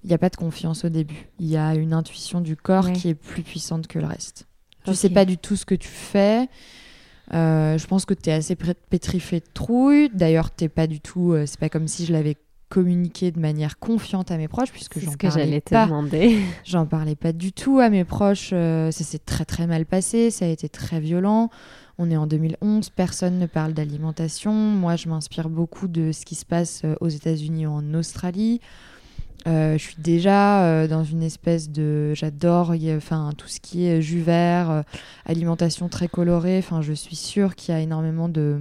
Il 0.03 0.07
n'y 0.07 0.13
a 0.13 0.17
pas 0.17 0.29
de 0.29 0.35
confiance 0.35 0.85
au 0.85 0.89
début. 0.89 1.27
Il 1.39 1.47
y 1.47 1.57
a 1.57 1.75
une 1.75 1.93
intuition 1.93 2.41
du 2.41 2.55
corps 2.55 2.85
ouais. 2.85 2.93
qui 2.93 3.09
est 3.09 3.15
plus 3.15 3.43
puissante 3.43 3.87
que 3.87 3.99
le 3.99 4.05
reste. 4.05 4.47
Tu 4.83 4.91
okay. 4.91 4.97
sais 4.97 5.09
pas 5.09 5.25
du 5.25 5.37
tout 5.37 5.55
ce 5.55 5.65
que 5.65 5.75
tu 5.75 5.89
fais. 5.89 6.47
Euh, 7.33 7.77
je 7.77 7.85
pense 7.85 8.05
que 8.05 8.13
tu 8.13 8.29
es 8.29 8.33
assez 8.33 8.55
pétrifié 8.55 9.39
de 9.39 9.45
trouille. 9.53 10.09
D'ailleurs, 10.13 10.51
t'es 10.51 10.69
pas 10.69 10.87
du 10.87 10.99
tout. 10.99 11.33
Euh, 11.33 11.45
c'est 11.45 11.59
pas 11.59 11.69
comme 11.69 11.87
si 11.87 12.05
je 12.05 12.13
l'avais 12.13 12.37
communiqué 12.69 13.31
de 13.31 13.39
manière 13.39 13.79
confiante 13.79 14.31
à 14.31 14.37
mes 14.37 14.47
proches, 14.47 14.71
puisque 14.71 14.99
j'en 14.99 15.13
parlais 15.13 15.59
pas. 15.59 15.85
demander. 15.85 16.39
J'en 16.63 16.85
parlais 16.85 17.15
pas 17.15 17.33
du 17.33 17.51
tout 17.51 17.79
à 17.79 17.89
mes 17.89 18.03
proches. 18.03 18.51
Euh, 18.53 18.91
ça 18.91 19.03
s'est 19.03 19.19
très 19.19 19.45
très 19.45 19.67
mal 19.67 19.85
passé. 19.85 20.31
Ça 20.31 20.45
a 20.45 20.47
été 20.47 20.69
très 20.69 20.99
violent. 20.99 21.49
On 21.97 22.09
est 22.09 22.17
en 22.17 22.27
2011. 22.27 22.89
Personne 22.91 23.39
ne 23.39 23.47
parle 23.47 23.73
d'alimentation. 23.73 24.53
Moi, 24.53 24.95
je 24.95 25.09
m'inspire 25.09 25.49
beaucoup 25.49 25.87
de 25.87 26.11
ce 26.11 26.25
qui 26.25 26.35
se 26.35 26.45
passe 26.45 26.83
aux 27.01 27.09
États-Unis 27.09 27.67
ou 27.67 27.71
en 27.71 27.93
Australie. 27.93 28.61
Euh, 29.47 29.77
je 29.77 29.83
suis 29.83 29.95
déjà 29.97 30.63
euh, 30.63 30.87
dans 30.87 31.03
une 31.03 31.23
espèce 31.23 31.69
de. 31.69 32.13
J'adore 32.13 32.73
enfin, 32.95 33.31
tout 33.37 33.47
ce 33.47 33.59
qui 33.59 33.85
est 33.85 34.01
jus 34.01 34.21
vert, 34.21 34.69
euh, 34.69 34.81
alimentation 35.25 35.87
très 35.89 36.07
colorée. 36.07 36.57
Enfin, 36.59 36.81
je 36.81 36.93
suis 36.93 37.15
sûre 37.15 37.55
qu'il 37.55 37.73
y 37.73 37.77
a 37.77 37.81
énormément 37.81 38.29
de. 38.29 38.59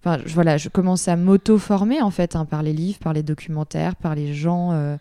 Enfin, 0.00 0.20
je, 0.26 0.34
voilà, 0.34 0.56
je 0.56 0.68
commence 0.68 1.06
à 1.08 1.16
m'auto-former 1.16 2.02
en 2.02 2.10
fait 2.10 2.34
hein, 2.34 2.44
par 2.44 2.62
les 2.62 2.72
livres, 2.72 2.98
par 2.98 3.12
les 3.12 3.22
documentaires, 3.22 3.94
par 3.94 4.14
les 4.16 4.34
gens 4.34 4.98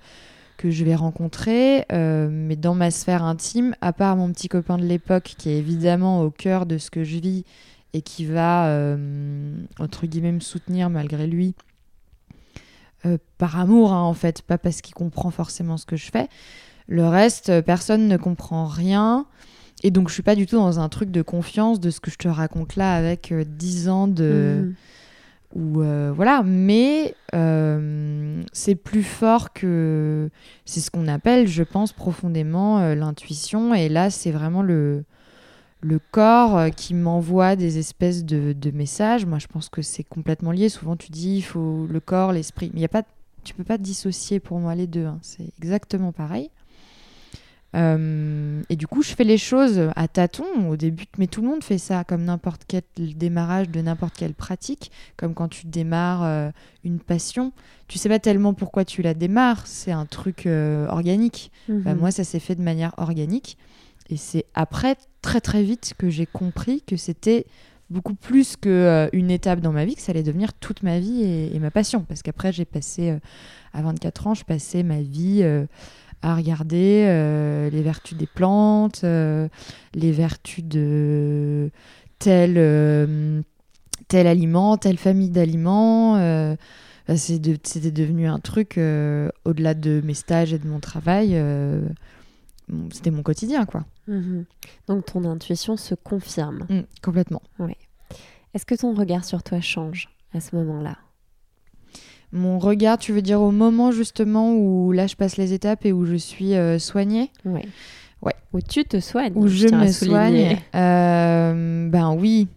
que 0.57 0.69
je 0.69 0.85
vais 0.85 0.93
rencontrer. 0.93 1.85
Mais 1.89 2.55
dans 2.55 2.75
ma 2.75 2.91
sphère 2.91 3.23
intime, 3.23 3.75
à 3.81 3.93
part 3.93 4.15
mon 4.15 4.31
petit 4.31 4.47
copain 4.47 4.77
de 4.77 4.85
l'époque 4.85 5.33
qui 5.39 5.49
est 5.49 5.57
évidemment 5.57 6.21
au 6.21 6.29
cœur 6.29 6.67
de 6.67 6.77
ce 6.77 6.91
que 6.91 7.03
je 7.03 7.17
vis 7.17 7.45
et 7.93 8.03
qui 8.03 8.25
va, 8.25 8.95
entre 9.79 10.05
guillemets, 10.05 10.33
me 10.33 10.39
soutenir 10.39 10.91
malgré 10.91 11.25
lui 11.25 11.55
euh, 13.05 13.17
par 13.37 13.59
amour, 13.59 13.93
hein, 13.93 14.01
en 14.01 14.13
fait, 14.13 14.41
pas 14.41 14.57
parce 14.57 14.81
qu'il 14.81 14.93
comprend 14.93 15.31
forcément 15.31 15.77
ce 15.77 15.85
que 15.85 15.95
je 15.95 16.11
fais. 16.11 16.27
Le 16.87 17.07
reste, 17.07 17.49
euh, 17.49 17.61
personne 17.61 18.07
ne 18.07 18.17
comprend 18.17 18.65
rien. 18.65 19.25
Et 19.83 19.91
donc, 19.91 20.09
je 20.09 20.13
suis 20.13 20.23
pas 20.23 20.35
du 20.35 20.45
tout 20.45 20.57
dans 20.57 20.79
un 20.79 20.89
truc 20.89 21.11
de 21.11 21.21
confiance 21.21 21.79
de 21.79 21.89
ce 21.89 21.99
que 21.99 22.11
je 22.11 22.17
te 22.17 22.27
raconte 22.27 22.75
là 22.75 22.95
avec 22.95 23.31
euh, 23.31 23.43
10 23.45 23.89
ans 23.89 24.07
de. 24.07 24.65
Mmh. 24.65 24.73
Ou 25.53 25.81
euh, 25.81 26.13
voilà, 26.15 26.43
mais 26.45 27.13
euh, 27.33 28.41
c'est 28.53 28.75
plus 28.75 29.03
fort 29.03 29.51
que. 29.53 30.29
C'est 30.65 30.79
ce 30.79 30.91
qu'on 30.91 31.07
appelle, 31.07 31.47
je 31.47 31.63
pense, 31.63 31.91
profondément 31.91 32.93
l'intuition. 32.93 33.73
Et 33.73 33.89
là, 33.89 34.09
c'est 34.09 34.31
vraiment 34.31 34.61
le 34.61 35.03
le 35.81 35.99
corps 36.11 36.57
euh, 36.57 36.69
qui 36.69 36.93
m'envoie 36.93 37.55
des 37.55 37.77
espèces 37.77 38.23
de, 38.23 38.53
de, 38.53 38.71
messages. 38.71 39.25
Moi, 39.25 39.39
je 39.39 39.47
pense 39.47 39.69
que 39.69 39.81
c'est 39.81 40.03
complètement 40.03 40.51
lié. 40.51 40.69
Souvent, 40.69 40.95
tu 40.95 41.11
dis, 41.11 41.37
il 41.37 41.41
faut 41.41 41.87
le 41.87 41.99
corps, 41.99 42.31
l'esprit. 42.31 42.69
Mais 42.73 42.79
il 42.79 42.81
y 42.83 42.85
a 42.85 42.89
pas, 42.89 43.03
tu 43.43 43.53
peux 43.53 43.63
pas 43.63 43.77
dissocier 43.77 44.39
pour 44.39 44.59
moi 44.59 44.75
les 44.75 44.87
deux. 44.87 45.05
Hein. 45.05 45.19
C'est 45.21 45.47
exactement 45.57 46.11
pareil. 46.11 46.49
Euh, 47.75 48.61
et 48.69 48.75
du 48.75 48.87
coup, 48.87 49.01
je 49.01 49.13
fais 49.13 49.23
les 49.23 49.37
choses 49.37 49.89
à 49.95 50.07
tâtons 50.07 50.69
au 50.69 50.75
début, 50.75 51.05
mais 51.17 51.27
tout 51.27 51.41
le 51.41 51.47
monde 51.47 51.63
fait 51.63 51.77
ça, 51.77 52.03
comme 52.03 52.23
n'importe 52.23 52.63
quel 52.67 52.83
démarrage 52.97 53.69
de 53.69 53.81
n'importe 53.81 54.15
quelle 54.15 54.33
pratique, 54.33 54.91
comme 55.15 55.33
quand 55.33 55.47
tu 55.47 55.67
démarres 55.67 56.23
euh, 56.23 56.49
une 56.83 56.99
passion. 56.99 57.53
Tu 57.87 57.97
sais 57.97 58.09
pas 58.09 58.19
tellement 58.19 58.53
pourquoi 58.53 58.85
tu 58.85 59.01
la 59.01 59.13
démarres, 59.13 59.67
c'est 59.67 59.91
un 59.91 60.05
truc 60.05 60.45
euh, 60.45 60.87
organique. 60.87 61.51
Mmh. 61.69 61.79
Bah, 61.79 61.95
moi, 61.95 62.11
ça 62.11 62.23
s'est 62.23 62.39
fait 62.39 62.55
de 62.55 62.61
manière 62.61 62.93
organique. 62.97 63.57
Et 64.12 64.17
c'est 64.17 64.45
après, 64.54 64.97
très 65.21 65.39
très 65.39 65.63
vite, 65.63 65.93
que 65.97 66.10
j'ai 66.10 66.26
compris 66.26 66.84
que 66.86 66.97
c'était 66.97 67.45
beaucoup 67.89 68.13
plus 68.13 68.58
qu'une 68.58 68.71
euh, 68.74 69.30
étape 69.30 69.62
dans 69.62 69.71
ma 69.71 69.86
vie, 69.86 69.95
que 69.95 70.02
ça 70.02 70.12
allait 70.12 70.24
devenir 70.24 70.54
toute 70.54 70.84
ma 70.84 71.00
vie 71.00 71.24
et, 71.24 71.60
ma 71.60 71.71
passion. 71.71 72.04
Parce 72.08 72.21
qu'après, 72.21 72.52
j'ai 72.52 72.65
passé, 72.65 73.12
euh, 73.12 73.19
à 73.74 73.82
24 73.82 74.28
ans, 74.28 74.34
je 74.34 74.43
passais 74.43 74.84
ma 74.84 75.02
vie 75.02 75.39
euh, 75.43 75.65
à 76.21 76.36
regarder 76.36 77.06
les 77.71 77.82
vertus 77.82 78.15
des 78.15 78.28
plantes, 78.28 79.04
les 79.04 80.12
vertus 80.12 80.63
de 80.63 81.71
tel, 82.19 83.43
tel 84.08 84.28
aliment, 84.28 84.78
telle 84.78 85.00
famille 85.00 85.32
d'aliments. 85.32 86.56
C'était 87.15 87.89
de, 87.89 87.89
devenu 87.89 88.28
un 88.28 88.38
truc, 88.38 88.78
au-delà 89.45 89.74
de 89.74 90.00
mes 90.06 90.13
stages 90.13 90.54
et 90.54 90.60
de 90.60 90.67
mon 90.67 90.80
travail 90.80 91.36
c'était 92.91 93.12
mon 93.12 93.24
quotidien, 93.24 93.65
quoi. 93.65 93.86
Mmh. 94.07 94.43
Donc 94.87 95.05
ton 95.05 95.23
intuition 95.25 95.77
se 95.77 95.95
confirme. 95.95 96.65
Mmh, 96.69 96.81
complètement. 97.01 97.41
Oui. 97.59 97.73
Est-ce 98.53 98.65
que 98.65 98.75
ton 98.75 98.93
regard 98.93 99.23
sur 99.23 99.43
toi 99.43 99.61
change 99.61 100.09
à 100.33 100.39
ce 100.41 100.55
moment-là? 100.55 100.97
Mon 102.33 102.59
regard, 102.59 102.97
tu 102.97 103.11
veux 103.11 103.21
dire 103.21 103.41
au 103.41 103.51
moment 103.51 103.91
justement 103.91 104.53
où 104.53 104.91
là 104.91 105.07
je 105.07 105.15
passe 105.15 105.37
les 105.37 105.53
étapes 105.53 105.85
et 105.85 105.91
où 105.91 106.05
je 106.05 106.15
suis 106.15 106.55
euh, 106.55 106.79
soignée? 106.79 107.31
Oui. 107.45 107.61
Ouais. 108.21 108.35
Où 108.53 108.61
tu 108.61 108.83
te 108.85 108.99
soignes. 108.99 109.33
Où 109.35 109.47
je, 109.47 109.67
je 109.67 109.75
me 109.75 109.87
soigne. 109.87 110.57
Euh, 110.75 111.89
ben 111.89 112.13
oui. 112.13 112.47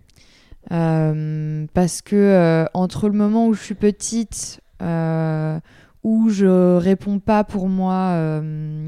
Euh, 0.72 1.66
parce 1.74 2.02
que 2.02 2.66
entre 2.72 3.09
le 3.09 3.14
moment 3.14 3.48
où 3.48 3.54
je 3.54 3.62
suis 3.62 3.74
petite 3.74 4.61
où 4.80 6.28
je 6.28 6.76
réponds 6.76 7.18
pas 7.18 7.44
pour 7.44 7.68
moi, 7.68 8.40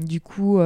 du 0.03 0.21
coup, 0.21 0.59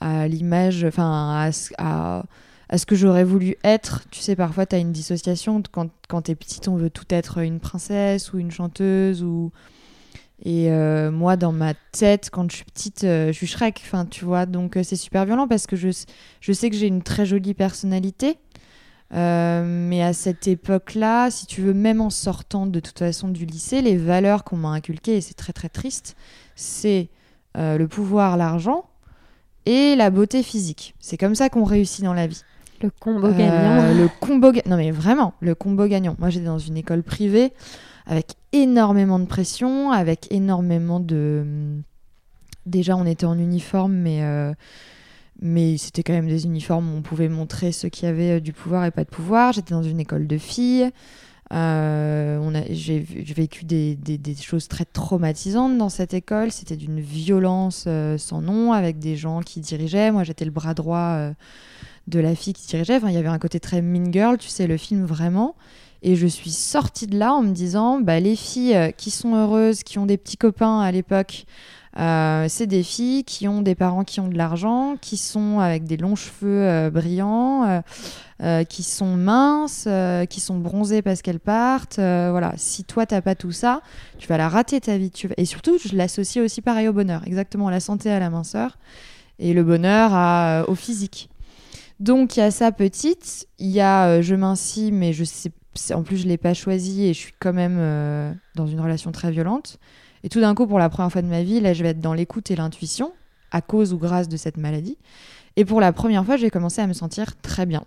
à 0.00 0.28
l'image, 0.28 0.84
enfin, 0.84 1.48
à, 1.48 1.50
à, 1.78 2.24
à, 2.68 2.78
ce 2.78 2.86
que 2.86 2.94
j'aurais 2.96 3.24
voulu 3.24 3.56
être. 3.64 4.04
Tu 4.10 4.20
sais, 4.20 4.36
parfois, 4.36 4.66
tu 4.66 4.76
as 4.76 4.78
une 4.78 4.92
dissociation. 4.92 5.62
Quand, 5.70 5.90
quand 6.08 6.22
tu 6.22 6.32
es 6.32 6.34
petite, 6.34 6.68
on 6.68 6.76
veut 6.76 6.90
tout 6.90 7.06
être 7.10 7.38
une 7.38 7.60
princesse 7.60 8.32
ou 8.32 8.38
une 8.38 8.50
chanteuse. 8.50 9.22
ou 9.22 9.52
Et 10.44 10.70
euh, 10.70 11.10
moi, 11.10 11.36
dans 11.36 11.52
ma 11.52 11.74
tête, 11.92 12.30
quand 12.30 12.50
je 12.50 12.56
suis 12.56 12.64
petite, 12.64 13.04
euh, 13.04 13.28
je 13.28 13.32
suis 13.32 13.46
Shrek. 13.46 13.82
Tu 14.10 14.24
vois, 14.24 14.46
donc 14.46 14.78
c'est 14.82 14.96
super 14.96 15.24
violent 15.26 15.48
parce 15.48 15.66
que 15.66 15.76
je, 15.76 15.88
je 16.40 16.52
sais 16.52 16.70
que 16.70 16.76
j'ai 16.76 16.86
une 16.86 17.02
très 17.02 17.26
jolie 17.26 17.54
personnalité. 17.54 18.38
Euh, 19.12 19.64
mais 19.66 20.02
à 20.02 20.12
cette 20.12 20.46
époque-là, 20.46 21.30
si 21.30 21.46
tu 21.46 21.62
veux, 21.62 21.74
même 21.74 22.00
en 22.00 22.10
sortant 22.10 22.66
de 22.66 22.78
toute 22.78 22.98
façon 22.98 23.28
du 23.28 23.44
lycée, 23.44 23.82
les 23.82 23.96
valeurs 23.96 24.44
qu'on 24.44 24.56
m'a 24.56 24.68
inculquées, 24.68 25.16
et 25.16 25.20
c'est 25.20 25.34
très 25.34 25.52
très 25.52 25.68
triste, 25.68 26.16
c'est 26.54 27.08
euh, 27.56 27.76
le 27.76 27.88
pouvoir, 27.88 28.36
l'argent 28.36 28.89
et 29.66 29.96
la 29.96 30.10
beauté 30.10 30.42
physique. 30.42 30.94
C'est 31.00 31.16
comme 31.16 31.34
ça 31.34 31.48
qu'on 31.48 31.64
réussit 31.64 32.04
dans 32.04 32.14
la 32.14 32.26
vie. 32.26 32.42
Le 32.82 32.90
combo 32.90 33.26
euh, 33.26 33.32
gagnant. 33.32 33.94
Le 33.94 34.08
combo 34.20 34.52
ga... 34.52 34.62
Non 34.66 34.76
mais 34.76 34.90
vraiment, 34.90 35.34
le 35.40 35.54
combo 35.54 35.86
gagnant. 35.86 36.16
Moi 36.18 36.30
j'étais 36.30 36.46
dans 36.46 36.58
une 36.58 36.76
école 36.76 37.02
privée 37.02 37.52
avec 38.06 38.34
énormément 38.52 39.18
de 39.18 39.26
pression, 39.26 39.90
avec 39.90 40.32
énormément 40.32 41.00
de... 41.00 41.44
Déjà 42.66 42.96
on 42.96 43.06
était 43.06 43.26
en 43.26 43.38
uniforme, 43.38 43.94
mais 43.94 44.22
mais 45.40 45.78
c'était 45.78 46.02
quand 46.02 46.12
même 46.12 46.28
des 46.28 46.44
uniformes 46.44 46.92
où 46.92 46.96
on 46.98 47.02
pouvait 47.02 47.28
montrer 47.28 47.72
ceux 47.72 47.88
qui 47.88 48.06
avaient 48.06 48.36
euh, 48.36 48.40
du 48.40 48.52
pouvoir 48.52 48.84
et 48.84 48.90
pas 48.90 49.04
de 49.04 49.08
pouvoir. 49.08 49.52
J'étais 49.52 49.74
dans 49.74 49.82
une 49.82 50.00
école 50.00 50.26
de 50.26 50.38
filles. 50.38 50.90
Euh, 51.52 52.64
j'ai 52.70 53.00
vécu 53.00 53.64
des, 53.64 53.96
des, 53.96 54.18
des, 54.18 54.34
choses 54.36 54.68
très 54.68 54.84
traumatisantes 54.84 55.76
dans 55.78 55.88
cette 55.88 56.14
école. 56.14 56.52
C'était 56.52 56.76
d'une 56.76 57.00
violence 57.00 57.84
euh, 57.86 58.18
sans 58.18 58.40
nom, 58.40 58.72
avec 58.72 58.98
des 58.98 59.16
gens 59.16 59.40
qui 59.40 59.60
dirigeaient. 59.60 60.12
Moi, 60.12 60.24
j'étais 60.24 60.44
le 60.44 60.50
bras 60.50 60.74
droit 60.74 60.98
euh, 61.16 61.32
de 62.06 62.20
la 62.20 62.34
fille 62.34 62.52
qui 62.52 62.66
dirigeait. 62.66 62.96
Enfin, 62.96 63.08
il 63.08 63.14
y 63.14 63.18
avait 63.18 63.28
un 63.28 63.38
côté 63.38 63.58
très 63.58 63.82
Mean 63.82 64.12
Girl, 64.12 64.38
tu 64.38 64.48
sais, 64.48 64.66
le 64.66 64.76
film 64.76 65.04
vraiment. 65.04 65.56
Et 66.02 66.16
je 66.16 66.26
suis 66.26 66.50
sortie 66.50 67.06
de 67.06 67.18
là 67.18 67.34
en 67.34 67.42
me 67.42 67.52
disant, 67.52 68.00
bah, 68.00 68.20
les 68.20 68.36
filles 68.36 68.74
euh, 68.74 68.90
qui 68.90 69.10
sont 69.10 69.34
heureuses, 69.34 69.82
qui 69.82 69.98
ont 69.98 70.06
des 70.06 70.16
petits 70.16 70.38
copains 70.38 70.80
à 70.80 70.90
l'époque, 70.92 71.44
euh, 71.98 72.46
c'est 72.48 72.66
des 72.66 72.82
filles 72.82 73.24
qui 73.24 73.48
ont 73.48 73.62
des 73.62 73.74
parents 73.74 74.04
qui 74.04 74.20
ont 74.20 74.28
de 74.28 74.36
l'argent, 74.36 74.96
qui 75.00 75.16
sont 75.16 75.58
avec 75.58 75.84
des 75.84 75.96
longs 75.96 76.14
cheveux 76.14 76.66
euh, 76.66 76.90
brillants, 76.90 77.82
qui 78.68 78.82
sont 78.82 79.16
minces, 79.16 79.86
qui 80.30 80.40
sont 80.40 80.58
bronzées 80.58 81.02
parce 81.02 81.20
qu'elles 81.20 81.40
partent. 81.40 81.96
voilà, 81.98 82.54
si 82.56 82.84
toi 82.84 83.04
t'as 83.04 83.20
pas 83.20 83.34
tout 83.34 83.52
ça, 83.52 83.82
tu 84.18 84.28
vas 84.28 84.38
la 84.38 84.48
rater 84.48 84.80
ta 84.80 84.96
vie. 84.96 85.10
Tu 85.10 85.28
Et 85.36 85.44
surtout, 85.44 85.76
je 85.78 85.94
l'associe 85.94 86.42
aussi 86.42 86.62
pareil 86.62 86.88
au 86.88 86.94
bonheur, 86.94 87.22
exactement 87.26 87.68
la 87.68 87.80
santé 87.80 88.10
à 88.10 88.18
la 88.18 88.30
minceur 88.30 88.78
et 89.38 89.52
le 89.52 89.62
bonheur 89.62 90.10
à, 90.14 90.64
au 90.68 90.74
physique. 90.74 91.28
Donc 91.98 92.36
il 92.36 92.40
y 92.40 92.42
a 92.42 92.50
ça 92.50 92.72
petite, 92.72 93.46
il 93.58 93.68
y 93.68 93.80
a 93.82 94.22
je 94.22 94.34
mincis 94.34 94.90
mais 94.90 95.12
je 95.12 95.24
en 95.92 96.02
plus 96.02 96.18
je 96.18 96.26
l'ai 96.26 96.38
pas 96.38 96.54
choisi 96.54 97.04
et 97.04 97.14
je 97.14 97.18
suis 97.18 97.34
quand 97.38 97.52
même 97.52 97.76
euh, 97.78 98.32
dans 98.54 98.66
une 98.66 98.80
relation 98.80 99.12
très 99.12 99.30
violente. 99.30 99.78
Et 100.22 100.28
tout 100.28 100.40
d'un 100.40 100.54
coup, 100.54 100.66
pour 100.66 100.78
la 100.78 100.88
première 100.88 101.10
fois 101.10 101.22
de 101.22 101.26
ma 101.26 101.42
vie, 101.42 101.60
là, 101.60 101.72
je 101.72 101.82
vais 101.82 101.90
être 101.90 102.00
dans 102.00 102.14
l'écoute 102.14 102.50
et 102.50 102.56
l'intuition, 102.56 103.12
à 103.50 103.60
cause 103.62 103.92
ou 103.92 103.98
grâce 103.98 104.28
de 104.28 104.36
cette 104.36 104.56
maladie. 104.56 104.98
Et 105.56 105.64
pour 105.64 105.80
la 105.80 105.92
première 105.92 106.24
fois, 106.24 106.36
j'ai 106.36 106.50
commencé 106.50 106.80
à 106.80 106.86
me 106.86 106.92
sentir 106.92 107.40
très 107.40 107.66
bien. 107.66 107.84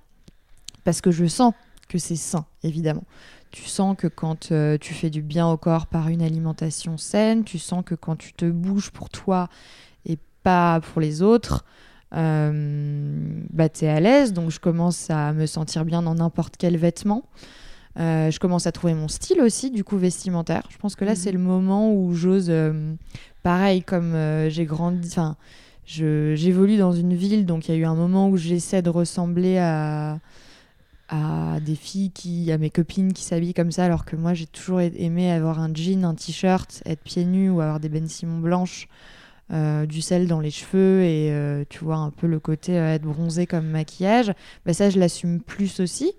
Parce 0.84 1.02
que 1.02 1.12
je 1.12 1.26
sens 1.26 1.54
que 1.88 1.98
c'est 1.98 2.16
sain, 2.16 2.46
évidemment. 2.64 3.04
Tu 3.52 3.64
sens 3.64 3.96
que 3.98 4.08
quand 4.08 4.52
euh, 4.52 4.78
tu 4.80 4.94
fais 4.94 5.10
du 5.10 5.22
bien 5.22 5.48
au 5.48 5.58
corps 5.58 5.86
par 5.86 6.10
une 6.10 6.22
alimentation 6.22 6.98
saine, 6.98 7.44
tu 7.44 7.60
sens 7.60 7.84
que 7.86 7.96
quand 7.96 8.16
tu 8.16 8.34
te 8.34 8.46
bouges 8.46 8.90
pour 8.90 9.10
toi 9.10 9.48
et 10.06 10.18
pas 10.42 10.82
pour 10.82 11.02
les 11.02 11.22
autres, 11.22 11.64
euh, 12.16 13.44
bah, 13.52 13.68
à 13.82 14.00
l'aise. 14.00 14.34
Donc 14.34 14.50
je 14.50 14.60
commence 14.60 15.10
à 15.10 15.34
me 15.34 15.46
sentir 15.46 15.86
bien 15.86 16.02
dans 16.02 16.16
n'importe 16.16 16.56
quel 16.58 16.78
vêtement. 16.78 17.24
Euh, 18.00 18.32
je 18.32 18.40
commence 18.40 18.66
à 18.66 18.72
trouver 18.72 18.94
mon 18.94 19.08
style 19.08 19.42
aussi, 19.42 19.70
du 19.70 19.84
coup, 19.84 19.98
vestimentaire. 19.98 20.68
Je 20.70 20.78
pense 20.78 20.96
que 20.96 21.06
là, 21.06 21.12
mhm. 21.12 21.18
c'est 21.18 21.32
le 21.32 21.40
moment 21.40 21.94
où 21.94 22.14
j'ose, 22.14 22.48
euh, 22.50 22.94
pareil, 23.44 23.84
comme 23.84 24.14
euh, 24.16 24.50
j'ai 24.50 24.66
grandi, 24.66 25.08
enfin, 25.10 25.36
j'évolue 25.86 26.78
dans 26.78 26.94
une 26.94 27.14
ville, 27.14 27.46
donc 27.46 27.68
il 27.68 27.76
y 27.76 27.78
a 27.78 27.78
eu 27.78 27.86
un 27.86 27.96
moment 27.96 28.30
où 28.30 28.38
j'essaie 28.38 28.82
de 28.82 28.90
ressembler 28.90 29.58
à, 29.60 30.20
à 31.10 31.60
des 31.60 31.76
filles, 31.76 32.12
qui, 32.12 32.52
à 32.52 32.58
mes 32.58 32.72
copines 32.72 33.14
qui 33.14 33.24
s'habillent 33.24 33.54
comme 33.54 33.72
ça, 33.72 33.86
alors 33.86 34.06
que 34.06 34.16
moi, 34.16 34.34
j'ai 34.34 34.48
toujours 34.48 34.82
aimé 34.82 35.32
avoir 35.32 35.60
un 35.60 35.72
jean, 35.74 36.04
un 36.04 36.16
t-shirt, 36.16 36.82
être 36.86 37.02
pieds 37.04 37.26
nus 37.26 37.50
ou 37.50 37.62
avoir 37.62 37.80
des 37.80 37.90
Ben 37.90 38.08
Simon 38.08 38.40
blanches. 38.40 38.88
du 39.52 40.02
sel 40.02 40.28
dans 40.28 40.40
les 40.40 40.50
cheveux 40.50 41.04
et 41.04 41.66
tu 41.70 41.84
vois 41.84 41.98
un 41.98 42.10
peu 42.10 42.26
le 42.26 42.40
côté 42.40 42.74
être 42.74 43.04
bronzé 43.04 43.46
comme 43.46 43.68
maquillage, 43.68 44.34
bah 44.66 44.74
ça 44.74 44.90
je 44.90 44.98
l'assume 44.98 45.42
plus 45.42 45.80
aussi. 45.80 46.14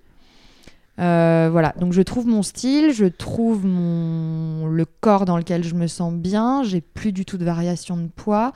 Euh, 1.00 1.48
voilà, 1.50 1.74
donc 1.78 1.92
je 1.92 2.02
trouve 2.02 2.26
mon 2.26 2.42
style, 2.42 2.92
je 2.92 3.06
trouve 3.06 3.66
mon... 3.66 4.66
le 4.66 4.84
corps 4.84 5.24
dans 5.24 5.36
lequel 5.36 5.64
je 5.64 5.74
me 5.74 5.88
sens 5.88 6.12
bien, 6.12 6.62
j'ai 6.62 6.80
plus 6.80 7.12
du 7.12 7.24
tout 7.24 7.36
de 7.36 7.44
variation 7.44 7.96
de 7.96 8.06
poids, 8.06 8.52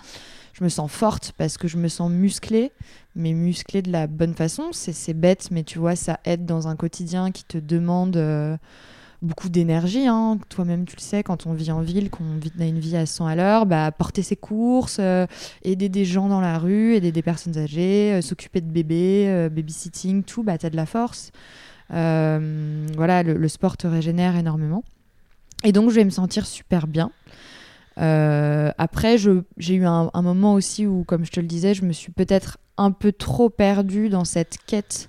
je 0.52 0.62
me 0.62 0.68
sens 0.68 0.90
forte 0.90 1.32
parce 1.36 1.58
que 1.58 1.66
je 1.66 1.76
me 1.76 1.88
sens 1.88 2.10
musclée, 2.10 2.70
mais 3.16 3.32
musclée 3.32 3.82
de 3.82 3.90
la 3.90 4.06
bonne 4.06 4.34
façon, 4.34 4.68
c'est 4.72 5.14
bête, 5.14 5.48
mais 5.50 5.64
tu 5.64 5.80
vois, 5.80 5.96
ça 5.96 6.20
aide 6.24 6.46
dans 6.46 6.68
un 6.68 6.76
quotidien 6.76 7.32
qui 7.32 7.42
te 7.42 7.58
demande 7.58 8.16
euh, 8.16 8.56
beaucoup 9.20 9.48
d'énergie, 9.48 10.06
hein. 10.06 10.38
toi-même 10.48 10.84
tu 10.84 10.94
le 10.94 11.02
sais, 11.02 11.24
quand 11.24 11.48
on 11.48 11.54
vit 11.54 11.72
en 11.72 11.80
ville, 11.80 12.08
qu'on 12.08 12.38
a 12.60 12.64
une 12.64 12.78
vie 12.78 12.96
à 12.96 13.04
100 13.04 13.26
à 13.26 13.34
l'heure, 13.34 13.66
bah, 13.66 13.90
porter 13.90 14.22
ses 14.22 14.36
courses, 14.36 14.98
euh, 15.00 15.26
aider 15.64 15.88
des 15.88 16.04
gens 16.04 16.28
dans 16.28 16.40
la 16.40 16.56
rue, 16.56 16.94
aider 16.94 17.10
des 17.10 17.22
personnes 17.22 17.58
âgées, 17.58 18.22
s'occuper 18.22 18.60
de 18.60 18.70
bébés, 18.70 19.48
babysitting, 19.50 20.22
tout, 20.22 20.44
bah, 20.44 20.56
t'as 20.56 20.70
de 20.70 20.76
la 20.76 20.86
force. 20.86 21.32
Euh, 21.92 22.86
voilà, 22.96 23.22
le, 23.22 23.48
sport 23.48 23.76
te 23.76 23.86
régénère 23.86 24.36
énormément. 24.36 24.84
Et 25.64 25.72
donc, 25.72 25.90
je 25.90 25.96
vais 25.96 26.04
me 26.04 26.10
sentir 26.10 26.46
super 26.46 26.86
bien. 26.86 27.10
Euh, 27.98 28.70
après, 28.78 29.16
j'ai 29.18 29.74
eu 29.74 29.84
un, 29.84 30.10
moment 30.14 30.54
aussi 30.54 30.86
où, 30.86 31.04
comme 31.04 31.24
je 31.24 31.32
te 31.32 31.40
le 31.40 31.46
disais, 31.46 31.74
je 31.74 31.84
me 31.84 31.92
suis 31.92 32.12
peut-être 32.12 32.58
un 32.76 32.92
peu 32.92 33.12
trop 33.12 33.50
perdue 33.50 34.08
dans 34.08 34.24
cette 34.24 34.58
quête 34.66 35.08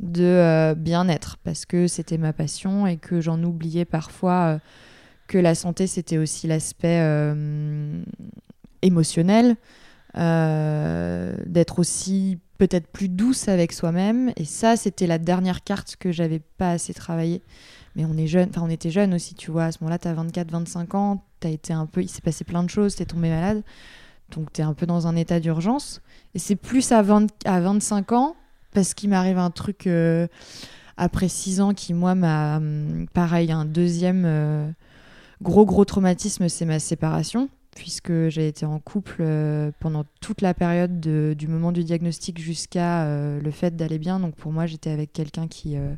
de 0.00 0.24
euh, 0.24 0.74
bien-être 0.74 1.38
parce 1.42 1.64
que 1.64 1.86
c'était 1.86 2.18
ma 2.18 2.34
passion 2.34 2.86
et 2.86 2.98
que 2.98 3.22
j'en 3.22 3.42
oubliais 3.42 3.86
parfois 3.86 4.60
que 5.26 5.38
la 5.38 5.54
santé 5.54 5.86
c'était 5.86 6.18
aussi 6.18 6.46
l'aspect 6.46 7.02
émotionnel, 8.82 9.56
d'être 10.14 11.78
aussi 11.78 12.38
peut-être 12.58 12.86
plus 12.88 13.08
douce 13.08 13.48
avec 13.48 13.72
soi-même. 13.72 14.32
Et 14.36 14.44
ça, 14.44 14.76
c'était 14.76 15.06
la 15.06 15.18
dernière 15.18 15.62
carte 15.62 15.96
que 15.96 16.12
j'avais 16.12 16.40
pas 16.58 16.72
assez 16.72 16.94
travaillé. 16.94 17.42
Mais 17.94 18.04
on 18.04 18.16
est 18.16 18.26
jeune, 18.26 18.48
enfin 18.50 18.62
on 18.62 18.68
était 18.68 18.90
jeune 18.90 19.14
aussi, 19.14 19.34
tu 19.34 19.50
vois. 19.50 19.64
À 19.64 19.72
ce 19.72 19.78
moment-là, 19.80 19.98
tu 19.98 20.08
as 20.08 20.14
24, 20.14 20.50
25 20.50 20.94
ans, 20.94 21.22
as 21.42 21.48
été 21.48 21.72
un 21.72 21.86
peu, 21.86 22.02
il 22.02 22.08
s'est 22.08 22.20
passé 22.20 22.44
plein 22.44 22.62
de 22.62 22.68
choses, 22.68 22.96
t'es 22.96 23.06
tombé 23.06 23.30
malade. 23.30 23.62
Donc 24.30 24.52
tu 24.52 24.60
es 24.60 24.64
un 24.64 24.74
peu 24.74 24.86
dans 24.86 25.06
un 25.06 25.16
état 25.16 25.40
d'urgence. 25.40 26.02
Et 26.34 26.38
c'est 26.38 26.56
plus 26.56 26.92
à, 26.92 27.02
20, 27.02 27.28
à 27.46 27.60
25 27.60 28.12
ans, 28.12 28.36
parce 28.72 28.92
qu'il 28.92 29.08
m'arrive 29.08 29.38
un 29.38 29.50
truc 29.50 29.86
euh, 29.86 30.26
après 30.96 31.28
6 31.28 31.60
ans 31.60 31.74
qui, 31.74 31.94
moi, 31.94 32.14
m'a. 32.14 32.56
Hum, 32.56 33.06
pareil, 33.14 33.50
un 33.52 33.64
deuxième 33.64 34.24
euh, 34.26 34.68
gros, 35.40 35.64
gros 35.64 35.84
traumatisme, 35.84 36.48
c'est 36.48 36.66
ma 36.66 36.78
séparation 36.78 37.48
puisque 37.76 38.28
j'ai 38.28 38.48
été 38.48 38.64
en 38.66 38.80
couple 38.80 39.18
euh, 39.20 39.70
pendant 39.80 40.04
toute 40.20 40.40
la 40.40 40.54
période 40.54 40.98
du 40.98 41.46
moment 41.46 41.72
du 41.72 41.84
diagnostic 41.84 42.40
jusqu'à 42.40 43.04
euh, 43.04 43.40
le 43.40 43.50
fait 43.50 43.76
d'aller 43.76 43.98
bien. 43.98 44.18
Donc 44.18 44.34
pour 44.34 44.50
moi, 44.50 44.66
j'étais 44.66 44.90
avec 44.90 45.12
quelqu'un 45.12 45.46
qui, 45.46 45.76
euh, 45.76 45.94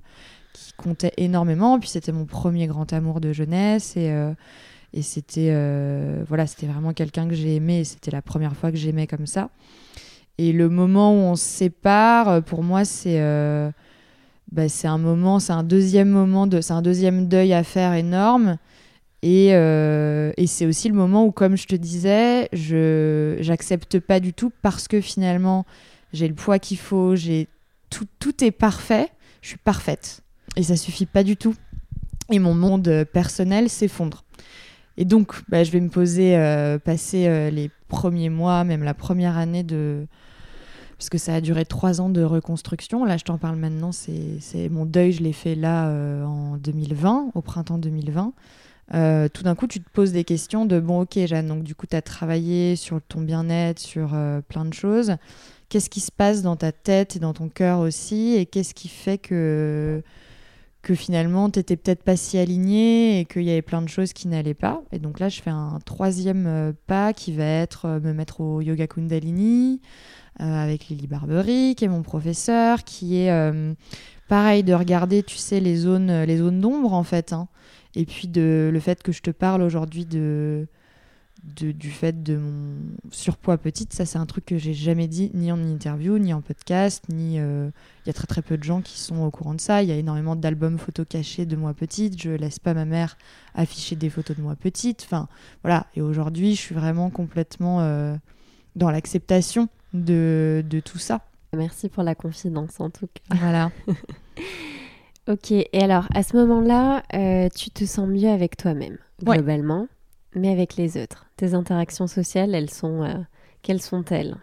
qui 0.52 0.72
comptait 0.76 1.12
énormément. 1.16 1.78
Puis 1.78 1.88
c'était 1.88 2.12
mon 2.12 2.26
premier 2.26 2.66
grand 2.66 2.92
amour 2.92 3.20
de 3.20 3.32
jeunesse 3.32 3.96
et, 3.96 4.12
et 4.92 5.02
c'était 5.02 5.54
voilà, 6.26 6.46
c'était 6.46 6.66
vraiment 6.66 6.92
quelqu'un 6.92 7.28
que 7.28 7.34
j'ai 7.34 7.54
aimé. 7.54 7.84
C'était 7.84 8.10
la 8.10 8.22
première 8.22 8.56
fois 8.56 8.70
que 8.72 8.76
j'aimais 8.76 9.06
comme 9.06 9.26
ça. 9.26 9.48
Et 10.36 10.52
le 10.52 10.68
moment 10.68 11.12
où 11.12 11.30
on 11.30 11.36
se 11.36 11.44
sépare, 11.44 12.42
pour 12.42 12.62
moi, 12.64 12.84
c'est 12.84 13.20
bah, 14.50 14.62
un 14.84 14.98
moment, 14.98 15.38
c'est 15.38 15.52
un 15.52 15.62
deuxième 15.62 16.08
moment 16.08 16.46
de, 16.48 16.60
c'est 16.60 16.72
un 16.72 16.82
deuxième 16.82 17.28
deuil 17.28 17.52
à 17.52 17.62
faire 17.62 17.94
énorme. 17.94 18.58
Euh, 19.24 20.32
et, 20.36 20.46
c'est 20.46 20.66
aussi 20.66 20.88
le 20.88 20.94
moment 20.94 21.24
où, 21.24 21.32
comme 21.32 21.56
je 21.56 21.66
te 21.66 21.74
disais, 21.74 22.48
je 22.52 23.36
j'accepte 23.40 23.98
pas 23.98 24.20
du 24.20 24.32
tout 24.32 24.52
parce 24.62 24.88
que 24.88 25.00
finalement, 25.00 25.66
j'ai 26.12 26.28
le 26.28 26.34
poids 26.34 26.58
qu'il 26.58 26.78
faut, 26.78 27.16
j'ai 27.16 27.48
tout, 27.90 28.06
tout 28.18 28.44
est 28.44 28.50
parfait, 28.50 29.08
je 29.42 29.48
suis 29.48 29.58
parfaite. 29.58 30.20
Et 30.56 30.62
ça 30.62 30.76
suffit 30.76 31.06
pas 31.06 31.24
du 31.24 31.36
tout. 31.36 31.54
Et 32.30 32.38
mon 32.38 32.54
monde 32.54 33.04
personnel 33.12 33.68
s'effondre. 33.68 34.24
Et 34.96 35.04
donc, 35.04 35.42
bah, 35.48 35.64
je 35.64 35.70
vais 35.70 35.80
me 35.80 35.88
poser, 35.88 36.36
euh, 36.36 36.78
passer 36.78 37.26
euh, 37.26 37.50
les 37.50 37.70
premiers 37.88 38.30
mois, 38.30 38.64
même 38.64 38.82
la 38.82 38.94
première 38.94 39.36
année 39.36 39.62
de. 39.62 40.06
Parce 40.98 41.10
que 41.10 41.18
ça 41.18 41.34
a 41.34 41.40
duré 41.40 41.64
trois 41.64 42.00
ans 42.00 42.08
de 42.08 42.22
reconstruction. 42.22 43.04
Là, 43.04 43.16
je 43.16 43.24
t'en 43.24 43.38
parle 43.38 43.54
maintenant. 43.56 43.92
C'est 43.92 44.68
mon 44.68 44.84
deuil, 44.84 45.12
je 45.12 45.22
l'ai 45.22 45.32
fait 45.32 45.54
là 45.54 45.88
en 46.26 46.56
2020, 46.56 47.30
au 47.36 47.40
printemps 47.40 47.78
2020. 47.78 48.32
Euh, 48.94 49.28
tout 49.28 49.42
d'un 49.42 49.54
coup, 49.54 49.66
tu 49.66 49.80
te 49.80 49.90
poses 49.90 50.12
des 50.12 50.24
questions 50.24 50.64
de 50.64 50.80
bon, 50.80 51.02
ok, 51.02 51.18
Jeanne, 51.26 51.46
donc 51.46 51.62
du 51.62 51.74
coup, 51.74 51.86
tu 51.86 51.96
as 51.96 52.02
travaillé 52.02 52.76
sur 52.76 53.00
ton 53.02 53.20
bien-être, 53.20 53.78
sur 53.78 54.14
euh, 54.14 54.40
plein 54.40 54.64
de 54.64 54.72
choses. 54.72 55.16
Qu'est-ce 55.68 55.90
qui 55.90 56.00
se 56.00 56.10
passe 56.10 56.42
dans 56.42 56.56
ta 56.56 56.72
tête 56.72 57.16
et 57.16 57.18
dans 57.18 57.34
ton 57.34 57.48
cœur 57.48 57.80
aussi? 57.80 58.34
Et 58.34 58.46
qu'est-ce 58.46 58.72
qui 58.72 58.88
fait 58.88 59.18
que, 59.18 60.02
que 60.80 60.94
finalement, 60.94 61.50
tu 61.50 61.58
n'étais 61.58 61.76
peut-être 61.76 62.02
pas 62.02 62.16
si 62.16 62.38
aligné 62.38 63.20
et 63.20 63.24
qu'il 63.26 63.42
y 63.42 63.50
avait 63.50 63.60
plein 63.60 63.82
de 63.82 63.88
choses 63.88 64.14
qui 64.14 64.28
n'allaient 64.28 64.54
pas? 64.54 64.82
Et 64.92 64.98
donc 64.98 65.20
là, 65.20 65.28
je 65.28 65.42
fais 65.42 65.50
un 65.50 65.78
troisième 65.84 66.46
euh, 66.46 66.72
pas 66.86 67.12
qui 67.12 67.32
va 67.32 67.44
être 67.44 68.00
me 68.02 68.14
mettre 68.14 68.40
au 68.40 68.62
yoga 68.62 68.86
Kundalini 68.86 69.80
avec 70.40 70.86
Lily 70.86 71.08
Barbery, 71.08 71.74
qui 71.74 71.84
est 71.84 71.88
mon 71.88 72.02
professeur, 72.02 72.84
qui 72.84 73.16
est 73.16 73.52
pareil 74.28 74.62
de 74.62 74.72
regarder, 74.72 75.24
tu 75.24 75.36
sais, 75.36 75.58
les 75.58 75.74
zones, 75.74 76.22
les 76.22 76.36
zones 76.36 76.60
d'ombre 76.60 76.92
en 76.92 77.02
fait. 77.02 77.32
Hein. 77.32 77.48
Et 77.98 78.06
puis 78.06 78.28
de, 78.28 78.70
le 78.72 78.78
fait 78.78 79.02
que 79.02 79.10
je 79.10 79.22
te 79.22 79.32
parle 79.32 79.60
aujourd'hui 79.60 80.06
de, 80.06 80.68
du 81.42 81.90
fait 81.90 82.22
de 82.22 82.36
mon 82.36 82.76
surpoids 83.10 83.58
petite, 83.58 83.92
ça 83.92 84.06
c'est 84.06 84.18
un 84.18 84.26
truc 84.26 84.46
que 84.46 84.56
j'ai 84.56 84.72
jamais 84.72 85.08
dit 85.08 85.32
ni 85.34 85.50
en 85.50 85.58
interview, 85.58 86.16
ni 86.20 86.32
en 86.32 86.40
podcast, 86.40 87.02
ni 87.08 87.40
euh, 87.40 87.70
il 88.04 88.06
y 88.06 88.10
a 88.10 88.12
très 88.12 88.28
très 88.28 88.40
peu 88.40 88.56
de 88.56 88.62
gens 88.62 88.82
qui 88.82 89.00
sont 89.00 89.24
au 89.24 89.32
courant 89.32 89.52
de 89.54 89.60
ça. 89.60 89.82
Il 89.82 89.88
y 89.88 89.92
a 89.92 89.96
énormément 89.96 90.36
d'albums 90.36 90.78
photos 90.78 91.06
cachés 91.08 91.44
de 91.44 91.56
moi 91.56 91.74
petite. 91.74 92.22
Je 92.22 92.30
laisse 92.30 92.60
pas 92.60 92.72
ma 92.72 92.84
mère 92.84 93.18
afficher 93.56 93.96
des 93.96 94.10
photos 94.10 94.36
de 94.36 94.42
moi 94.42 94.54
petite. 94.54 95.02
Enfin 95.04 95.26
voilà. 95.64 95.88
Et 95.96 96.00
aujourd'hui, 96.00 96.54
je 96.54 96.60
suis 96.60 96.76
vraiment 96.76 97.10
complètement 97.10 97.80
euh, 97.80 98.14
dans 98.76 98.92
l'acceptation 98.92 99.68
de, 99.92 100.64
de 100.70 100.78
tout 100.78 100.98
ça. 100.98 101.22
Merci 101.52 101.88
pour 101.88 102.04
la 102.04 102.14
confidence 102.14 102.78
en 102.78 102.90
tout 102.90 103.08
cas. 103.08 103.34
Voilà. 103.34 103.72
Ok, 105.28 105.50
et 105.50 105.68
alors 105.74 106.06
à 106.14 106.22
ce 106.22 106.36
moment-là, 106.38 107.02
euh, 107.14 107.48
tu 107.54 107.70
te 107.70 107.84
sens 107.84 108.08
mieux 108.08 108.30
avec 108.30 108.56
toi-même, 108.56 108.96
globalement, 109.22 109.86
mais 110.34 110.50
avec 110.50 110.76
les 110.76 110.96
autres. 110.96 111.26
Tes 111.36 111.52
interactions 111.52 112.06
sociales, 112.06 112.54
elles 112.54 112.70
sont, 112.70 113.02
euh, 113.02 113.12
quelles 113.60 113.82
sont-elles? 113.82 114.36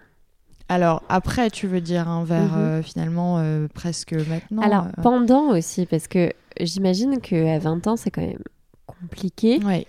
Alors 0.70 1.02
après, 1.10 1.50
tu 1.50 1.66
veux 1.66 1.82
dire 1.82 2.08
un 2.08 2.24
vers 2.24 2.54
mhm. 2.54 2.60
euh, 2.60 2.84
finalement 2.84 3.44
presque 3.74 4.14
maintenant 4.14 4.62
Alors 4.62 4.88
pendant 5.02 5.56
aussi, 5.58 5.88
parce 5.88 6.08
que 6.08 6.32
j'imagine 6.60 7.20
qu'à 7.20 7.58
20 7.58 7.88
ans, 7.88 7.96
c'est 7.96 8.12
quand 8.12 8.26
même 8.26 8.44
compliqué 8.86 9.60
Ouais. 9.66 9.88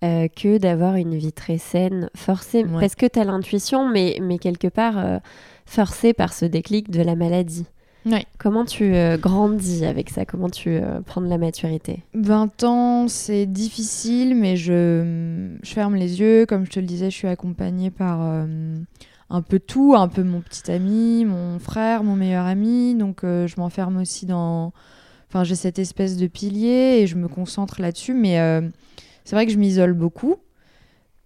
que 0.00 0.56
d'avoir 0.56 0.94
une 0.96 1.14
vie 1.14 1.32
très 1.32 1.58
saine, 1.58 2.08
forcée, 2.16 2.64
Ouais. 2.64 2.80
parce 2.80 2.94
que 2.94 3.04
tu 3.04 3.18
as 3.18 3.24
l'intuition, 3.24 3.86
mais, 3.86 4.18
mais 4.22 4.38
quelque 4.38 4.68
part 4.68 5.20
forcée 5.66 6.14
par 6.14 6.32
ce 6.32 6.46
déclic 6.46 6.90
de 6.90 7.02
la 7.02 7.16
maladie. 7.16 7.66
Ouais. 8.10 8.24
Comment 8.38 8.64
tu 8.64 8.94
euh, 8.94 9.18
grandis 9.18 9.84
avec 9.84 10.08
ça? 10.08 10.24
Comment 10.24 10.48
tu 10.48 10.70
euh, 10.70 11.00
prends 11.04 11.20
de 11.20 11.28
la 11.28 11.36
maturité? 11.36 12.04
20 12.14 12.64
ans, 12.64 13.08
c'est 13.08 13.44
difficile, 13.46 14.34
mais 14.34 14.56
je, 14.56 15.56
je 15.62 15.72
ferme 15.72 15.94
les 15.94 16.20
yeux. 16.20 16.46
Comme 16.46 16.64
je 16.64 16.70
te 16.70 16.80
le 16.80 16.86
disais, 16.86 17.10
je 17.10 17.16
suis 17.16 17.28
accompagnée 17.28 17.90
par 17.90 18.20
euh, 18.22 18.46
un 19.30 19.42
peu 19.42 19.58
tout, 19.58 19.94
un 19.96 20.08
peu 20.08 20.22
mon 20.22 20.40
petit 20.40 20.70
ami, 20.70 21.24
mon 21.24 21.58
frère, 21.58 22.02
mon 22.02 22.16
meilleur 22.16 22.46
ami. 22.46 22.94
Donc 22.94 23.24
euh, 23.24 23.46
je 23.46 23.56
m'enferme 23.58 23.98
aussi 23.98 24.26
dans... 24.26 24.72
Enfin, 25.28 25.44
j'ai 25.44 25.56
cette 25.56 25.78
espèce 25.78 26.16
de 26.16 26.26
pilier 26.26 27.00
et 27.00 27.06
je 27.06 27.16
me 27.16 27.28
concentre 27.28 27.82
là-dessus. 27.82 28.14
Mais 28.14 28.40
euh, 28.40 28.62
c'est 29.24 29.36
vrai 29.36 29.44
que 29.44 29.52
je 29.52 29.58
m'isole 29.58 29.92
beaucoup 29.92 30.36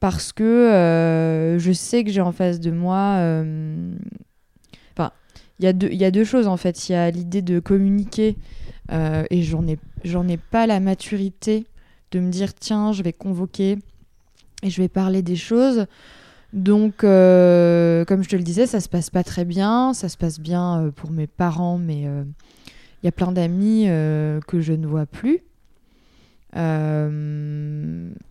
parce 0.00 0.32
que 0.32 0.42
euh, 0.42 1.60
je 1.60 1.70
sais 1.70 2.02
que 2.02 2.10
j'ai 2.10 2.22
en 2.22 2.32
face 2.32 2.58
de 2.58 2.70
moi... 2.72 3.44
il 5.62 5.94
y, 5.94 6.04
a 6.04 6.10
deux- 6.10 6.24
choses 6.24 6.48
en 6.48 6.56
fait. 6.56 6.88
Il 6.88 6.92
y 6.92 6.94
a 6.96 7.08
l'idée 7.10 7.40
de 7.40 7.60
communiquer 7.60 8.36
euh, 8.90 9.22
et 9.30 9.42
j'en 9.42 9.64
ai, 9.68 9.78
ai 10.04 10.36
pas 10.36 10.66
la 10.66 10.80
maturité 10.80 11.66
de 12.10 12.18
me 12.18 12.30
dire 12.30 12.52
tiens, 12.52 12.92
je 12.92 13.04
vais 13.04 13.12
convoquer 13.12 13.78
et 14.64 14.70
je 14.70 14.82
vais 14.82 14.88
parler 14.88 15.22
des 15.22 15.36
choses. 15.36 15.86
Donc, 16.52 17.04
euh, 17.04 18.04
comme 18.04 18.24
je 18.24 18.28
te 18.28 18.36
le 18.36 18.42
disais, 18.42 18.66
ça 18.66 18.80
se 18.80 18.88
passe 18.88 19.08
pas 19.08 19.22
très 19.22 19.44
bien. 19.44 19.94
Ça 19.94 20.08
se 20.08 20.16
passe 20.16 20.40
bien 20.40 20.82
euh, 20.82 20.90
pour 20.90 21.12
mes 21.12 21.28
parents, 21.28 21.78
mais 21.78 22.02
il 22.02 23.04
y 23.04 23.08
a 23.08 23.12
plein 23.12 23.30
d'amis 23.30 23.84
que 23.84 24.60
je 24.60 24.72
ne 24.72 24.86
vois 24.86 25.06
plus. 25.06 25.42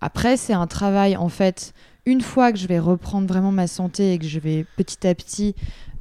Après, 0.02 0.36
c'est 0.38 0.54
un 0.54 0.68
travail 0.68 1.16
en 1.16 1.30
fait. 1.30 1.74
Une 2.06 2.22
fois 2.22 2.52
que 2.52 2.58
je 2.58 2.68
vais 2.68 2.80
reprendre 2.80 3.28
vraiment 3.28 3.52
ma 3.52 3.68
santé 3.68 4.14
et 4.14 4.20
que 4.20 4.26
je 4.26 4.40
vais 4.40 4.66
petit 4.76 5.08
à 5.08 5.14
petit 5.14 5.56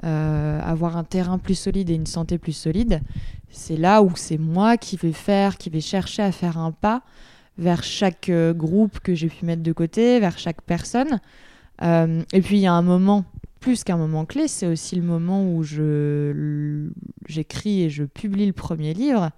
euh, 0.05 0.61
avoir 0.63 0.97
un 0.97 1.05
terrain 1.05 1.39
plus 1.39 1.55
solide 1.55 1.91
et 1.91 1.95
une 1.95 2.07
santé 2.07 2.39
plus 2.39 2.53
solide, 2.53 3.03
c'est 3.51 3.77
là 3.77 4.03
où 4.03 4.13
c'est 4.15 4.39
moi 4.39 4.77
qui 4.77 4.97
vais 4.97 5.13
faire, 5.13 5.59
qui 5.59 5.71
vais 5.71 5.81
chercher 5.81 6.23
à 6.23 6.33
faire 6.33 6.59
un 6.59 6.73
pas 6.73 7.03
vers 7.59 7.83
chaque 7.83 8.29
euh, 8.29 8.55
groupe 8.55 9.01
que 9.01 9.15
j'ai 9.15 9.29
pu 9.29 9.45
mettre 9.45 9.63
de 9.63 9.73
côté, 9.73 10.19
vers 10.19 10.39
chaque 10.39 10.63
personne. 10.63 11.21
Euh, 11.83 12.23
et 12.33 12.41
puis 12.41 12.57
il 12.57 12.63
y 12.63 12.67
a 12.67 12.73
un 12.73 12.83
moment, 12.83 13.25
plus 13.61 13.85
qu'un 13.85 13.99
moment 13.99 14.25
clé, 14.25 14.49
c'est 14.49 14.67
aussi 14.67 14.97
le 14.97 15.03
moment 15.03 15.45
où 15.55 15.63
je 15.63 16.89
j'écris 17.29 17.83
et 17.83 17.91
je 17.91 18.05
publie 18.05 18.47
le 18.47 18.53
premier 18.55 18.95
livre. 18.95 19.31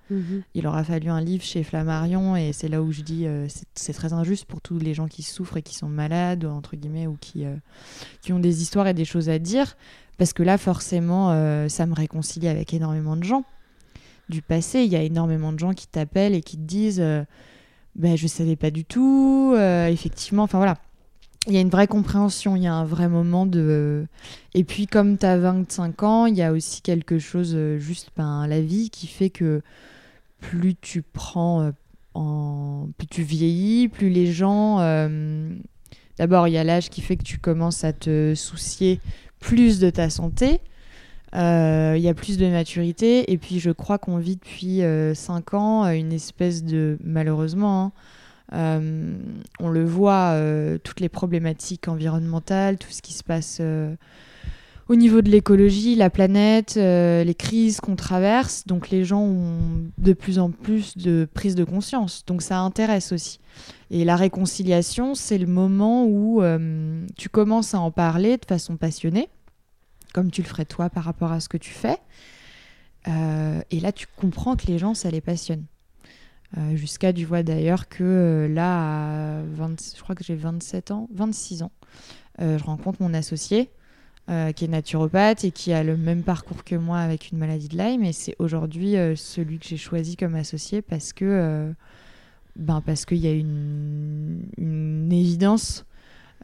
Il 0.54 0.66
aura 0.66 0.84
fallu 0.84 1.08
un 1.10 1.20
livre 1.20 1.42
chez 1.44 1.62
Flammarion 1.64 2.36
et 2.36 2.52
c'est 2.52 2.68
là 2.68 2.82
où 2.82 2.92
je 2.92 3.02
dis 3.02 3.26
euh, 3.26 3.46
c'est- 3.74 3.92
très 3.92 4.12
injuste 4.12 4.44
pour 4.46 4.60
tous 4.60 4.78
les 4.78 4.94
gens 4.94 5.08
qui 5.08 5.22
souffrent 5.22 5.56
et 5.58 5.62
qui 5.62 5.74
sont 5.74 5.88
malades 5.88 6.44
entre 6.44 6.76
guillemets 6.76 7.06
ou 7.06 7.16
qui 7.20 7.44
euh, 7.44 7.56
qui 8.22 8.32
ont 8.32 8.38
des 8.38 8.62
histoires 8.62 8.86
et 8.86 8.94
des 8.94 9.04
choses 9.04 9.28
à 9.28 9.38
dire 9.38 9.76
parce 10.18 10.32
que 10.32 10.42
là 10.42 10.56
forcément 10.56 11.30
euh, 11.32 11.68
ça 11.68 11.84
me 11.86 11.94
réconcilie 11.94 12.48
avec 12.48 12.72
énormément 12.72 13.16
de 13.16 13.24
gens 13.24 13.44
du 14.28 14.40
passé. 14.40 14.82
Il 14.84 14.92
y 14.92 14.96
a 14.96 15.02
énormément 15.02 15.52
de 15.52 15.58
gens 15.58 15.72
qui 15.72 15.88
t'appellent 15.88 16.34
et 16.34 16.40
qui 16.42 16.56
te 16.56 16.62
disent 16.62 17.00
euh, 17.00 17.24
ben 17.96 18.16
je 18.16 18.26
savais 18.28 18.56
pas 18.56 18.70
du 18.70 18.84
tout 18.86 19.54
effectivement 19.88 20.44
enfin 20.44 20.56
voilà 20.58 20.78
il 21.48 21.54
y 21.54 21.56
a 21.56 21.60
une 21.60 21.70
vraie 21.70 21.88
compréhension, 21.88 22.54
il 22.54 22.62
y 22.62 22.66
a 22.68 22.74
un 22.74 22.84
vrai 22.84 23.08
moment 23.08 23.46
de... 23.46 24.06
Et 24.54 24.62
puis 24.62 24.86
comme 24.86 25.18
tu 25.18 25.26
as 25.26 25.38
25 25.38 26.02
ans, 26.04 26.26
il 26.26 26.36
y 26.36 26.42
a 26.42 26.52
aussi 26.52 26.82
quelque 26.82 27.18
chose, 27.18 27.52
euh, 27.54 27.78
juste 27.78 28.10
ben, 28.16 28.46
la 28.46 28.60
vie 28.60 28.90
qui 28.90 29.08
fait 29.08 29.30
que 29.30 29.60
plus 30.38 30.76
tu 30.80 31.02
prends 31.02 31.62
euh, 31.62 31.70
en... 32.14 32.88
plus 32.96 33.08
tu 33.08 33.22
vieillis, 33.22 33.88
plus 33.88 34.08
les 34.08 34.32
gens... 34.32 34.78
euh, 34.80 35.50
D'abord, 36.18 36.46
il 36.46 36.52
y 36.52 36.58
a 36.58 36.64
l'âge 36.64 36.90
qui 36.90 37.00
fait 37.00 37.16
que 37.16 37.24
tu 37.24 37.38
commences 37.38 37.82
à 37.82 37.92
te 37.92 38.34
soucier 38.36 39.00
plus 39.40 39.80
de 39.80 39.90
ta 39.90 40.10
santé. 40.10 40.60
Il 41.34 42.00
y 42.00 42.08
a 42.08 42.14
plus 42.14 42.36
de 42.36 42.46
maturité. 42.46 43.32
Et 43.32 43.38
puis, 43.38 43.58
je 43.58 43.70
crois 43.70 43.98
qu'on 43.98 44.18
vit 44.18 44.36
depuis 44.36 44.82
5 45.14 45.54
ans 45.54 45.86
une 45.86 46.12
espèce 46.12 46.62
de... 46.62 46.98
Malheureusement, 47.02 47.86
hein, 47.86 47.92
euh, 48.52 49.16
on 49.60 49.68
le 49.68 49.84
voit, 49.84 50.32
euh, 50.32 50.78
toutes 50.78 51.00
les 51.00 51.08
problématiques 51.08 51.88
environnementales, 51.88 52.78
tout 52.78 52.90
ce 52.90 53.00
qui 53.00 53.12
se 53.12 53.24
passe 53.24 53.58
euh, 53.60 53.94
au 54.88 54.94
niveau 54.94 55.22
de 55.22 55.30
l'écologie, 55.30 55.94
la 55.94 56.10
planète, 56.10 56.74
les 56.74 57.34
crises 57.34 57.80
qu'on 57.80 57.96
traverse. 57.96 58.66
Donc 58.66 58.90
les 58.90 59.04
gens 59.04 59.22
ont 59.22 59.58
de 59.98 60.12
plus 60.12 60.38
en 60.38 60.50
plus 60.50 60.98
de 60.98 61.26
prise 61.32 61.54
de 61.54 61.64
conscience. 61.64 62.24
Donc 62.26 62.42
ça 62.42 62.58
intéresse 62.60 63.12
aussi. 63.12 63.40
Et 63.90 64.04
la 64.04 64.16
réconciliation, 64.16 65.14
c'est 65.14 65.38
le 65.38 65.46
moment 65.46 66.04
où 66.04 66.42
tu 67.16 67.28
commences 67.28 67.74
à 67.74 67.80
en 67.80 67.90
parler 67.90 68.36
de 68.36 68.44
façon 68.44 68.76
passionnée, 68.76 69.28
comme 70.12 70.30
tu 70.30 70.42
le 70.42 70.48
ferais 70.48 70.66
toi 70.66 70.90
par 70.90 71.04
rapport 71.04 71.32
à 71.32 71.40
ce 71.40 71.48
que 71.48 71.56
tu 71.56 71.70
fais. 71.70 71.98
Et 73.06 73.80
là, 73.80 73.92
tu 73.92 74.06
comprends 74.16 74.56
que 74.56 74.66
les 74.66 74.78
gens, 74.78 74.94
ça 74.94 75.10
les 75.10 75.22
passionne. 75.22 75.64
Euh, 76.58 76.76
Jusqu'à, 76.76 77.12
tu 77.12 77.24
vois 77.24 77.42
d'ailleurs 77.42 77.88
que 77.88 78.02
euh, 78.02 78.48
là, 78.48 79.38
à 79.38 79.42
20 79.42 79.94
je 79.96 80.02
crois 80.02 80.14
que 80.14 80.24
j'ai 80.24 80.34
27 80.34 80.90
ans, 80.90 81.08
26 81.14 81.62
ans, 81.62 81.72
euh, 82.40 82.58
je 82.58 82.64
rencontre 82.64 83.02
mon 83.02 83.14
associé 83.14 83.70
qui 84.54 84.64
est 84.64 84.68
naturopathe 84.68 85.44
et 85.44 85.50
qui 85.50 85.72
a 85.72 85.82
le 85.82 85.96
même 85.96 86.22
parcours 86.22 86.64
que 86.64 86.76
moi 86.76 87.00
avec 87.00 87.32
une 87.32 87.38
maladie 87.38 87.68
de 87.68 87.76
Lyme. 87.76 88.04
Et 88.04 88.12
c'est 88.12 88.34
aujourd'hui 88.38 88.94
celui 89.16 89.58
que 89.58 89.66
j'ai 89.66 89.76
choisi 89.76 90.16
comme 90.16 90.36
associé 90.36 90.80
parce 90.80 91.12
que 91.12 91.74
ben 92.56 92.80
parce 92.80 93.04
qu'il 93.04 93.18
y 93.18 93.26
a 93.26 93.32
une 93.32 95.08
évidence. 95.10 95.84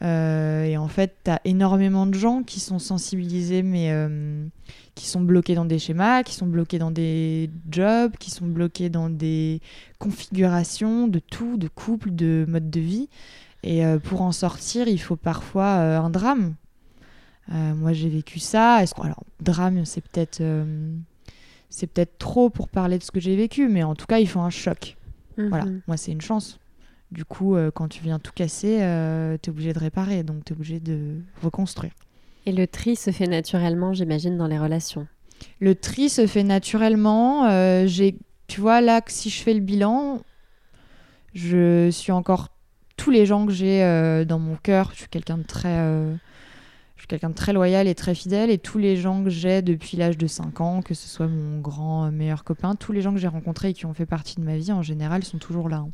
Euh, 0.03 0.63
et 0.65 0.77
en 0.77 0.87
fait, 0.89 1.17
tu 1.25 1.31
as 1.31 1.41
énormément 1.45 2.07
de 2.07 2.15
gens 2.15 2.43
qui 2.43 2.61
sont 2.61 2.79
sensibilisés, 2.79 3.63
mais 3.63 3.91
euh, 3.91 4.47
qui 4.95 5.07
sont 5.09 5.21
bloqués 5.21 5.55
dans 5.57 5.65
des 5.65 5.79
schémas, 5.81 6.23
qui 6.23 6.35
sont 6.35 6.47
bloqués 6.47 6.79
dans 6.79 6.91
des 6.93 7.51
jobs, 7.71 8.13
qui 8.19 8.31
sont 8.31 8.47
bloqués 8.47 8.91
dans 8.91 9.11
des 9.11 9.61
configurations 9.99 11.09
de 11.09 11.19
tout, 11.19 11.57
de 11.57 11.69
couple, 11.69 12.11
de 12.13 12.45
mode 12.49 12.71
de 12.71 12.81
vie. 12.81 13.09
Et 13.65 13.85
euh, 13.85 13.99
pour 13.99 14.23
en 14.23 14.31
sortir, 14.33 14.87
il 14.89 14.99
faut 14.99 15.17
parfois 15.17 15.73
un 15.75 16.11
drame. 16.11 16.55
Moi, 17.51 17.93
j'ai 17.95 18.09
vécu 18.11 18.39
ça. 18.41 18.83
Est-ce 18.83 18.95
que- 18.95 19.01
alors, 19.03 19.25
drame, 19.41 19.85
c'est 19.87 20.03
peut-être 20.03 20.43
c'est 21.71 21.87
peut-être 21.87 22.19
trop 22.19 22.51
pour 22.51 22.69
parler 22.69 22.99
de 22.99 23.03
ce 23.03 23.11
que 23.11 23.21
j'ai 23.21 23.37
vécu, 23.37 23.69
mais 23.69 23.83
en 23.83 23.95
tout 23.95 24.07
cas, 24.07 24.19
il 24.19 24.29
faut 24.29 24.41
un 24.41 24.51
choc. 24.51 24.97
Voilà, 25.37 25.65
Mhm. 25.67 25.81
moi, 25.87 25.97
c'est 25.97 26.13
une 26.13 26.21
chance. 26.21 26.59
Du 27.11 27.25
coup, 27.25 27.57
euh, 27.57 27.71
quand 27.71 27.89
tu 27.89 28.03
viens 28.03 28.19
tout 28.19 28.33
casser, 28.35 28.79
euh, 28.83 29.37
t'es 29.39 29.51
obligé 29.51 29.73
de 29.73 29.79
réparer, 29.79 30.23
donc 30.23 30.45
t'es 30.45 30.53
obligé 30.53 30.79
de 30.79 31.17
reconstruire. 31.43 31.93
Et 32.47 32.53
le 32.53 32.67
tri 32.67 32.97
se 32.97 33.11
fait 33.11 33.27
naturellement, 33.27 33.93
j'imagine, 33.95 34.37
dans 34.37 34.47
les 34.47 34.59
relations. 34.59 35.07
Le 35.61 35.75
tri 35.75 36.09
se 36.11 36.27
fait 36.27 36.43
naturellement. 36.45 37.47
euh, 37.47 37.87
j'ai, 37.87 38.17
tu 38.47 38.61
vois, 38.61 38.81
là, 38.81 39.01
que 39.01 39.11
si 39.13 39.31
je 39.31 39.43
fais 39.43 39.55
le 39.55 39.61
bilan, 39.61 40.21
je 41.35 41.91
suis 41.91 42.13
encore 42.13 42.49
tous 42.97 43.11
les 43.11 43.27
gens 43.27 43.47
que 43.47 43.53
j'ai 43.53 43.83
euh, 43.83 44.25
dans 44.25 44.39
mon 44.39 44.57
cœur. 44.57 44.91
Je 44.93 44.99
suis 45.01 45.09
quelqu'un 45.09 45.39
de 45.39 45.45
très, 45.45 45.79
je 46.97 47.01
suis 47.03 47.07
quelqu'un 47.07 47.31
de 47.31 47.35
très 47.35 47.53
loyal 47.53 47.87
et 47.87 47.95
très 47.95 48.15
fidèle. 48.15 48.51
Et 48.51 48.59
tous 48.59 48.79
les 48.79 48.97
gens 48.97 49.23
que 49.25 49.31
j'ai 49.31 49.63
depuis 49.63 49.97
l'âge 49.97 50.19
de 50.19 50.27
5 50.27 50.61
ans, 50.61 50.83
que 50.83 50.95
ce 50.95 51.09
soit 51.09 51.29
mon 51.29 51.61
grand 51.61 52.11
meilleur 52.11 52.45
copain, 52.45 52.75
tous 52.75 52.93
les 52.93 53.01
gens 53.03 53.13
que 53.13 53.19
j'ai 53.19 53.29
rencontrés 53.29 53.71
et 53.71 53.75
qui 53.75 53.87
ont 53.87 53.95
fait 53.95 54.07
partie 54.07 54.37
de 54.37 54.43
ma 54.43 54.57
vie, 54.57 54.73
en 54.73 54.83
général, 54.83 55.23
sont 55.25 55.39
toujours 55.39 55.69
là. 55.69 55.79
hein. 55.79 55.91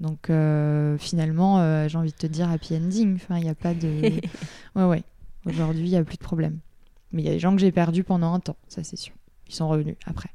Donc 0.00 0.30
euh, 0.30 0.98
finalement, 0.98 1.60
euh, 1.60 1.88
j'ai 1.88 1.98
envie 1.98 2.12
de 2.12 2.16
te 2.16 2.26
dire 2.26 2.50
happy 2.50 2.76
ending. 2.76 3.14
Enfin, 3.16 3.38
il 3.38 3.44
n'y 3.44 3.50
a 3.50 3.54
pas 3.54 3.74
de. 3.74 4.10
Ouais, 4.74 4.84
ouais. 4.84 5.02
Aujourd'hui, 5.46 5.84
il 5.84 5.90
n'y 5.90 5.96
a 5.96 6.04
plus 6.04 6.16
de 6.16 6.22
problème. 6.22 6.58
Mais 7.12 7.22
il 7.22 7.26
y 7.26 7.28
a 7.28 7.32
des 7.32 7.38
gens 7.38 7.54
que 7.54 7.60
j'ai 7.60 7.72
perdus 7.72 8.04
pendant 8.04 8.32
un 8.32 8.40
temps, 8.40 8.56
ça 8.68 8.82
c'est 8.82 8.96
sûr. 8.96 9.14
Ils 9.48 9.54
sont 9.54 9.68
revenus 9.68 9.96
après. 10.06 10.30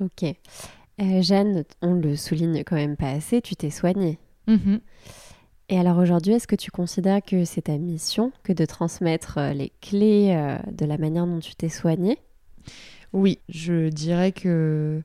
Ok. 0.00 0.24
Euh, 0.24 1.22
Jeanne, 1.22 1.64
on 1.80 1.94
le 1.94 2.16
souligne 2.16 2.64
quand 2.64 2.76
même 2.76 2.96
pas 2.96 3.10
assez, 3.10 3.40
tu 3.40 3.54
t'es 3.54 3.70
soignée. 3.70 4.18
Mhm. 4.46 4.80
Et 5.68 5.78
alors 5.78 5.98
aujourd'hui, 5.98 6.32
est-ce 6.32 6.48
que 6.48 6.56
tu 6.56 6.72
considères 6.72 7.22
que 7.22 7.44
c'est 7.44 7.62
ta 7.62 7.78
mission 7.78 8.32
que 8.42 8.52
de 8.52 8.64
transmettre 8.64 9.38
euh, 9.38 9.52
les 9.52 9.70
clés 9.80 10.58
de 10.72 10.84
la 10.84 10.98
manière 10.98 11.26
dont 11.26 11.38
tu 11.38 11.54
t'es 11.54 11.68
soignée? 11.68 12.18
Oui, 13.12 13.38
je 13.48 13.88
dirais 13.88 14.32
que 14.32 15.02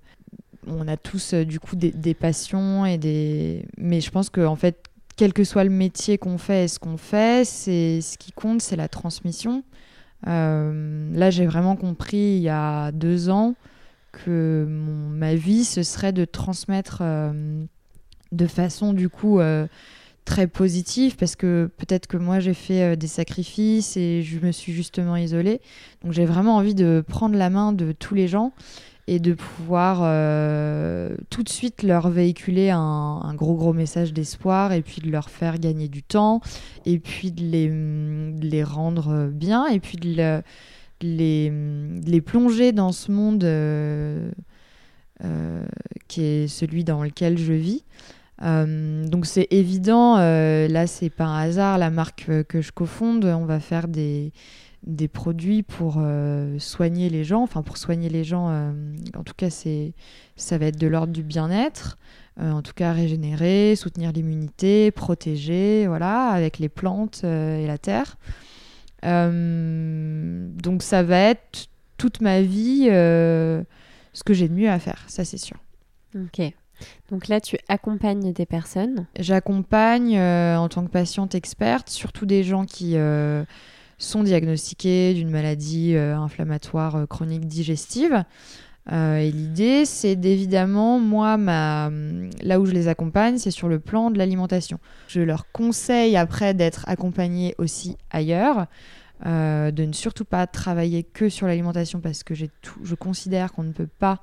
on 0.67 0.87
a 0.87 0.97
tous 0.97 1.33
euh, 1.33 1.45
du 1.45 1.59
coup 1.59 1.75
des, 1.75 2.13
passions 2.13 2.85
et 2.85 2.97
des. 2.97 3.65
Mais 3.77 4.01
je 4.01 4.11
pense 4.11 4.29
que 4.29 4.45
en 4.45 4.55
fait, 4.55 4.77
quel 5.15 5.33
que 5.33 5.43
soit 5.43 5.63
le 5.63 5.69
métier 5.69 6.17
qu'on 6.17 6.37
fait 6.37 6.65
et 6.65 6.67
ce 6.67 6.79
qu'on 6.79 6.97
fait, 6.97 7.45
c'est 7.45 8.01
ce 8.01 8.17
qui 8.17 8.31
compte, 8.31 8.61
c'est 8.61 8.75
la 8.75 8.87
transmission. 8.87 9.63
Euh, 10.27 11.09
là, 11.13 11.29
j'ai 11.29 11.45
vraiment 11.45 11.75
compris 11.75 12.17
il 12.17 12.41
y 12.41 12.49
a 12.49 12.91
deux 12.91 13.29
ans 13.29 13.55
que 14.11 14.65
ma 14.69 15.35
vie, 15.35 15.65
ce 15.65 15.83
serait 15.83 16.13
de 16.13 16.25
transmettre 16.25 16.99
euh, 17.01 17.65
de 18.31 18.47
façon 18.47 18.93
du 18.93 19.09
coup 19.09 19.39
très 20.23 20.47
positive, 20.47 21.17
parce 21.17 21.35
que 21.35 21.69
peut-être 21.77 22.07
que 22.07 22.17
moi 22.17 22.39
j'ai 22.39 22.55
fait 22.55 22.97
des 22.97 23.07
sacrifices 23.07 23.95
et 23.95 24.23
je 24.23 24.39
me 24.39 24.51
suis 24.51 24.73
justement 24.73 25.15
isolée. 25.15 25.61
Donc 26.03 26.13
j'ai 26.13 26.25
vraiment 26.25 26.55
envie 26.55 26.73
de 26.73 27.03
prendre 27.07 27.37
la 27.37 27.49
main 27.49 27.73
de 27.73 27.91
tous 27.91 28.15
les 28.15 28.27
gens 28.27 28.51
et 29.07 29.19
de 29.19 29.33
pouvoir 29.33 29.99
euh, 30.01 31.15
tout 31.29 31.43
de 31.43 31.49
suite 31.49 31.83
leur 31.83 32.09
véhiculer 32.09 32.71
un, 32.71 33.33
gros 33.35 33.55
gros 33.55 33.73
message 33.73 34.13
d'espoir 34.13 34.73
et 34.73 34.81
puis 34.81 35.01
de 35.01 35.11
leur 35.11 35.29
faire 35.29 35.59
gagner 35.59 35.87
du 35.87 36.01
temps 36.01 36.41
et 36.85 36.97
puis 36.99 37.31
de 37.31 37.43
les, 37.43 37.71
les 38.41 38.63
rendre 38.63 39.27
bien 39.31 39.67
et 39.67 39.79
puis 39.79 39.97
de, 39.97 40.41
les, 41.01 41.51
les, 42.05 42.21
plonger 42.21 42.71
dans 42.71 42.91
ce 42.91 43.11
monde 43.11 43.43
euh, 43.43 44.31
euh, 45.23 45.65
qui 46.07 46.23
est 46.23 46.47
celui 46.47 46.83
dans 46.83 47.03
lequel 47.03 47.37
je 47.37 47.53
vis. 47.53 47.83
donc 48.41 49.27
c'est 49.27 49.47
évident, 49.51 50.17
là 50.17 50.87
c'est 50.87 51.11
pas 51.11 51.25
un 51.25 51.41
hasard, 51.41 51.77
la 51.77 51.91
marque 51.91 52.31
que 52.47 52.61
je 52.61 52.71
cofonde, 52.71 53.25
on 53.25 53.45
va 53.45 53.59
faire 53.59 53.87
des, 53.87 54.33
des 54.85 55.07
produits 55.07 55.63
pour 55.63 55.95
euh, 55.97 56.59
soigner 56.59 57.09
les 57.09 57.23
gens, 57.23 57.41
enfin 57.41 57.63
pour 57.63 57.77
soigner 57.77 58.09
les 58.09 58.23
gens, 58.23 58.49
euh, 58.49 58.71
en 59.17 59.23
tout 59.23 59.33
cas 59.35 59.49
c'est 59.49 59.93
ça 60.35 60.57
va 60.57 60.67
être 60.67 60.79
de 60.79 60.87
l'ordre 60.87 61.11
du 61.11 61.23
bien-être, 61.23 61.97
euh, 62.39 62.51
en 62.51 62.61
tout 62.61 62.73
cas 62.73 62.93
régénérer, 62.93 63.75
soutenir 63.75 64.11
l'immunité, 64.11 64.91
protéger, 64.91 65.87
voilà, 65.87 66.27
avec 66.27 66.59
les 66.59 66.69
plantes 66.69 67.23
et 67.23 67.65
la 67.65 67.77
terre. 67.77 68.17
donc 69.03 70.83
ça 70.83 71.03
va 71.03 71.19
être 71.19 71.67
toute 71.97 72.21
ma 72.21 72.41
vie 72.41 72.85
ce 72.85 74.23
que 74.23 74.33
j'ai 74.33 74.47
de 74.47 74.53
mieux 74.53 74.69
à 74.69 74.79
faire, 74.79 75.03
ça 75.07 75.25
c'est 75.25 75.37
sûr. 75.37 75.57
Ok. 76.15 76.41
Donc 77.09 77.29
là, 77.29 77.39
tu 77.39 77.57
accompagnes 77.69 78.33
des 78.33 78.45
personnes 78.45 79.07
J'accompagne 79.17 80.19
en 80.19 80.67
tant 80.67 80.85
que 80.85 80.91
patiente 80.91 81.33
experte, 81.33 81.89
surtout 81.89 82.25
des 82.25 82.43
gens 82.43 82.65
qui 82.65 82.97
sont 83.97 84.23
diagnostiqués 84.23 85.13
d'une 85.13 85.29
maladie 85.29 85.95
euh, 85.95 86.17
inflammatoire 86.17 86.95
euh, 86.95 87.05
chronique 87.05 87.47
digestive. 87.47 88.23
Euh, 88.91 89.17
et 89.17 89.31
l'idée, 89.31 89.85
c'est 89.85 90.15
d'évidemment, 90.15 90.99
moi, 90.99 91.37
ma... 91.37 91.89
là 92.43 92.59
où 92.59 92.65
je 92.65 92.71
les 92.71 92.87
accompagne, 92.87 93.37
c'est 93.37 93.51
sur 93.51 93.67
le 93.67 93.79
plan 93.79 94.11
de 94.11 94.17
l'alimentation. 94.17 94.79
Je 95.07 95.21
leur 95.21 95.51
conseille 95.51 96.17
après 96.17 96.53
d'être 96.53 96.87
accompagnés 96.87 97.55
aussi 97.57 97.97
ailleurs, 98.11 98.67
de 99.23 99.85
ne 99.85 99.93
surtout 99.93 100.25
pas 100.25 100.45
travailler 100.45 101.01
que 101.01 101.29
sur 101.29 101.47
l'alimentation 101.47 101.99
parce 101.99 102.21
que 102.21 102.35
je 102.35 102.95
considère 102.95 103.53
qu'on 103.53 103.63
ne 103.63 103.71
peut 103.71 103.87
pas 103.87 104.21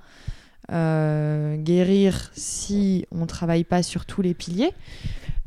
guérir 0.69 2.31
si 2.35 3.07
on 3.11 3.23
ne 3.23 3.27
travaille 3.27 3.65
pas 3.65 3.83
sur 3.83 4.05
tous 4.07 4.23
les 4.23 4.35
piliers. 4.35 4.71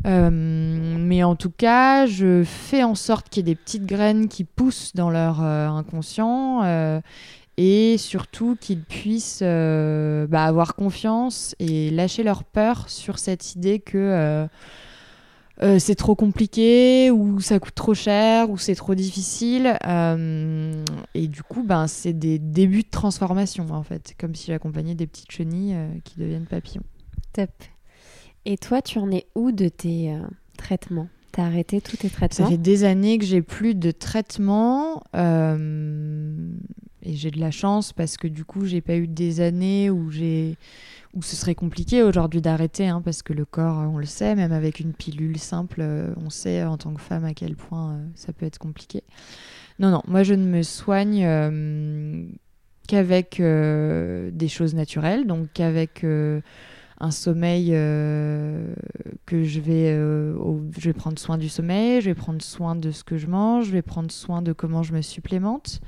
Euh, 0.06 0.30
mais 0.32 1.24
en 1.24 1.36
tout 1.36 1.50
cas, 1.50 2.06
je 2.06 2.44
fais 2.44 2.84
en 2.84 2.96
sorte 2.96 3.30
qu'il 3.30 3.48
y 3.48 3.52
ait 3.52 3.56
des 3.56 3.60
petites 3.60 3.86
graines 3.86 4.28
qui 4.28 4.44
poussent 4.44 4.94
dans 4.94 5.10
leur 5.10 5.44
euh, 5.44 5.68
inconscient 5.68 6.62
euh, 6.64 7.02
et 7.58 7.98
surtout 7.98 8.56
qu'ils 8.60 8.84
puissent 8.84 9.42
bah, 9.42 10.44
avoir 10.44 10.76
confiance 10.76 11.56
et 11.60 11.90
lâcher 11.90 12.24
leur 12.24 12.44
peur 12.44 12.90
sur 12.90 13.18
cette 13.18 13.56
idée 13.56 13.80
que 13.80 14.48
c'est 15.80 15.96
trop 15.96 16.16
compliqué 16.16 17.12
ou 17.12 17.40
ça 17.40 17.60
coûte 17.60 17.76
trop 17.76 17.94
cher 17.94 18.50
ou 18.50 18.58
c'est 18.58 18.76
trop 18.76 18.94
difficile. 18.94 19.78
et 19.86 21.28
du 21.30 21.44
coup, 21.44 21.64
ben, 21.64 21.88
c'est 21.88 22.12
des 22.12 22.40
débuts 22.40 22.84
de 22.84 22.90
transformation 22.92 23.68
en 23.72 23.84
fait, 23.84 24.16
comme 24.20 24.36
si 24.36 24.48
j'accompagnais 24.48 24.96
des 24.96 25.08
petites 25.08 25.32
chenilles 25.32 25.78
qui 26.04 26.20
deviennent 26.20 26.48
papillons. 26.48 26.84
Top. 27.32 27.52
Et 28.46 28.58
toi, 28.58 28.82
tu 28.82 29.00
en 29.00 29.12
es 29.12 29.26
où 29.34 29.52
de 29.52 29.68
tes 29.68 30.14
euh, 30.14 30.20
traitements? 30.58 31.08
T'as 31.32 31.46
arrêté 31.46 31.82
tous 31.82 31.98
tes 31.98 32.10
traitements? 32.10 32.46
Ça 32.46 32.52
fait 32.52 32.60
des 32.60 32.84
années 32.84 33.18
que 33.18 33.26
j'ai 33.26 33.42
plus 33.42 33.74
de 33.74 33.90
traitements. 33.92 35.04
Euh, 35.16 36.52
et 37.02 37.14
j'ai 37.14 37.32
de 37.32 37.40
la 37.40 37.52
chance 37.52 37.92
parce 37.92 38.18
que 38.18 38.28
du 38.28 38.46
coup, 38.46 38.66
j'ai 38.66 38.82
pas 38.82 38.96
eu 38.98 39.08
des 39.08 39.42
années 39.42 39.90
où 39.90 40.12
j'ai 40.12 40.58
où 41.16 41.22
ce 41.22 41.36
serait 41.38 41.56
compliqué 41.56 42.04
aujourd'hui 42.04 42.42
d'arrêter, 42.42 42.88
hein, 42.88 43.02
parce 43.02 43.24
que 43.24 43.32
le 43.32 43.46
corps, 43.46 43.78
on 43.90 43.98
le 43.98 44.06
sait, 44.06 44.36
même 44.36 44.52
avec 44.52 44.82
une 44.82 44.92
pilule 44.92 45.40
simple, 45.40 45.80
euh, 45.80 46.14
on 46.18 46.30
sait 46.30 46.64
en 46.66 46.78
tant 46.78 46.94
que 46.94 47.00
femme 47.00 47.24
à 47.24 47.34
quel 47.34 47.56
point 47.56 48.02
ça 48.16 48.34
peut 48.34 48.46
être 48.46 48.58
compliqué. 48.58 49.02
Non, 49.80 49.92
non, 49.92 50.02
moi 50.08 50.24
je 50.24 50.34
ne 50.34 50.46
me 50.46 50.62
soigne 50.62 51.26
qu'avec 52.88 53.42
des 53.42 54.48
choses 54.50 54.76
naturelles, 54.76 55.26
donc 55.26 55.48
qu'avec 55.54 56.06
un 57.00 57.12
sommeil 57.12 57.72
euh, 57.74 58.74
que 59.26 59.44
je 59.44 59.60
vais, 59.60 59.92
euh, 59.92 60.38
je 60.78 60.86
vais 60.86 60.94
prendre 60.94 61.20
soin 61.20 61.38
du 61.38 61.50
sommeil, 61.50 62.02
je 62.02 62.10
vais 62.10 62.16
prendre 62.16 62.42
soin 62.42 62.76
de 62.76 62.92
ce 62.92 63.04
que 63.04 63.18
je 63.18 63.28
mange, 63.28 63.66
je 63.66 63.72
vais 63.72 63.82
prendre 63.82 64.12
soin 64.12 64.42
de 64.42 64.54
comment 64.54 64.84
je 64.84 64.94
me 64.94 65.02
supplémente, 65.02 65.82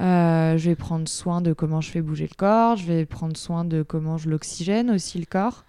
euh, 0.00 0.58
je 0.58 0.68
vais 0.68 0.76
prendre 0.76 1.08
soin 1.08 1.40
de 1.40 1.54
comment 1.54 1.80
je 1.80 1.90
fais 1.90 2.02
bouger 2.02 2.28
le 2.30 2.36
corps, 2.36 2.76
je 2.76 2.86
vais 2.86 3.06
prendre 3.06 3.36
soin 3.36 3.64
de 3.64 3.82
comment 3.82 4.18
je 4.18 4.28
l'oxygène 4.28 4.90
aussi 4.90 5.18
le 5.18 5.26
corps, 5.26 5.64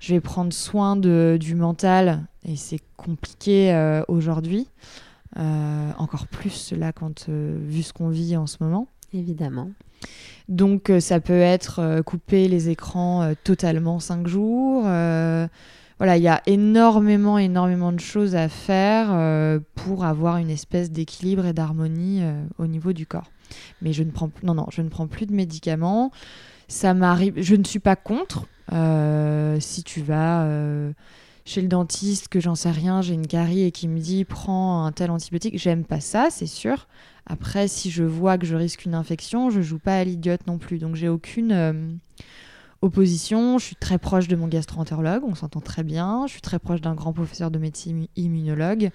je 0.00 0.14
vais 0.14 0.20
prendre 0.20 0.52
soin 0.52 0.96
de, 0.96 1.36
du 1.38 1.54
mental 1.54 2.26
et 2.44 2.56
c'est 2.56 2.80
compliqué 2.96 4.02
aujourd'hui, 4.08 4.68
encore 5.36 6.26
plus 6.28 6.72
là 6.72 6.92
quand 6.92 7.28
vu 7.28 7.82
ce 7.82 7.92
qu'on 7.92 8.08
vit 8.08 8.36
en 8.36 8.46
ce 8.46 8.56
moment. 8.60 8.88
Évidemment. 9.12 9.70
Donc 10.48 10.90
euh, 10.90 11.00
ça 11.00 11.20
peut 11.20 11.40
être 11.40 11.80
euh, 11.80 12.02
couper 12.02 12.46
les 12.48 12.68
écrans 12.68 13.22
euh, 13.22 13.34
totalement 13.42 13.98
5 13.98 14.26
jours. 14.26 14.82
voilà, 15.98 16.16
il 16.16 16.22
y 16.22 16.28
a 16.28 16.42
énormément, 16.46 17.38
énormément 17.38 17.92
de 17.92 18.00
choses 18.00 18.36
à 18.36 18.48
faire 18.48 19.08
pour 19.74 20.04
avoir 20.04 20.36
une 20.36 20.50
espèce 20.50 20.90
d'équilibre 20.90 21.46
et 21.46 21.54
d'harmonie 21.54 22.22
au 22.58 22.66
niveau 22.66 22.92
du 22.92 23.06
corps. 23.06 23.30
Mais 23.80 23.94
je 23.94 24.02
ne 24.02 24.10
prends 24.10 24.30
non 24.42 24.54
non, 24.54 24.66
je 24.70 24.82
ne 24.82 24.90
prends 24.90 25.06
plus 25.06 25.24
de 25.24 25.32
médicaments. 25.32 26.10
Ça 26.68 26.92
m'arrive, 26.92 27.34
je 27.38 27.54
ne 27.54 27.64
suis 27.64 27.78
pas 27.78 27.96
contre. 27.96 28.46
si 29.60 29.82
tu 29.84 30.02
vas 30.02 30.46
chez 31.46 31.62
le 31.62 31.68
dentiste, 31.68 32.28
que 32.28 32.40
j'en 32.40 32.56
sais 32.56 32.72
rien, 32.72 33.00
j'ai 33.00 33.14
une 33.14 33.28
carie 33.28 33.62
et 33.62 33.70
qui 33.70 33.86
me 33.86 34.00
dit 34.00 34.24
prends 34.24 34.84
un 34.84 34.92
tel 34.92 35.10
antibiotique, 35.12 35.58
j'aime 35.58 35.84
pas 35.84 36.00
ça, 36.00 36.26
c'est 36.28 36.46
sûr. 36.46 36.88
Après, 37.24 37.68
si 37.68 37.90
je 37.90 38.02
vois 38.02 38.36
que 38.36 38.46
je 38.46 38.56
risque 38.56 38.84
une 38.84 38.94
infection, 38.94 39.48
je 39.48 39.62
joue 39.62 39.78
pas 39.78 39.96
à 39.96 40.04
l'idiote 40.04 40.46
non 40.48 40.58
plus. 40.58 40.78
Donc 40.78 40.96
j'ai 40.96 41.08
aucune 41.08 41.52
euh, 41.52 41.72
opposition. 42.82 43.58
Je 43.58 43.64
suis 43.64 43.76
très 43.76 43.98
proche 43.98 44.26
de 44.26 44.34
mon 44.34 44.48
gastro-entérologue, 44.48 45.22
on 45.24 45.36
s'entend 45.36 45.60
très 45.60 45.84
bien. 45.84 46.26
Je 46.26 46.32
suis 46.32 46.40
très 46.40 46.58
proche 46.58 46.80
d'un 46.80 46.94
grand 46.94 47.12
professeur 47.12 47.52
de 47.52 47.58
médecine 47.60 48.08
immunologue. 48.16 48.90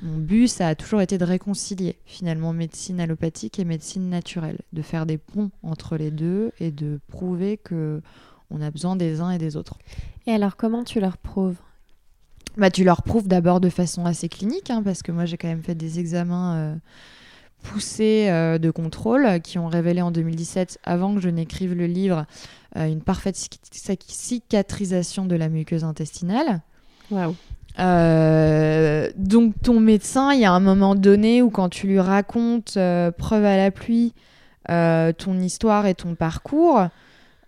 Mon 0.00 0.16
but, 0.16 0.48
ça 0.48 0.68
a 0.68 0.74
toujours 0.74 1.02
été 1.02 1.18
de 1.18 1.24
réconcilier 1.24 1.96
finalement 2.06 2.54
médecine 2.54 2.98
allopathique 2.98 3.58
et 3.58 3.66
médecine 3.66 4.08
naturelle, 4.08 4.58
de 4.72 4.80
faire 4.80 5.04
des 5.04 5.18
ponts 5.18 5.50
entre 5.62 5.98
les 5.98 6.10
deux 6.10 6.52
et 6.60 6.70
de 6.70 6.98
prouver 7.08 7.58
que 7.58 8.00
on 8.50 8.62
a 8.62 8.70
besoin 8.70 8.96
des 8.96 9.20
uns 9.20 9.30
et 9.30 9.38
des 9.38 9.56
autres. 9.56 9.78
Et 10.26 10.32
alors, 10.32 10.56
comment 10.56 10.82
tu 10.82 10.98
leur 10.98 11.18
prouves? 11.18 11.58
Bah, 12.56 12.70
tu 12.70 12.84
leur 12.84 13.02
prouves 13.02 13.28
d'abord 13.28 13.60
de 13.60 13.68
façon 13.68 14.06
assez 14.06 14.28
clinique, 14.28 14.70
hein, 14.70 14.82
parce 14.84 15.02
que 15.02 15.12
moi 15.12 15.24
j'ai 15.24 15.36
quand 15.36 15.48
même 15.48 15.62
fait 15.62 15.74
des 15.74 15.98
examens 15.98 16.56
euh, 16.56 16.74
poussées 17.62 18.26
euh, 18.28 18.58
de 18.58 18.70
contrôle 18.70 19.40
qui 19.40 19.58
ont 19.58 19.68
révélé 19.68 20.02
en 20.02 20.10
2017, 20.10 20.78
avant 20.84 21.14
que 21.14 21.20
je 21.20 21.28
n'écrive 21.28 21.74
le 21.74 21.86
livre, 21.86 22.26
euh, 22.76 22.86
une 22.86 23.02
parfaite 23.02 23.36
cicatrisation 24.06 25.26
de 25.26 25.36
la 25.36 25.48
muqueuse 25.48 25.84
intestinale. 25.84 26.60
Waouh. 27.10 27.34
Donc 29.16 29.54
ton 29.62 29.80
médecin, 29.80 30.32
il 30.34 30.40
y 30.40 30.44
a 30.44 30.52
un 30.52 30.60
moment 30.60 30.94
donné 30.94 31.40
où 31.40 31.50
quand 31.50 31.68
tu 31.68 31.86
lui 31.86 32.00
racontes 32.00 32.74
preuve 33.16 33.44
à 33.44 33.56
la 33.56 33.70
pluie 33.70 34.12
ton 34.66 35.40
histoire 35.40 35.86
et 35.86 35.94
ton 35.94 36.14
parcours, 36.14 36.88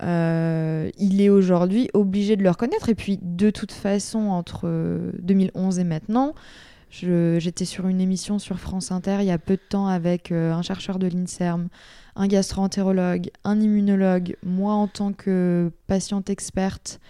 il 0.03 1.21
est 1.21 1.29
aujourd'hui 1.29 1.89
obligé 1.95 2.37
de 2.37 2.43
le 2.43 2.51
reconnaître. 2.51 2.89
Et 2.89 2.95
puis 2.95 3.19
de 3.23 3.51
toute 3.51 3.73
façon, 3.73 4.29
entre 4.29 4.69
2011 5.21 5.79
et 5.79 5.85
maintenant, 5.85 6.35
J'étais 6.93 7.65
sur 7.65 7.89
une 7.89 8.03
émission 8.03 8.39
sur 8.39 8.59
France 8.59 8.93
Inter 8.93 9.19
il 9.21 9.27
y 9.27 9.31
a 9.31 9.39
peu 9.39 9.55
de 9.55 9.63
temps 9.67 9.87
avec 9.87 10.31
euh, 10.31 10.53
un 10.53 10.61
chercheur 10.61 10.99
de 10.99 11.07
l'INSERM, 11.07 11.69
un 12.17 12.27
gastro-entérologue, 12.27 13.31
un 13.45 13.59
immunologue, 13.61 14.37
moi 14.43 14.75
en 14.75 14.89
tant 14.89 15.15
que 15.15 15.73
patiente 15.87 16.29
experte. 16.29 17.01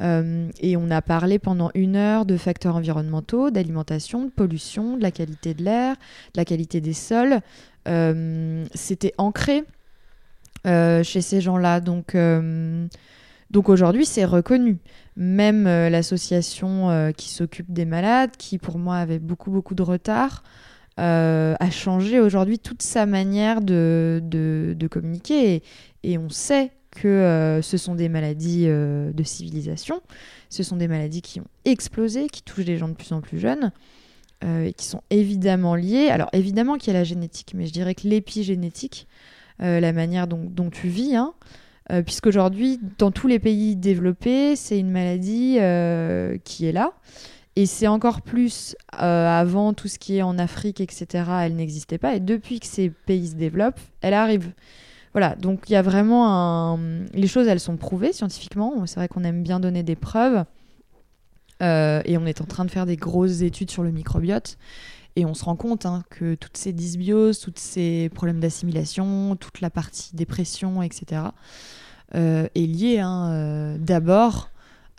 Euh, 0.00 0.50
et 0.60 0.76
on 0.76 0.90
a 0.90 1.00
parlé 1.00 1.38
pendant 1.38 1.70
une 1.74 1.96
heure 1.96 2.26
de 2.26 2.36
facteurs 2.36 2.76
environnementaux, 2.76 3.50
d'alimentation, 3.50 4.24
de 4.24 4.30
pollution, 4.30 4.98
de 4.98 5.02
la 5.02 5.10
qualité 5.10 5.54
de 5.54 5.62
l'air, 5.62 5.94
de 5.94 6.36
la 6.36 6.44
qualité 6.44 6.82
des 6.82 6.92
sols. 6.92 7.40
Euh, 7.88 8.66
c'était 8.74 9.14
ancré 9.16 9.64
chez 10.64 11.20
ces 11.20 11.40
gens-là. 11.40 11.80
Donc, 11.80 12.14
donc 13.54 13.68
aujourd'hui, 13.68 14.04
c'est 14.04 14.24
reconnu. 14.24 14.78
Même 15.16 15.68
euh, 15.68 15.88
l'association 15.88 16.90
euh, 16.90 17.12
qui 17.12 17.28
s'occupe 17.28 17.72
des 17.72 17.84
malades, 17.84 18.32
qui 18.36 18.58
pour 18.58 18.78
moi 18.78 18.96
avait 18.96 19.20
beaucoup, 19.20 19.52
beaucoup 19.52 19.76
de 19.76 19.82
retard, 19.82 20.42
euh, 20.98 21.54
a 21.60 21.70
changé 21.70 22.18
aujourd'hui 22.18 22.58
toute 22.58 22.82
sa 22.82 23.06
manière 23.06 23.60
de, 23.60 24.20
de, 24.24 24.88
communiquer. 24.88 25.62
Et, 26.02 26.18
on 26.18 26.28
sait 26.30 26.72
que 26.90 27.60
ce 27.62 27.76
sont 27.76 27.94
des 27.94 28.08
maladies 28.08 28.66
de 28.66 29.22
civilisation, 29.24 30.00
ce 30.48 30.62
sont 30.62 30.76
des 30.76 30.86
maladies 30.86 31.22
qui 31.22 31.40
ont 31.40 31.46
explosé, 31.64 32.28
qui 32.28 32.42
touchent 32.42 32.64
des 32.64 32.76
gens 32.76 32.88
de 32.88 32.94
plus 32.94 33.12
en 33.12 33.20
plus 33.20 33.40
jeunes. 33.40 33.72
et 34.44 34.72
qui 34.74 34.84
sont 34.84 35.02
évidemment 35.10 35.74
liées. 35.74 36.08
Alors 36.10 36.28
évidemment 36.32 36.76
qu'il 36.76 36.92
y 36.92 36.96
a 36.96 36.98
la 37.00 37.04
génétique, 37.04 37.52
mais 37.54 37.66
je 37.66 37.72
dirais 37.72 37.96
que 37.96 38.06
l'épigénétique, 38.06 39.08
la 39.58 39.92
manière 39.92 40.26
dont, 40.26 40.70
tu 40.70 40.88
vis, 40.88 41.16
hein, 41.16 41.34
Euh, 41.92 42.02
puisqu'aujourd'hui, 42.02 42.80
dans 42.98 43.10
tous 43.10 43.26
les 43.26 43.38
pays 43.38 43.76
développés, 43.76 44.56
c'est 44.56 44.78
une 44.78 44.90
maladie 44.90 45.58
euh, 45.60 46.38
qui 46.44 46.66
est 46.66 46.72
là. 46.72 46.92
Et 47.56 47.66
c'est 47.66 47.86
encore 47.86 48.22
plus 48.22 48.74
euh, 49.00 49.28
avant 49.28 49.74
tout 49.74 49.86
ce 49.86 49.98
qui 49.98 50.16
est 50.16 50.22
en 50.22 50.38
Afrique, 50.38 50.80
etc. 50.80 51.24
Elle 51.42 51.56
n'existait 51.56 51.98
pas. 51.98 52.16
Et 52.16 52.20
depuis 52.20 52.58
que 52.58 52.66
ces 52.66 52.90
pays 52.90 53.28
se 53.28 53.34
développent, 53.34 53.80
elle 54.00 54.14
arrive. 54.14 54.52
Voilà, 55.12 55.36
donc 55.36 55.68
il 55.68 55.74
y 55.74 55.76
a 55.76 55.82
vraiment. 55.82 56.78
Les 57.12 57.28
choses, 57.28 57.46
elles 57.46 57.60
sont 57.60 57.76
prouvées 57.76 58.12
scientifiquement. 58.12 58.84
C'est 58.86 58.96
vrai 58.96 59.06
qu'on 59.06 59.22
aime 59.22 59.44
bien 59.44 59.60
donner 59.60 59.84
des 59.84 59.94
preuves. 59.94 60.44
et 61.60 62.18
on 62.18 62.26
est 62.26 62.40
en 62.40 62.46
train 62.46 62.64
de 62.64 62.70
faire 62.70 62.86
des 62.86 62.96
grosses 62.96 63.42
études 63.42 63.70
sur 63.70 63.84
le 63.84 63.92
microbiote. 63.92 64.58
Et 65.16 65.24
on 65.24 65.34
se 65.34 65.44
rend 65.44 65.56
compte 65.56 65.86
hein, 65.86 66.02
que 66.10 66.34
toutes 66.34 66.56
ces 66.56 66.72
dysbioses, 66.72 67.38
tous 67.38 67.52
ces 67.56 68.10
problèmes 68.14 68.40
d'assimilation, 68.40 69.36
toute 69.36 69.60
la 69.60 69.70
partie 69.70 70.14
dépression, 70.14 70.82
etc., 70.82 71.22
euh, 72.14 72.46
est 72.54 72.66
liée 72.66 72.98
hein, 72.98 73.30
euh, 73.30 73.76
d'abord 73.78 74.50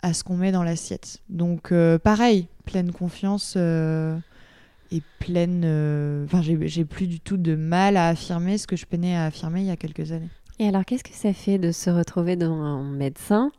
à 0.02 0.12
ce 0.12 0.24
qu'on 0.24 0.36
met 0.36 0.52
dans 0.52 0.62
l'assiette. 0.62 1.18
Donc 1.28 1.72
euh, 1.72 1.98
pareil, 1.98 2.48
pleine 2.64 2.92
confiance 2.92 3.56
et 3.56 5.02
pleine... 5.18 6.24
Enfin, 6.24 6.42
j'ai 6.42 6.84
plus 6.84 7.06
du 7.06 7.20
tout 7.20 7.36
de 7.36 7.54
mal 7.54 7.96
à 7.96 8.08
affirmer 8.08 8.56
ce 8.58 8.66
que 8.66 8.76
je 8.76 8.86
peinais 8.86 9.16
à 9.16 9.26
affirmer 9.26 9.60
il 9.60 9.66
y 9.66 9.70
a 9.70 9.76
quelques 9.76 10.12
années. 10.12 10.30
Et 10.58 10.66
alors, 10.66 10.86
qu'est-ce 10.86 11.04
que 11.04 11.12
ça 11.12 11.34
fait 11.34 11.58
de 11.58 11.70
se 11.70 11.90
retrouver 11.90 12.36
devant 12.36 12.62
un 12.62 12.82
médecin? 12.82 13.52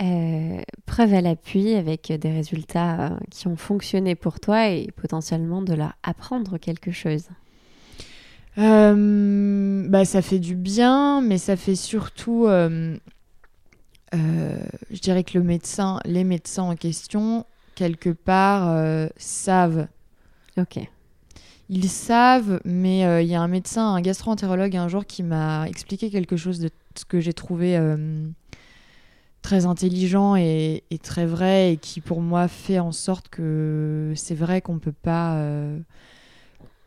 Euh, 0.00 0.62
preuve 0.86 1.12
à 1.12 1.20
l'appui 1.20 1.74
avec 1.74 2.10
des 2.10 2.30
résultats 2.30 3.06
euh, 3.06 3.10
qui 3.30 3.48
ont 3.48 3.56
fonctionné 3.56 4.14
pour 4.14 4.40
toi 4.40 4.68
et 4.68 4.88
potentiellement 4.96 5.60
de 5.60 5.74
leur 5.74 5.92
apprendre 6.02 6.56
quelque 6.56 6.90
chose 6.90 7.28
euh, 8.56 9.86
bah, 9.88 10.06
Ça 10.06 10.22
fait 10.22 10.38
du 10.38 10.54
bien, 10.54 11.20
mais 11.20 11.36
ça 11.36 11.56
fait 11.56 11.74
surtout... 11.74 12.46
je 12.46 12.98
dirais 15.02 15.22
que 15.22 15.38
le 15.38 15.44
médecin, 15.44 16.00
les 16.06 16.24
médecins 16.24 16.62
en 16.64 16.76
question, 16.76 17.44
quelque 17.74 18.10
part, 18.10 19.08
savent. 19.16 19.86
Ok. 20.56 20.78
Ils 21.68 21.88
savent, 21.88 22.60
mais 22.64 23.22
il 23.22 23.28
y 23.28 23.34
a 23.34 23.42
un 23.42 23.48
médecin, 23.48 23.94
un 23.94 24.00
gastro-entérologue 24.00 24.76
un 24.76 24.88
jour 24.88 25.04
qui 25.04 25.22
m'a 25.22 25.68
expliqué 25.68 26.10
quelque 26.10 26.36
chose 26.36 26.58
de 26.58 26.70
ce 26.96 27.04
que 27.04 27.20
j'ai 27.20 27.34
trouvé 27.34 27.78
très 29.42 29.66
intelligent 29.66 30.36
et, 30.36 30.82
très 31.02 31.26
vrai 31.26 31.72
et 31.72 31.76
qui 31.76 32.00
pour 32.00 32.20
moi 32.20 32.48
fait 32.48 32.78
en 32.78 32.92
sorte 32.92 33.28
que 33.28 34.12
c'est 34.16 34.34
vrai 34.34 34.60
qu'on 34.60 34.78
peut 34.78 34.92
pas 34.92 35.36
euh, 35.36 35.78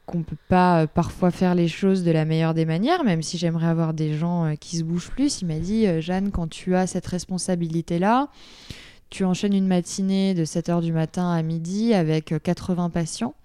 qu'on 0.06 0.24
peut 0.24 0.38
pas 0.50 0.82
euh, 0.82 0.88
parfois 0.88 1.32
faire 1.32 1.56
les 1.56 1.68
choses 1.68 2.04
de 2.04 2.12
la 2.12 2.26
meilleure 2.26 2.54
des 2.54 2.66
manières 2.66 3.04
même 3.04 3.22
si 3.22 3.38
j'aimerais 3.38 3.68
avoir 3.68 3.94
des 3.94 4.16
gens 4.16 4.46
euh, 4.46 4.56
qui 4.56 4.78
se 4.78 4.84
bougent 4.84 5.10
plus. 5.10 5.42
Il 5.42 5.48
m'a 5.48 5.60
dit 5.60 6.02
Jeanne 6.02 6.32
quand 6.32 6.48
tu 6.48 6.76
as 6.76 6.88
cette 6.88 7.08
responsabilité 7.08 8.00
là 8.00 8.30
tu 9.14 9.26
enchaînes 9.26 9.54
une 9.54 9.68
matinée 9.68 10.34
de 10.34 10.44
7h 10.44 10.82
du 10.82 10.92
matin 10.92 11.30
à 11.30 11.44
midi 11.44 11.94
avec 11.94 12.34
80 12.42 12.90
patients 12.90 13.36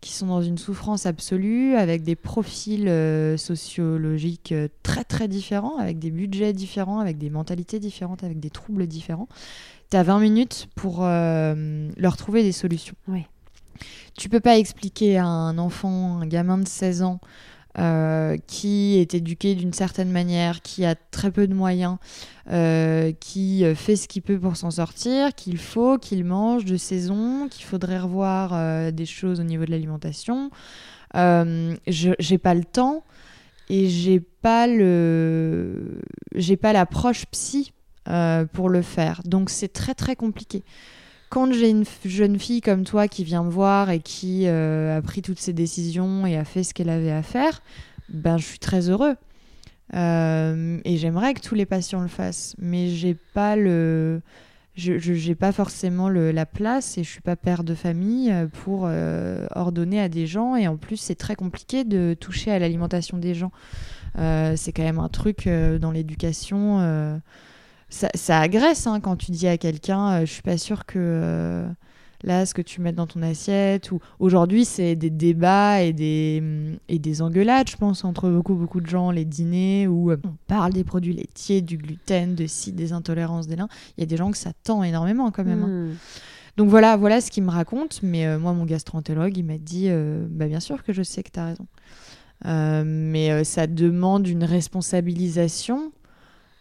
qui 0.00 0.12
sont 0.14 0.28
dans 0.28 0.40
une 0.40 0.56
souffrance 0.56 1.04
absolue, 1.04 1.74
avec 1.74 2.02
des 2.02 2.16
profils 2.16 2.88
euh, 2.88 3.36
sociologiques 3.36 4.52
euh, 4.52 4.68
très 4.82 5.04
très 5.04 5.28
différents, 5.28 5.76
avec 5.76 5.98
des 5.98 6.10
budgets 6.10 6.54
différents, 6.54 6.98
avec 6.98 7.18
des 7.18 7.28
mentalités 7.28 7.78
différentes, 7.78 8.24
avec 8.24 8.40
des 8.40 8.48
troubles 8.48 8.86
différents. 8.86 9.28
Tu 9.90 9.98
as 9.98 10.02
20 10.02 10.18
minutes 10.20 10.68
pour 10.74 11.00
euh, 11.02 11.90
leur 11.98 12.16
trouver 12.16 12.42
des 12.42 12.52
solutions. 12.52 12.96
Oui. 13.06 13.26
Tu 14.16 14.30
peux 14.30 14.40
pas 14.40 14.56
expliquer 14.56 15.18
à 15.18 15.26
un 15.26 15.58
enfant, 15.58 16.20
un 16.22 16.26
gamin 16.26 16.56
de 16.56 16.66
16 16.66 17.02
ans, 17.02 17.20
euh, 17.78 18.36
qui 18.48 18.98
est 18.98 19.14
éduqué 19.14 19.54
d'une 19.54 19.72
certaine 19.72 20.10
manière, 20.10 20.62
qui 20.62 20.84
a 20.84 20.96
très 20.96 21.30
peu 21.30 21.46
de 21.46 21.54
moyens, 21.54 21.98
euh, 22.50 23.12
qui 23.20 23.62
fait 23.76 23.94
ce 23.94 24.08
qu'il 24.08 24.22
peut 24.22 24.38
pour 24.38 24.56
s'en 24.56 24.72
sortir, 24.72 25.32
qu'il 25.34 25.58
faut 25.58 25.96
qu'il 25.96 26.24
mange 26.24 26.64
de 26.64 26.76
saison, 26.76 27.46
qu'il 27.48 27.64
faudrait 27.64 28.00
revoir 28.00 28.50
euh, 28.52 28.90
des 28.90 29.06
choses 29.06 29.38
au 29.38 29.44
niveau 29.44 29.64
de 29.64 29.70
l'alimentation. 29.70 30.50
j'ai 31.14 32.38
pas 32.38 32.54
le 32.54 32.64
temps 32.64 33.04
et 33.68 33.88
j'ai 33.88 34.18
pas 34.18 34.66
le 34.66 36.00
j'ai 36.34 36.56
pas 36.56 36.72
l'approche 36.72 37.26
psy 37.26 37.72
pour 38.54 38.70
le 38.70 38.82
faire. 38.82 39.20
Donc 39.24 39.50
c'est 39.50 39.72
très 39.72 39.94
très 39.94 40.16
compliqué 40.16 40.64
quand 41.30 41.52
j'ai 41.52 41.70
une 41.70 41.84
jeune 42.04 42.38
fille 42.38 42.60
comme 42.60 42.84
toi 42.84 43.08
qui 43.08 43.24
vient 43.24 43.44
me 43.44 43.50
voir 43.50 43.90
et 43.90 44.00
qui 44.00 44.46
euh, 44.46 44.96
a 44.96 45.02
pris 45.02 45.22
toutes 45.22 45.38
ses 45.38 45.52
décisions 45.52 46.26
et 46.26 46.36
a 46.36 46.44
fait 46.44 46.62
ce 46.62 46.74
qu'elle 46.74 46.88
avait 46.88 47.12
à 47.12 47.22
faire, 47.22 47.62
ben 48.08 48.38
je 48.38 48.44
suis 48.44 48.58
très 48.58 48.88
heureux. 48.88 49.16
Euh, 49.94 50.78
et 50.84 50.96
j'aimerais 50.96 51.34
que 51.34 51.40
tous 51.40 51.54
les 51.54 51.66
patients 51.66 52.00
le 52.00 52.08
fassent, 52.08 52.54
mais 52.58 52.88
j'ai 52.88 53.14
pas 53.14 53.56
le, 53.56 54.20
je 54.76 55.28
n'ai 55.28 55.34
pas 55.34 55.52
forcément 55.52 56.08
le, 56.08 56.30
la 56.30 56.46
place 56.46 56.98
et 56.98 57.04
je 57.04 57.10
suis 57.10 57.22
pas 57.22 57.36
père 57.36 57.64
de 57.64 57.74
famille 57.74 58.30
euh, 58.30 58.46
pour 58.46 58.88
ordonner 59.54 60.00
à 60.00 60.08
des 60.08 60.26
gens. 60.26 60.56
Et 60.56 60.66
en 60.66 60.76
plus, 60.76 60.96
c'est 60.96 61.14
très 61.14 61.36
compliqué 61.36 61.84
de 61.84 62.16
toucher 62.18 62.50
à 62.52 62.58
l'alimentation 62.58 63.18
des 63.18 63.34
gens. 63.34 63.52
c'est 64.16 64.72
quand 64.72 64.82
même 64.82 64.98
un 64.98 65.08
truc 65.08 65.46
dans 65.46 65.90
l'éducation 65.90 67.20
ça, 67.88 68.40
agresse 68.40 68.86
hein, 68.86 69.00
quand 69.00 69.16
tu 69.16 69.30
dis 69.30 69.46
à 69.46 69.56
quelqu'un 69.56 70.10
euh, 70.10 70.20
je 70.20 70.32
suis 70.32 70.42
pas 70.42 70.58
sûre 70.58 70.84
que 70.84 70.98
euh, 70.98 71.68
là 72.22 72.44
ce 72.44 72.52
que 72.52 72.60
tu 72.62 72.80
mets 72.80 72.92
dans 72.92 73.06
ton 73.06 73.22
assiette 73.22 73.90
ou 73.92 74.00
aujourd'hui 74.18 74.64
c'est 74.64 74.94
des 74.94 75.10
débats 75.10 75.82
et 75.82 75.92
des 75.92 76.40
mm, 76.42 76.76
et 76.88 76.98
des 76.98 77.22
engueulades 77.22 77.68
je 77.68 77.76
pense 77.76 78.04
entre 78.04 78.28
beaucoup 78.28 78.54
beaucoup 78.54 78.80
de 78.80 78.86
gens 78.86 79.10
les 79.10 79.24
dîners 79.24 79.86
où 79.86 80.10
euh, 80.10 80.18
on 80.24 80.34
parle 80.46 80.72
des 80.72 80.84
produits 80.84 81.14
laitiers 81.14 81.62
du 81.62 81.78
gluten 81.78 82.34
de 82.34 82.46
si 82.46 82.72
des 82.72 82.92
intolérances 82.92 83.46
des 83.46 83.56
lins 83.56 83.68
il 83.96 84.00
y 84.00 84.04
a 84.04 84.06
des 84.06 84.16
gens 84.16 84.30
que 84.30 84.38
ça 84.38 84.52
tend 84.64 84.82
énormément 84.82 85.30
quand 85.30 85.44
même 85.44 85.62
hein. 85.62 85.92
hmm. 85.92 85.96
donc 86.58 86.68
voilà 86.68 86.96
voilà 86.98 87.22
ce 87.22 87.30
qu'il 87.30 87.44
me 87.44 87.50
raconte 87.50 88.00
mais 88.02 88.36
moi 88.38 88.52
mon 88.52 88.66
gastroentérologue 88.66 89.36
il 89.36 89.44
m'a 89.44 89.58
dit 89.58 89.88
bah 90.28 90.46
bien 90.46 90.60
sûr 90.60 90.82
que 90.82 90.92
je 90.92 91.02
sais 91.02 91.22
que 91.22 91.30
tu 91.30 91.40
as 91.40 91.46
raison 91.46 91.66
mais 92.84 93.44
ça 93.44 93.66
demande 93.66 94.28
une 94.28 94.44
responsabilisation 94.44 95.90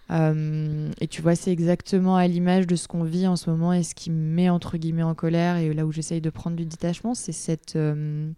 euh, 0.10 0.90
et 1.02 1.08
tu 1.08 1.22
vois, 1.22 1.36
c'est 1.36 1.52
exactement 1.52 2.16
à 2.16 2.28
l'image 2.28 2.66
de 2.68 2.76
ce 2.76 2.88
qu'on 2.88 3.04
vit 3.04 3.28
en 3.28 3.36
ce 3.36 3.50
moment 3.50 3.74
et 3.74 3.84
ce 3.84 3.94
qui 3.94 4.10
me 4.10 4.36
met 4.36 4.50
entre 4.50 4.78
guillemets 4.78 5.04
en 5.04 5.16
colère 5.16 5.58
et 5.58 5.74
là 5.74 5.86
où 5.86 5.92
j'essaye 5.92 6.22
de 6.22 6.30
prendre 6.30 6.56
du 6.56 6.66
détachement, 6.66 7.14
c'est 7.14 7.34
cette 7.34 7.76
euh, 7.76 8.30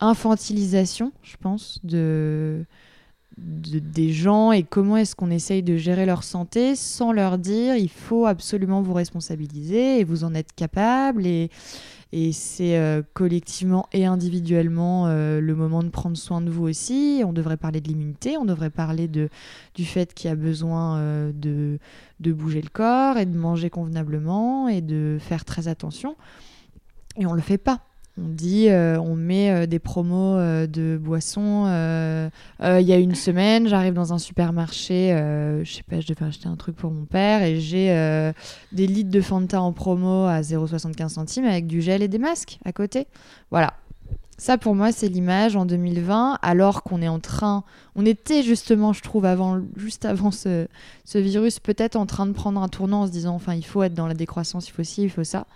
infantilisation, 0.00 1.12
je 1.22 1.36
pense, 1.40 1.80
de, 1.82 2.64
des 3.36 4.12
gens 4.12 4.52
et 4.52 4.62
comment 4.62 4.96
est-ce 4.96 5.16
qu'on 5.16 5.30
essaye 5.30 5.62
de 5.62 5.76
gérer 5.76 6.06
leur 6.06 6.22
santé 6.22 6.76
sans 6.76 7.12
leur 7.12 7.38
dire 7.38 7.76
il 7.76 7.90
faut 7.90 8.26
absolument 8.26 8.82
vous 8.82 8.94
responsabiliser 8.94 10.00
et 10.00 10.04
vous 10.04 10.24
en 10.24 10.34
êtes 10.34 10.52
capable 10.54 11.26
et, 11.26 11.50
et 12.12 12.32
c'est 12.32 12.76
euh, 12.76 13.02
collectivement 13.14 13.88
et 13.92 14.04
individuellement 14.04 15.06
euh, 15.06 15.40
le 15.40 15.54
moment 15.54 15.82
de 15.82 15.88
prendre 15.88 16.16
soin 16.16 16.42
de 16.42 16.50
vous 16.50 16.64
aussi. 16.64 17.22
On 17.26 17.32
devrait 17.32 17.56
parler 17.56 17.80
de 17.80 17.88
l'immunité, 17.88 18.36
on 18.36 18.44
devrait 18.44 18.70
parler 18.70 19.08
de, 19.08 19.30
du 19.74 19.86
fait 19.86 20.12
qu'il 20.12 20.28
y 20.28 20.32
a 20.32 20.36
besoin 20.36 20.98
euh, 20.98 21.32
de, 21.34 21.78
de 22.20 22.32
bouger 22.32 22.60
le 22.60 22.68
corps 22.68 23.16
et 23.16 23.24
de 23.24 23.36
manger 23.36 23.70
convenablement 23.70 24.68
et 24.68 24.82
de 24.82 25.16
faire 25.20 25.46
très 25.46 25.68
attention. 25.68 26.16
Et 27.16 27.24
on 27.24 27.32
le 27.32 27.40
fait 27.40 27.58
pas. 27.58 27.80
On 28.18 28.28
dit, 28.28 28.68
euh, 28.68 29.00
on 29.00 29.14
met 29.14 29.50
euh, 29.50 29.66
des 29.66 29.78
promos 29.78 30.36
euh, 30.36 30.66
de 30.66 30.98
boissons. 30.98 31.64
Il 32.60 32.86
y 32.86 32.92
a 32.92 32.98
une 32.98 33.14
semaine, 33.14 33.66
j'arrive 33.68 33.94
dans 33.94 34.12
un 34.12 34.18
supermarché, 34.18 35.10
je 35.64 35.72
sais 35.72 35.82
pas, 35.82 36.00
je 36.00 36.06
devais 36.06 36.26
acheter 36.26 36.48
un 36.48 36.56
truc 36.56 36.76
pour 36.76 36.90
mon 36.90 37.04
père 37.04 37.42
et 37.42 37.58
j'ai 37.58 38.32
des 38.72 38.86
litres 38.86 39.10
de 39.10 39.20
Fanta 39.20 39.60
en 39.60 39.72
promo 39.72 40.26
à 40.26 40.40
0,75 40.40 41.08
centimes 41.08 41.44
avec 41.44 41.66
du 41.66 41.80
gel 41.80 42.02
et 42.02 42.08
des 42.08 42.18
masques 42.18 42.58
à 42.64 42.72
côté. 42.72 43.06
Voilà. 43.50 43.74
Ça, 44.38 44.58
pour 44.58 44.74
moi, 44.74 44.90
c'est 44.90 45.08
l'image 45.08 45.54
en 45.54 45.66
2020, 45.66 46.38
alors 46.42 46.82
qu'on 46.82 47.00
est 47.00 47.08
en 47.08 47.20
train, 47.20 47.62
on 47.94 48.04
était 48.04 48.42
justement, 48.42 48.92
je 48.92 49.00
trouve, 49.00 49.24
avant, 49.24 49.60
juste 49.76 50.04
avant 50.04 50.32
ce, 50.32 50.66
ce 51.04 51.18
virus, 51.18 51.60
peut-être 51.60 51.94
en 51.94 52.06
train 52.06 52.26
de 52.26 52.32
prendre 52.32 52.60
un 52.60 52.68
tournant 52.68 53.02
en 53.02 53.06
se 53.06 53.12
disant, 53.12 53.34
enfin, 53.36 53.54
il 53.54 53.64
faut 53.64 53.84
être 53.84 53.94
dans 53.94 54.08
la 54.08 54.14
décroissance, 54.14 54.68
il 54.68 54.72
faut 54.72 54.82
ci, 54.82 55.04
il 55.04 55.10
faut 55.10 55.22
ça. 55.22 55.46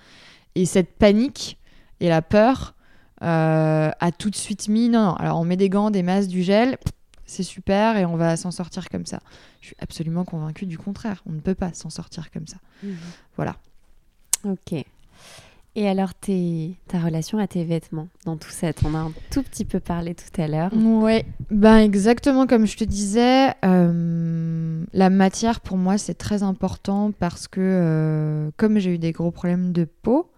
Et 0.55 0.67
cette 0.67 0.93
panique, 0.93 1.59
et 2.01 2.09
la 2.09 2.23
peur 2.23 2.75
euh, 3.23 3.91
a 3.99 4.13
tout 4.13 4.31
de 4.31 4.37
suite 4.37 4.69
mis 4.69 4.89
non, 4.89 5.07
non, 5.07 5.15
alors 5.15 5.41
on 5.41 5.45
met 5.45 5.57
des 5.57 5.69
gants, 5.69 5.91
des 5.91 6.03
masques, 6.03 6.29
du 6.29 6.43
gel, 6.43 6.79
c'est 7.25 7.43
super 7.43 7.97
et 7.97 8.05
on 8.05 8.17
va 8.17 8.37
s'en 8.37 8.51
sortir 8.51 8.89
comme 8.89 9.07
ça. 9.07 9.21
Je 9.61 9.69
suis 9.69 9.77
absolument 9.81 10.25
convaincue 10.25 10.67
du 10.67 10.79
contraire. 10.79 11.23
On 11.27 11.33
ne 11.33 11.41
peut 11.41 11.55
pas 11.55 11.73
s'en 11.73 11.91
sortir 11.91 12.31
comme 12.31 12.47
ça. 12.47 12.59
Mhm. 12.83 12.97
Voilà. 13.37 13.57
Ok. 14.45 14.85
Et 15.79 15.87
alors, 15.87 16.13
ta 16.15 16.99
relation 16.99 17.39
à 17.39 17.47
tes 17.47 17.63
vêtements 17.63 18.09
dans 18.25 18.39
tout 18.39 18.49
ça 18.49 18.69
On 18.87 18.95
a 18.95 18.99
un 18.99 19.13
tout 19.31 19.43
petit 19.43 19.67
peu 19.67 19.79
parlé 19.79 20.15
tout 20.15 20.41
à 20.41 20.49
l'heure. 20.49 20.71
Oui, 20.75 21.23
ben 21.51 21.77
exactement 21.77 22.47
comme 22.47 22.67
je 22.67 22.79
te 22.79 22.85
disais, 22.85 23.53
euh, 23.63 24.85
la 24.95 25.11
matière 25.11 25.61
pour 25.61 25.77
moi 25.77 25.99
c'est 25.99 26.15
très 26.15 26.43
important 26.43 27.13
parce 27.13 27.47
que 27.47 27.61
euh, 27.61 28.51
comme 28.57 28.79
j'ai 28.79 28.95
eu 28.95 28.99
des 28.99 29.13
gros 29.13 29.31
problèmes 29.31 29.73
de 29.73 29.85
peau, 29.85 30.31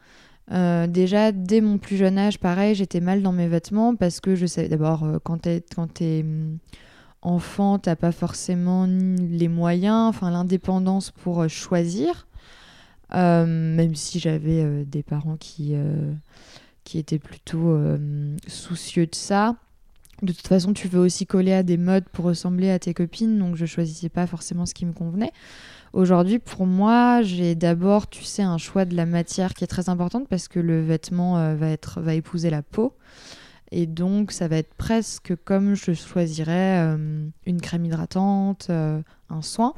euh, 0.52 0.86
déjà, 0.86 1.32
dès 1.32 1.60
mon 1.60 1.78
plus 1.78 1.96
jeune 1.96 2.18
âge, 2.18 2.38
pareil, 2.38 2.74
j'étais 2.74 3.00
mal 3.00 3.22
dans 3.22 3.32
mes 3.32 3.48
vêtements 3.48 3.94
parce 3.94 4.20
que 4.20 4.34
je 4.34 4.46
sais 4.46 4.68
d'abord, 4.68 5.04
euh, 5.04 5.18
quand 5.22 5.42
tu 5.42 6.04
es, 6.04 6.20
hum, 6.22 6.58
enfant, 7.20 7.78
t'as 7.78 7.96
pas 7.96 8.12
forcément 8.12 8.86
les 8.86 9.48
moyens, 9.48 10.08
enfin 10.08 10.30
l'indépendance 10.30 11.10
pour 11.10 11.42
euh, 11.42 11.48
choisir. 11.48 12.26
Même 13.10 13.94
si 13.94 14.20
j'avais 14.20 14.84
des 14.84 15.02
parents 15.02 15.38
qui, 15.38 15.74
qui 16.84 16.98
étaient 16.98 17.18
plutôt 17.18 17.74
soucieux 18.46 19.06
de 19.06 19.14
ça. 19.14 19.56
De 20.20 20.30
toute 20.30 20.46
façon, 20.46 20.74
tu 20.74 20.88
veux 20.88 21.00
aussi 21.00 21.24
coller 21.24 21.54
à 21.54 21.62
des 21.62 21.78
modes 21.78 22.04
pour 22.12 22.26
ressembler 22.26 22.68
à 22.68 22.78
tes 22.78 22.92
copines, 22.92 23.38
donc 23.38 23.56
je 23.56 23.64
choisissais 23.64 24.10
pas 24.10 24.26
forcément 24.26 24.66
ce 24.66 24.74
qui 24.74 24.84
me 24.84 24.92
convenait. 24.92 25.32
Aujourd'hui, 25.92 26.38
pour 26.38 26.66
moi, 26.66 27.22
j'ai 27.22 27.54
d'abord, 27.54 28.08
tu 28.08 28.24
sais, 28.24 28.42
un 28.42 28.58
choix 28.58 28.84
de 28.84 28.94
la 28.94 29.06
matière 29.06 29.54
qui 29.54 29.64
est 29.64 29.68
très 29.68 29.88
importante 29.88 30.28
parce 30.28 30.48
que 30.48 30.60
le 30.60 30.82
vêtement 30.82 31.54
va, 31.54 31.68
être, 31.68 32.00
va 32.00 32.14
épouser 32.14 32.50
la 32.50 32.62
peau. 32.62 32.94
Et 33.70 33.86
donc, 33.86 34.32
ça 34.32 34.48
va 34.48 34.56
être 34.56 34.74
presque 34.74 35.34
comme 35.44 35.74
je 35.74 35.92
choisirais 35.92 36.78
euh, 36.78 37.28
une 37.46 37.60
crème 37.60 37.84
hydratante, 37.84 38.68
euh, 38.70 39.02
un 39.28 39.42
soin. 39.42 39.74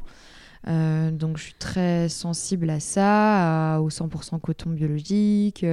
Euh, 0.68 1.10
donc, 1.10 1.38
je 1.38 1.44
suis 1.44 1.54
très 1.54 2.08
sensible 2.08 2.70
à 2.70 2.78
ça, 2.78 3.80
au 3.80 3.88
100% 3.88 4.38
coton 4.40 4.70
biologique, 4.70 5.64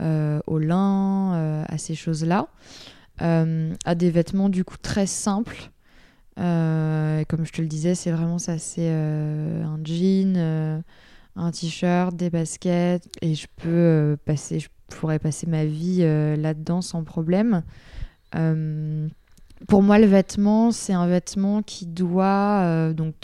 au 0.00 0.58
lin, 0.58 1.64
à 1.68 1.78
ces 1.78 1.94
choses-là. 1.94 2.48
à 3.18 3.94
des 3.94 4.10
vêtements, 4.10 4.48
du 4.48 4.64
coup, 4.64 4.78
très 4.80 5.06
simples. 5.06 5.70
Comme 6.38 7.44
je 7.44 7.52
te 7.52 7.60
le 7.60 7.68
disais, 7.68 7.94
c'est 7.94 8.12
vraiment 8.12 8.38
ça 8.38 8.58
c'est 8.58 8.88
un 8.88 9.78
jean, 9.84 10.82
un 11.36 11.50
t-shirt, 11.50 12.14
des 12.14 12.30
baskets. 12.30 13.08
Et 13.22 13.34
je 13.34 13.46
peux 13.56 14.16
passer, 14.24 14.60
pourrais 14.88 15.18
passer 15.18 15.46
ma 15.46 15.64
vie 15.64 15.98
euh, 16.00 16.36
là-dedans 16.36 16.82
sans 16.82 17.04
problème. 17.04 17.62
Euh, 18.34 19.08
pour 19.66 19.82
moi, 19.82 19.98
le 19.98 20.06
vêtement, 20.06 20.70
c'est 20.70 20.92
un 20.92 21.06
vêtement 21.06 21.62
qui 21.62 21.86
doit, 21.86 22.62
euh, 22.62 22.92
donc, 22.92 23.14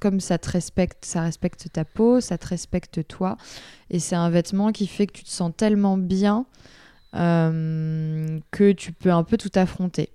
comme 0.00 0.18
ça 0.20 0.38
te 0.38 0.50
respecte, 0.50 1.04
ça 1.04 1.22
respecte 1.22 1.70
ta 1.72 1.84
peau, 1.84 2.20
ça 2.20 2.36
te 2.36 2.48
respecte 2.48 3.06
toi, 3.06 3.36
et 3.88 4.00
c'est 4.00 4.16
un 4.16 4.28
vêtement 4.28 4.72
qui 4.72 4.88
fait 4.88 5.06
que 5.06 5.12
tu 5.12 5.24
te 5.24 5.30
sens 5.30 5.52
tellement 5.56 5.96
bien 5.96 6.46
que 7.14 8.72
tu 8.72 8.92
peux 8.92 9.12
un 9.12 9.22
peu 9.22 9.36
tout 9.36 9.50
affronter. 9.54 10.08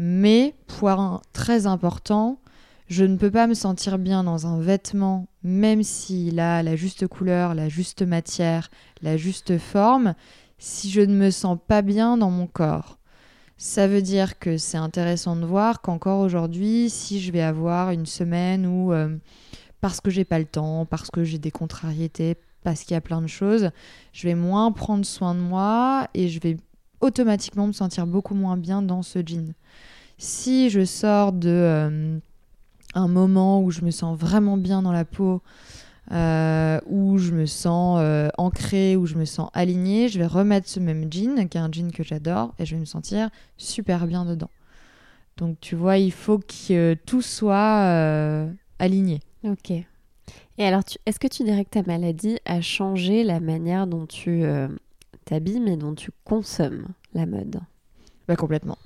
Mais, 0.00 0.54
point 0.68 1.20
très 1.32 1.66
important, 1.66 2.38
je 2.86 3.04
ne 3.04 3.16
peux 3.16 3.32
pas 3.32 3.48
me 3.48 3.54
sentir 3.54 3.98
bien 3.98 4.22
dans 4.22 4.46
un 4.46 4.60
vêtement, 4.60 5.26
même 5.42 5.82
s'il 5.82 6.38
a 6.38 6.62
la 6.62 6.76
juste 6.76 7.08
couleur, 7.08 7.54
la 7.54 7.68
juste 7.68 8.02
matière, 8.02 8.70
la 9.02 9.16
juste 9.16 9.58
forme, 9.58 10.14
si 10.56 10.88
je 10.88 11.00
ne 11.00 11.14
me 11.14 11.30
sens 11.30 11.58
pas 11.66 11.82
bien 11.82 12.16
dans 12.16 12.30
mon 12.30 12.46
corps. 12.46 12.98
Ça 13.56 13.88
veut 13.88 14.00
dire 14.00 14.38
que 14.38 14.56
c'est 14.56 14.78
intéressant 14.78 15.34
de 15.34 15.44
voir 15.44 15.80
qu'encore 15.80 16.20
aujourd'hui, 16.20 16.90
si 16.90 17.20
je 17.20 17.32
vais 17.32 17.42
avoir 17.42 17.90
une 17.90 18.06
semaine 18.06 18.66
où, 18.66 18.92
euh, 18.92 19.16
parce 19.80 20.00
que 20.00 20.10
j'ai 20.10 20.24
pas 20.24 20.38
le 20.38 20.44
temps, 20.44 20.86
parce 20.86 21.10
que 21.10 21.24
j'ai 21.24 21.38
des 21.38 21.50
contrariétés, 21.50 22.36
parce 22.62 22.82
qu'il 22.82 22.94
y 22.94 22.96
a 22.96 23.00
plein 23.00 23.20
de 23.20 23.26
choses, 23.26 23.70
je 24.12 24.28
vais 24.28 24.36
moins 24.36 24.70
prendre 24.70 25.04
soin 25.04 25.34
de 25.34 25.40
moi 25.40 26.08
et 26.14 26.28
je 26.28 26.38
vais 26.38 26.56
automatiquement 27.00 27.66
me 27.66 27.72
sentir 27.72 28.06
beaucoup 28.06 28.34
moins 28.34 28.56
bien 28.56 28.82
dans 28.82 29.02
ce 29.02 29.20
jean. 29.24 29.54
Si 30.18 30.68
je 30.70 30.84
sors 30.84 31.32
de 31.32 31.48
euh, 31.48 32.18
un 32.94 33.08
moment 33.08 33.62
où 33.62 33.70
je 33.70 33.82
me 33.82 33.90
sens 33.90 34.18
vraiment 34.18 34.56
bien 34.56 34.82
dans 34.82 34.92
la 34.92 35.04
peau, 35.04 35.42
euh, 36.10 36.80
où 36.86 37.18
je 37.18 37.32
me 37.32 37.46
sens 37.46 37.98
euh, 38.00 38.28
ancrée, 38.36 38.96
où 38.96 39.06
je 39.06 39.14
me 39.14 39.24
sens 39.24 39.50
alignée, 39.52 40.08
je 40.08 40.18
vais 40.18 40.26
remettre 40.26 40.68
ce 40.68 40.80
même 40.80 41.12
jean, 41.12 41.48
qui 41.48 41.56
est 41.56 41.60
un 41.60 41.70
jean 41.70 41.92
que 41.92 42.02
j'adore, 42.02 42.54
et 42.58 42.66
je 42.66 42.74
vais 42.74 42.80
me 42.80 42.86
sentir 42.86 43.30
super 43.56 44.06
bien 44.06 44.24
dedans. 44.24 44.50
Donc 45.36 45.60
tu 45.60 45.76
vois, 45.76 45.98
il 45.98 46.12
faut 46.12 46.38
que 46.38 46.94
tout 46.94 47.22
soit 47.22 48.48
aligné. 48.80 49.20
Ok. 49.44 49.70
Et 49.70 50.64
alors, 50.64 50.82
est-ce 51.06 51.20
que 51.20 51.28
tu 51.28 51.44
dirais 51.44 51.64
que 51.64 51.70
ta 51.70 51.84
maladie 51.84 52.38
a 52.44 52.60
changé 52.60 53.22
la 53.22 53.38
manière 53.38 53.86
dont 53.86 54.06
tu 54.06 54.42
t'habilles, 55.28 55.60
mais 55.60 55.76
dont 55.76 55.94
tu 55.94 56.10
consommes 56.24 56.86
la 57.14 57.26
mode 57.26 57.60
bah, 58.26 58.36
Complètement 58.36 58.78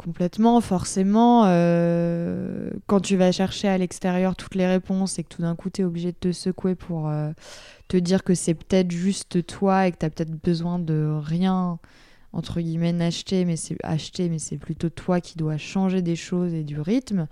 complètement. 0.00 0.60
Forcément, 0.62 1.44
euh, 1.46 2.70
quand 2.86 3.00
tu 3.00 3.16
vas 3.16 3.32
chercher 3.32 3.68
à 3.68 3.76
l'extérieur 3.76 4.34
toutes 4.34 4.54
les 4.54 4.66
réponses 4.66 5.18
et 5.18 5.24
que 5.24 5.28
tout 5.28 5.42
d'un 5.42 5.54
coup 5.54 5.68
tu 5.68 5.82
es 5.82 5.84
obligé 5.84 6.12
de 6.12 6.16
te 6.16 6.32
secouer 6.32 6.74
pour 6.74 7.08
euh, 7.08 7.32
te 7.88 7.98
dire 7.98 8.24
que 8.24 8.34
c'est 8.34 8.54
peut-être 8.54 8.90
juste 8.90 9.44
toi 9.46 9.86
et 9.86 9.92
que 9.92 9.98
tu 9.98 10.06
as 10.06 10.10
peut-être 10.10 10.30
besoin 10.42 10.78
de 10.78 11.06
rien, 11.22 11.78
entre 12.32 12.60
guillemets, 12.62 12.98
acheter, 13.02 13.44
mais 13.44 13.56
c'est 13.56 13.76
acheter, 13.82 14.30
mais 14.30 14.38
c'est 14.38 14.56
plutôt 14.56 14.88
toi 14.88 15.20
qui 15.20 15.36
dois 15.36 15.58
changer 15.58 16.00
des 16.00 16.16
choses 16.16 16.54
et 16.54 16.64
du 16.64 16.80
rythme. 16.80 17.26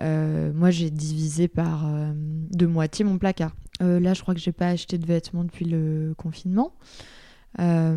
Euh, 0.00 0.52
moi, 0.52 0.70
j'ai 0.70 0.90
divisé 0.90 1.46
par 1.46 1.86
de 2.14 2.66
moitié 2.66 3.04
mon 3.04 3.18
placard. 3.18 3.54
Là, 3.80 4.14
je 4.14 4.22
crois 4.22 4.34
que 4.34 4.40
j'ai 4.40 4.52
pas 4.52 4.68
acheté 4.68 4.98
de 4.98 5.06
vêtements 5.06 5.44
depuis 5.44 5.64
le 5.64 6.14
confinement. 6.16 6.72
Euh, 7.60 7.96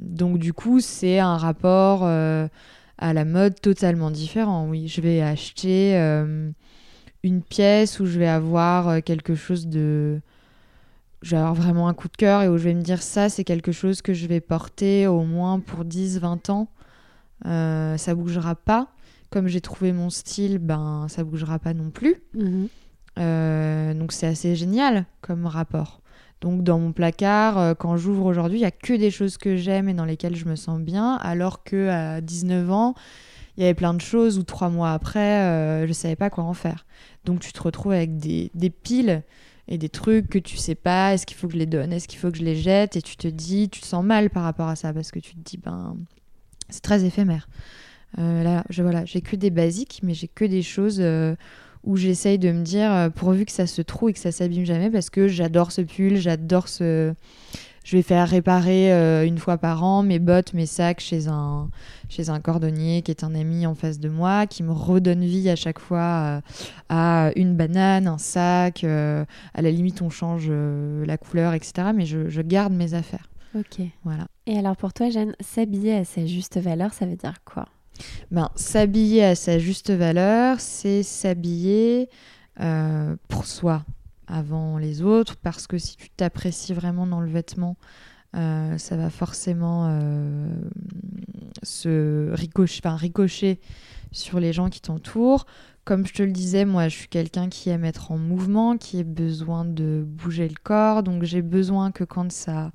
donc 0.00 0.38
du 0.38 0.52
coup, 0.52 0.80
c'est 0.80 1.18
un 1.18 1.36
rapport 1.36 2.00
euh, 2.04 2.48
à 2.98 3.12
la 3.12 3.24
mode 3.24 3.60
totalement 3.60 4.10
différent. 4.10 4.68
Oui, 4.68 4.88
je 4.88 5.00
vais 5.00 5.20
acheter 5.22 5.96
euh, 5.96 6.50
une 7.22 7.42
pièce 7.42 8.00
où 8.00 8.06
je 8.06 8.18
vais 8.18 8.28
avoir 8.28 9.02
quelque 9.02 9.34
chose 9.34 9.66
de... 9.66 10.20
Je 11.22 11.30
vais 11.30 11.36
avoir 11.36 11.54
vraiment 11.54 11.86
un 11.86 11.94
coup 11.94 12.08
de 12.08 12.16
cœur 12.16 12.42
et 12.42 12.48
où 12.48 12.58
je 12.58 12.64
vais 12.64 12.74
me 12.74 12.82
dire 12.82 13.00
ça, 13.00 13.28
c'est 13.28 13.44
quelque 13.44 13.70
chose 13.70 14.02
que 14.02 14.12
je 14.12 14.26
vais 14.26 14.40
porter 14.40 15.06
au 15.06 15.22
moins 15.22 15.60
pour 15.60 15.84
10-20 15.84 16.50
ans. 16.50 16.68
ça 17.44 18.14
bougera 18.14 18.56
pas. 18.56 18.88
Comme 19.30 19.46
j'ai 19.46 19.60
trouvé 19.60 19.92
mon 19.92 20.10
style, 20.10 20.58
ben 20.58 21.06
ça 21.08 21.22
bougera 21.22 21.60
pas 21.60 21.74
non 21.74 21.90
plus. 21.90 22.16
Mhm. 23.16 23.98
donc 23.98 24.12
c'est 24.12 24.26
assez 24.26 24.54
génial 24.54 25.06
comme 25.20 25.46
rapport. 25.46 26.02
Donc 26.42 26.64
dans 26.64 26.78
mon 26.80 26.92
placard, 26.92 27.56
euh, 27.56 27.74
quand 27.74 27.96
j'ouvre 27.96 28.26
aujourd'hui, 28.26 28.58
il 28.58 28.62
y 28.62 28.66
a 28.66 28.72
que 28.72 28.92
des 28.92 29.12
choses 29.12 29.38
que 29.38 29.56
j'aime 29.56 29.88
et 29.88 29.94
dans 29.94 30.04
lesquelles 30.04 30.34
je 30.34 30.44
me 30.44 30.56
sens 30.56 30.80
bien, 30.80 31.14
alors 31.14 31.62
que 31.62 31.88
à 31.88 32.20
19 32.20 32.68
ans, 32.70 32.94
il 33.56 33.62
y 33.62 33.64
avait 33.64 33.74
plein 33.74 33.94
de 33.94 34.00
choses 34.00 34.38
où 34.38 34.42
trois 34.42 34.68
mois 34.68 34.92
après, 34.92 35.40
euh, 35.42 35.86
je 35.86 35.92
savais 35.92 36.16
pas 36.16 36.30
quoi 36.30 36.42
en 36.42 36.52
faire. 36.52 36.84
Donc 37.24 37.40
tu 37.40 37.52
te 37.52 37.62
retrouves 37.62 37.92
avec 37.92 38.16
des, 38.16 38.50
piles 38.70 39.22
et 39.68 39.78
des 39.78 39.88
trucs 39.88 40.28
que 40.28 40.38
tu 40.38 40.56
sais 40.56 40.74
pas, 40.74 41.14
est-ce 41.14 41.26
qu'il 41.26 41.36
faut 41.36 41.46
que 41.46 41.52
je 41.52 41.58
les 41.58 41.66
donne, 41.66 41.92
est-ce 41.92 42.08
qu'il 42.08 42.18
faut 42.18 42.32
que 42.32 42.38
je 42.38 42.44
les 42.44 42.56
jette, 42.56 42.96
et 42.96 43.02
tu 43.02 43.16
te 43.16 43.28
dis, 43.28 43.68
tu 43.68 43.80
te 43.80 43.86
sens 43.86 44.04
mal 44.04 44.28
par 44.28 44.42
rapport 44.42 44.68
à 44.68 44.74
ça 44.74 44.92
parce 44.92 45.12
que 45.12 45.20
tu 45.20 45.34
te 45.34 45.40
dis, 45.40 45.58
ben, 45.58 45.96
c'est 46.70 46.82
très 46.82 47.04
éphémère. 47.04 47.48
Euh, 48.18 48.42
là, 48.42 48.64
je, 48.68 48.82
voilà, 48.82 49.04
j'ai 49.04 49.20
que 49.20 49.36
des 49.36 49.50
basiques, 49.50 50.00
mais 50.02 50.12
j'ai 50.12 50.28
que 50.28 50.44
des 50.44 50.62
choses 50.62 51.00
où 51.84 51.96
j'essaye 51.96 52.38
de 52.38 52.52
me 52.52 52.62
dire, 52.62 52.92
euh, 52.92 53.10
pourvu 53.10 53.44
que 53.44 53.52
ça 53.52 53.66
se 53.66 53.82
trouve 53.82 54.10
et 54.10 54.12
que 54.12 54.18
ça 54.18 54.32
s'abîme 54.32 54.64
jamais, 54.64 54.90
parce 54.90 55.10
que 55.10 55.28
j'adore 55.28 55.72
ce 55.72 55.82
pull, 55.82 56.16
j'adore 56.16 56.68
ce... 56.68 57.14
Je 57.84 57.96
vais 57.96 58.02
faire 58.02 58.28
réparer 58.28 58.92
euh, 58.92 59.26
une 59.26 59.38
fois 59.38 59.58
par 59.58 59.82
an 59.82 60.04
mes 60.04 60.20
bottes, 60.20 60.54
mes 60.54 60.66
sacs 60.66 61.00
chez 61.00 61.26
un, 61.26 61.68
chez 62.08 62.30
un 62.30 62.38
cordonnier 62.38 63.02
qui 63.02 63.10
est 63.10 63.24
un 63.24 63.34
ami 63.34 63.66
en 63.66 63.74
face 63.74 63.98
de 63.98 64.08
moi, 64.08 64.46
qui 64.46 64.62
me 64.62 64.70
redonne 64.70 65.24
vie 65.24 65.50
à 65.50 65.56
chaque 65.56 65.80
fois 65.80 65.98
euh, 65.98 66.40
à 66.88 67.32
une 67.34 67.56
banane, 67.56 68.06
un 68.06 68.18
sac. 68.18 68.84
à 68.84 69.26
la 69.56 69.70
limite, 69.72 70.00
on 70.00 70.10
change 70.10 70.48
la 70.48 71.16
couleur, 71.16 71.54
etc. 71.54 71.88
Mais 71.92 72.06
je, 72.06 72.28
je, 72.28 72.40
garde 72.40 72.72
mes 72.72 72.94
affaires. 72.94 73.28
Ok. 73.58 73.84
Voilà. 74.04 74.28
Et 74.46 74.56
alors 74.56 74.76
pour 74.76 74.92
toi, 74.92 75.10
Jeanne, 75.10 75.34
s'habiller 75.40 75.96
à 75.96 76.04
sa 76.04 76.24
juste 76.24 76.60
valeur, 76.60 76.94
ça 76.94 77.04
veut 77.04 77.16
dire 77.16 77.34
quoi? 77.44 77.66
Ben, 78.30 78.50
S'habiller 78.56 79.24
à 79.24 79.34
sa 79.34 79.58
juste 79.58 79.90
valeur, 79.90 80.60
c'est 80.60 81.02
s'habiller 81.02 82.08
euh, 82.60 83.16
pour 83.28 83.46
soi 83.46 83.84
avant 84.26 84.78
les 84.78 85.02
autres, 85.02 85.36
parce 85.36 85.66
que 85.66 85.78
si 85.78 85.96
tu 85.96 86.08
t'apprécies 86.10 86.72
vraiment 86.72 87.06
dans 87.06 87.20
le 87.20 87.30
vêtement, 87.30 87.76
euh, 88.34 88.78
ça 88.78 88.96
va 88.96 89.10
forcément 89.10 89.88
euh, 89.88 90.46
se 91.62 92.30
ricocher, 92.32 92.80
ricocher 92.84 93.60
sur 94.10 94.40
les 94.40 94.52
gens 94.52 94.70
qui 94.70 94.80
t'entourent. 94.80 95.46
Comme 95.84 96.06
je 96.06 96.14
te 96.14 96.22
le 96.22 96.30
disais, 96.30 96.64
moi 96.64 96.88
je 96.88 96.96
suis 96.96 97.08
quelqu'un 97.08 97.48
qui 97.48 97.68
aime 97.68 97.84
être 97.84 98.12
en 98.12 98.18
mouvement, 98.18 98.78
qui 98.78 99.00
a 99.00 99.02
besoin 99.02 99.64
de 99.64 100.04
bouger 100.06 100.48
le 100.48 100.54
corps, 100.62 101.02
donc 101.02 101.24
j'ai 101.24 101.42
besoin 101.42 101.90
que 101.90 102.04
quand 102.04 102.30
ça 102.30 102.70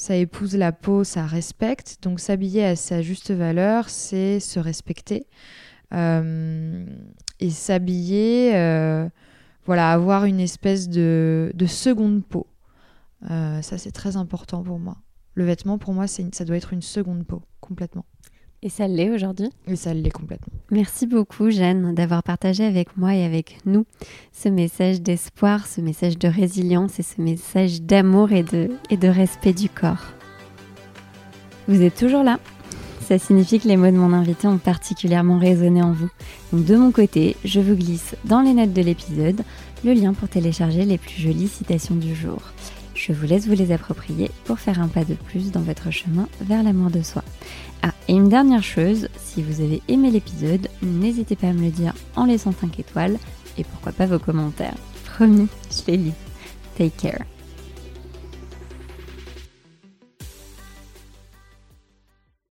ça 0.00 0.16
épouse 0.16 0.56
la 0.56 0.72
peau, 0.72 1.04
ça 1.04 1.26
respecte. 1.26 1.98
Donc 2.00 2.20
s'habiller 2.20 2.64
à 2.64 2.74
sa 2.74 3.02
juste 3.02 3.32
valeur, 3.32 3.90
c'est 3.90 4.40
se 4.40 4.58
respecter. 4.58 5.26
Euh, 5.92 6.86
et 7.38 7.50
s'habiller, 7.50 8.56
euh, 8.56 9.10
voilà, 9.66 9.92
avoir 9.92 10.24
une 10.24 10.40
espèce 10.40 10.88
de, 10.88 11.52
seconde 11.66 12.24
peau. 12.24 12.46
Euh, 13.30 13.60
ça, 13.60 13.76
c'est 13.76 13.90
très 13.90 14.16
important 14.16 14.62
pour 14.62 14.78
moi. 14.78 14.96
Le 15.34 15.44
vêtement, 15.44 15.76
pour 15.76 15.92
moi, 15.92 16.06
ça 16.06 16.44
doit 16.46 16.56
être 16.56 16.72
une 16.72 16.80
seconde 16.80 17.26
peau, 17.26 17.42
complètement. 17.60 18.06
Et 18.62 18.68
ça 18.68 18.86
l'est 18.86 19.10
aujourd'hui 19.10 19.48
Et 19.66 19.76
ça 19.76 19.94
l'est 19.94 20.10
complètement. 20.10 20.52
Merci 20.70 21.06
beaucoup 21.06 21.50
Jeanne 21.50 21.94
d'avoir 21.94 22.22
partagé 22.22 22.64
avec 22.64 22.96
moi 22.96 23.14
et 23.14 23.24
avec 23.24 23.58
nous 23.64 23.86
ce 24.32 24.50
message 24.50 25.00
d'espoir, 25.00 25.66
ce 25.66 25.80
message 25.80 26.18
de 26.18 26.28
résilience 26.28 26.98
et 27.00 27.02
ce 27.02 27.22
message 27.22 27.80
d'amour 27.80 28.32
et 28.32 28.42
de, 28.42 28.70
et 28.90 28.98
de 28.98 29.08
respect 29.08 29.54
du 29.54 29.70
corps. 29.70 30.12
Vous 31.68 31.82
êtes 31.82 31.94
toujours 31.94 32.22
là 32.22 32.38
ça 33.10 33.18
signifie 33.18 33.58
que 33.58 33.66
les 33.66 33.76
mots 33.76 33.90
de 33.90 33.96
mon 33.96 34.12
invité 34.12 34.46
ont 34.46 34.58
particulièrement 34.58 35.40
résonné 35.40 35.82
en 35.82 35.90
vous. 35.90 36.08
Donc 36.52 36.64
de 36.64 36.76
mon 36.76 36.92
côté, 36.92 37.34
je 37.44 37.58
vous 37.58 37.74
glisse 37.74 38.14
dans 38.24 38.40
les 38.40 38.52
notes 38.52 38.72
de 38.72 38.82
l'épisode 38.82 39.42
le 39.84 39.94
lien 39.94 40.12
pour 40.12 40.28
télécharger 40.28 40.84
les 40.84 40.96
plus 40.96 41.20
jolies 41.20 41.48
citations 41.48 41.96
du 41.96 42.14
jour. 42.14 42.40
Je 42.94 43.12
vous 43.12 43.26
laisse 43.26 43.48
vous 43.48 43.54
les 43.54 43.72
approprier 43.72 44.30
pour 44.44 44.60
faire 44.60 44.80
un 44.80 44.86
pas 44.86 45.04
de 45.04 45.14
plus 45.14 45.50
dans 45.50 45.60
votre 45.60 45.90
chemin 45.90 46.28
vers 46.40 46.62
l'amour 46.62 46.90
de 46.90 47.02
soi. 47.02 47.24
Ah, 47.82 47.92
et 48.10 48.14
une 48.14 48.28
dernière 48.28 48.64
chose, 48.64 49.06
si 49.16 49.40
vous 49.40 49.60
avez 49.60 49.82
aimé 49.86 50.10
l'épisode, 50.10 50.66
n'hésitez 50.82 51.36
pas 51.36 51.46
à 51.46 51.52
me 51.52 51.62
le 51.62 51.70
dire 51.70 51.94
en 52.16 52.24
laissant 52.24 52.50
5 52.50 52.80
étoiles 52.80 53.16
et 53.56 53.62
pourquoi 53.62 53.92
pas 53.92 54.06
vos 54.06 54.18
commentaires. 54.18 54.74
Promis, 55.04 55.46
je 55.70 55.92
les 55.92 55.96
lis. 55.96 56.14
Take 56.76 56.90
care. 57.00 57.22